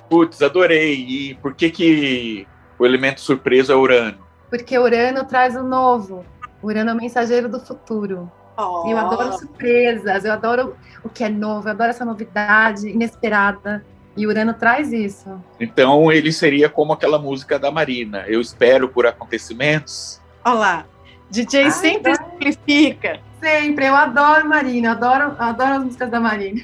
Putz, 0.09 0.41
adorei. 0.43 0.95
E 0.95 1.35
por 1.35 1.55
que, 1.55 1.71
que 1.71 2.47
o 2.79 2.87
elemento 2.87 3.21
surpresa 3.21 3.73
é 3.73 3.77
Urano? 3.77 4.19
Porque 4.49 4.79
Urano 4.79 5.25
traz 5.25 5.57
o 5.57 5.63
novo. 5.63 6.25
Urano 6.63 6.91
é 6.91 6.93
o 6.95 6.97
mensageiro 6.97 7.49
do 7.49 7.61
futuro. 7.61 8.31
Oh, 8.57 8.85
Eu 8.87 8.99
adoro 8.99 9.33
surpresas, 9.33 10.25
eu 10.25 10.33
adoro 10.33 10.77
o 11.03 11.09
que 11.09 11.25
é 11.25 11.29
novo, 11.29 11.69
eu 11.69 11.73
adoro 11.73 11.91
essa 11.91 12.05
novidade 12.05 12.89
inesperada. 12.89 13.85
E 14.17 14.27
Urano 14.27 14.55
traz 14.55 14.93
isso. 14.93 15.43
Então 15.59 16.13
ele 16.13 16.33
seria 16.33 16.69
como 16.69 16.93
aquela 16.93 17.19
música 17.19 17.59
da 17.59 17.71
Marina. 17.71 18.25
Eu 18.27 18.41
espero 18.41 18.89
por 18.89 19.07
acontecimentos. 19.07 20.21
Olha 20.45 20.55
lá. 20.55 20.87
DJ 21.31 21.65
Ai, 21.65 21.71
sempre 21.71 22.15
simplifica. 22.15 23.21
Sempre, 23.41 23.87
eu 23.87 23.95
adoro 23.95 24.49
Marina, 24.49 24.89
eu 24.89 24.93
adoro, 24.93 25.37
adoro 25.39 25.75
as 25.75 25.85
músicas 25.85 26.11
da 26.11 26.21
Marina. 26.21 26.63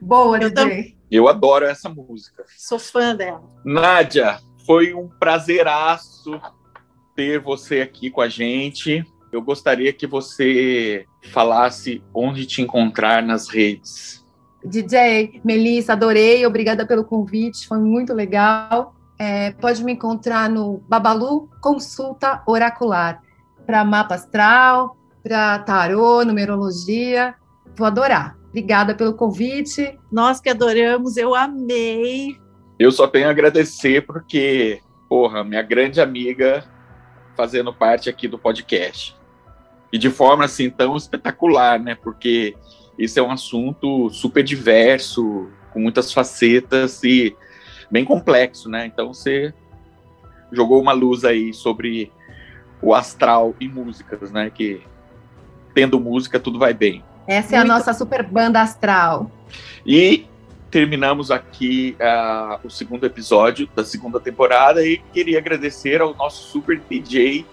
Boa, 0.00 0.38
Eu 0.38 0.50
DJ. 0.50 0.96
Eu 1.10 1.28
adoro 1.28 1.64
essa 1.66 1.88
música. 1.88 2.44
Sou 2.56 2.78
fã 2.78 3.14
dela. 3.14 3.42
Nádia, 3.64 4.38
foi 4.66 4.94
um 4.94 5.08
prazeraço 5.08 6.40
ter 7.14 7.38
você 7.38 7.80
aqui 7.80 8.10
com 8.10 8.20
a 8.20 8.28
gente. 8.28 9.04
Eu 9.30 9.42
gostaria 9.42 9.92
que 9.92 10.06
você 10.06 11.06
falasse 11.30 12.02
onde 12.14 12.46
te 12.46 12.62
encontrar 12.62 13.22
nas 13.22 13.48
redes. 13.48 14.21
DJ, 14.64 15.40
Melissa, 15.44 15.92
adorei, 15.92 16.46
obrigada 16.46 16.86
pelo 16.86 17.04
convite, 17.04 17.66
foi 17.66 17.78
muito 17.78 18.12
legal. 18.14 18.94
É, 19.18 19.52
pode 19.52 19.84
me 19.84 19.92
encontrar 19.92 20.48
no 20.48 20.82
Babalu 20.88 21.48
Consulta 21.60 22.42
Oracular, 22.46 23.20
para 23.66 23.84
mapa 23.84 24.14
astral, 24.14 24.96
para 25.22 25.58
tarô, 25.60 26.24
numerologia. 26.24 27.34
Vou 27.76 27.86
adorar. 27.86 28.36
Obrigada 28.48 28.94
pelo 28.94 29.14
convite. 29.14 29.98
Nós 30.10 30.40
que 30.40 30.50
adoramos, 30.50 31.16
eu 31.16 31.34
amei. 31.34 32.36
Eu 32.78 32.90
só 32.90 33.06
tenho 33.06 33.28
a 33.28 33.30
agradecer 33.30 34.04
porque, 34.04 34.80
porra, 35.08 35.44
minha 35.44 35.62
grande 35.62 36.00
amiga 36.00 36.64
fazendo 37.36 37.72
parte 37.72 38.10
aqui 38.10 38.28
do 38.28 38.38
podcast. 38.38 39.16
E 39.92 39.98
de 39.98 40.10
forma 40.10 40.44
assim 40.44 40.68
tão 40.68 40.96
espetacular, 40.96 41.78
né? 41.78 41.94
Porque 41.94 42.56
isso 42.98 43.18
é 43.18 43.22
um 43.22 43.30
assunto 43.30 44.10
super 44.10 44.42
diverso, 44.42 45.48
com 45.72 45.80
muitas 45.80 46.12
facetas 46.12 47.02
e 47.02 47.36
bem 47.90 48.04
complexo, 48.04 48.68
né? 48.68 48.86
Então 48.86 49.12
você 49.12 49.52
jogou 50.50 50.80
uma 50.80 50.92
luz 50.92 51.24
aí 51.24 51.52
sobre 51.52 52.12
o 52.80 52.94
astral 52.94 53.54
e 53.60 53.68
músicas, 53.68 54.30
né? 54.30 54.50
Que 54.50 54.82
tendo 55.74 55.98
música, 55.98 56.38
tudo 56.38 56.58
vai 56.58 56.74
bem. 56.74 57.02
Essa 57.26 57.54
é 57.54 57.58
a 57.58 57.60
Muito. 57.60 57.72
nossa 57.72 57.92
super 57.94 58.22
banda 58.22 58.60
astral. 58.60 59.30
E 59.86 60.26
terminamos 60.70 61.30
aqui 61.30 61.96
ah, 62.00 62.58
o 62.64 62.70
segundo 62.70 63.04
episódio 63.04 63.68
da 63.74 63.84
segunda 63.84 64.18
temporada 64.18 64.84
e 64.84 64.98
queria 65.12 65.38
agradecer 65.38 66.00
ao 66.00 66.14
nosso 66.14 66.50
super 66.50 66.80
DJ 66.80 67.46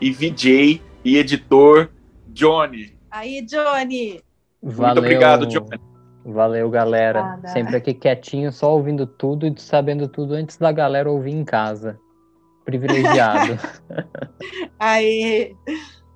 e 0.00 0.10
VJ 0.10 0.82
e 1.04 1.16
editor 1.16 1.88
Johnny. 2.28 2.94
Aí, 3.10 3.40
Johnny. 3.42 4.20
Muito 4.62 4.98
obrigado, 4.98 5.46
Johnny. 5.46 5.80
Valeu, 6.24 6.68
galera. 6.68 7.20
Obrigada. 7.20 7.48
Sempre 7.48 7.76
aqui 7.76 7.94
quietinho, 7.94 8.50
só 8.50 8.72
ouvindo 8.72 9.06
tudo 9.06 9.46
e 9.46 9.54
sabendo 9.58 10.08
tudo 10.08 10.34
antes 10.34 10.56
da 10.56 10.72
galera 10.72 11.10
ouvir 11.10 11.32
em 11.32 11.44
casa. 11.44 11.98
Privilegiado. 12.64 13.58
Aí. 14.78 15.54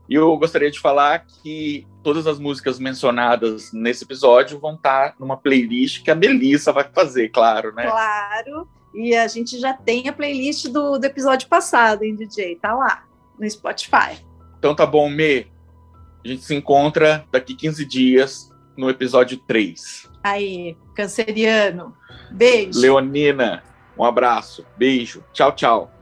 E 0.08 0.14
eu 0.14 0.36
gostaria 0.36 0.68
de 0.68 0.80
falar 0.80 1.24
que 1.24 1.86
todas 2.02 2.26
as 2.26 2.40
músicas 2.40 2.80
mencionadas 2.80 3.72
nesse 3.72 4.02
episódio 4.02 4.58
vão 4.58 4.74
estar 4.74 5.14
numa 5.20 5.36
playlist 5.36 6.02
que 6.02 6.10
a 6.10 6.16
Melissa 6.16 6.72
vai 6.72 6.84
fazer, 6.92 7.28
claro, 7.28 7.72
né? 7.72 7.88
Claro. 7.88 8.68
E 8.92 9.14
a 9.14 9.28
gente 9.28 9.60
já 9.60 9.72
tem 9.72 10.08
a 10.08 10.12
playlist 10.12 10.66
do, 10.66 10.98
do 10.98 11.04
episódio 11.04 11.48
passado, 11.48 12.02
hein, 12.02 12.16
DJ? 12.16 12.56
Tá 12.56 12.74
lá, 12.74 13.04
no 13.38 13.48
Spotify. 13.48 14.18
Então 14.58 14.74
tá 14.74 14.84
bom, 14.84 15.08
Me. 15.08 15.46
A 16.24 16.28
gente 16.28 16.42
se 16.42 16.54
encontra 16.54 17.24
daqui 17.32 17.54
15 17.54 17.84
dias 17.84 18.50
no 18.76 18.88
episódio 18.90 19.38
3. 19.46 20.10
Aí, 20.22 20.76
canceriano. 20.94 21.94
Beijo. 22.30 22.78
Leonina, 22.78 23.62
um 23.96 24.04
abraço, 24.04 24.64
beijo, 24.76 25.24
tchau, 25.32 25.52
tchau. 25.52 25.99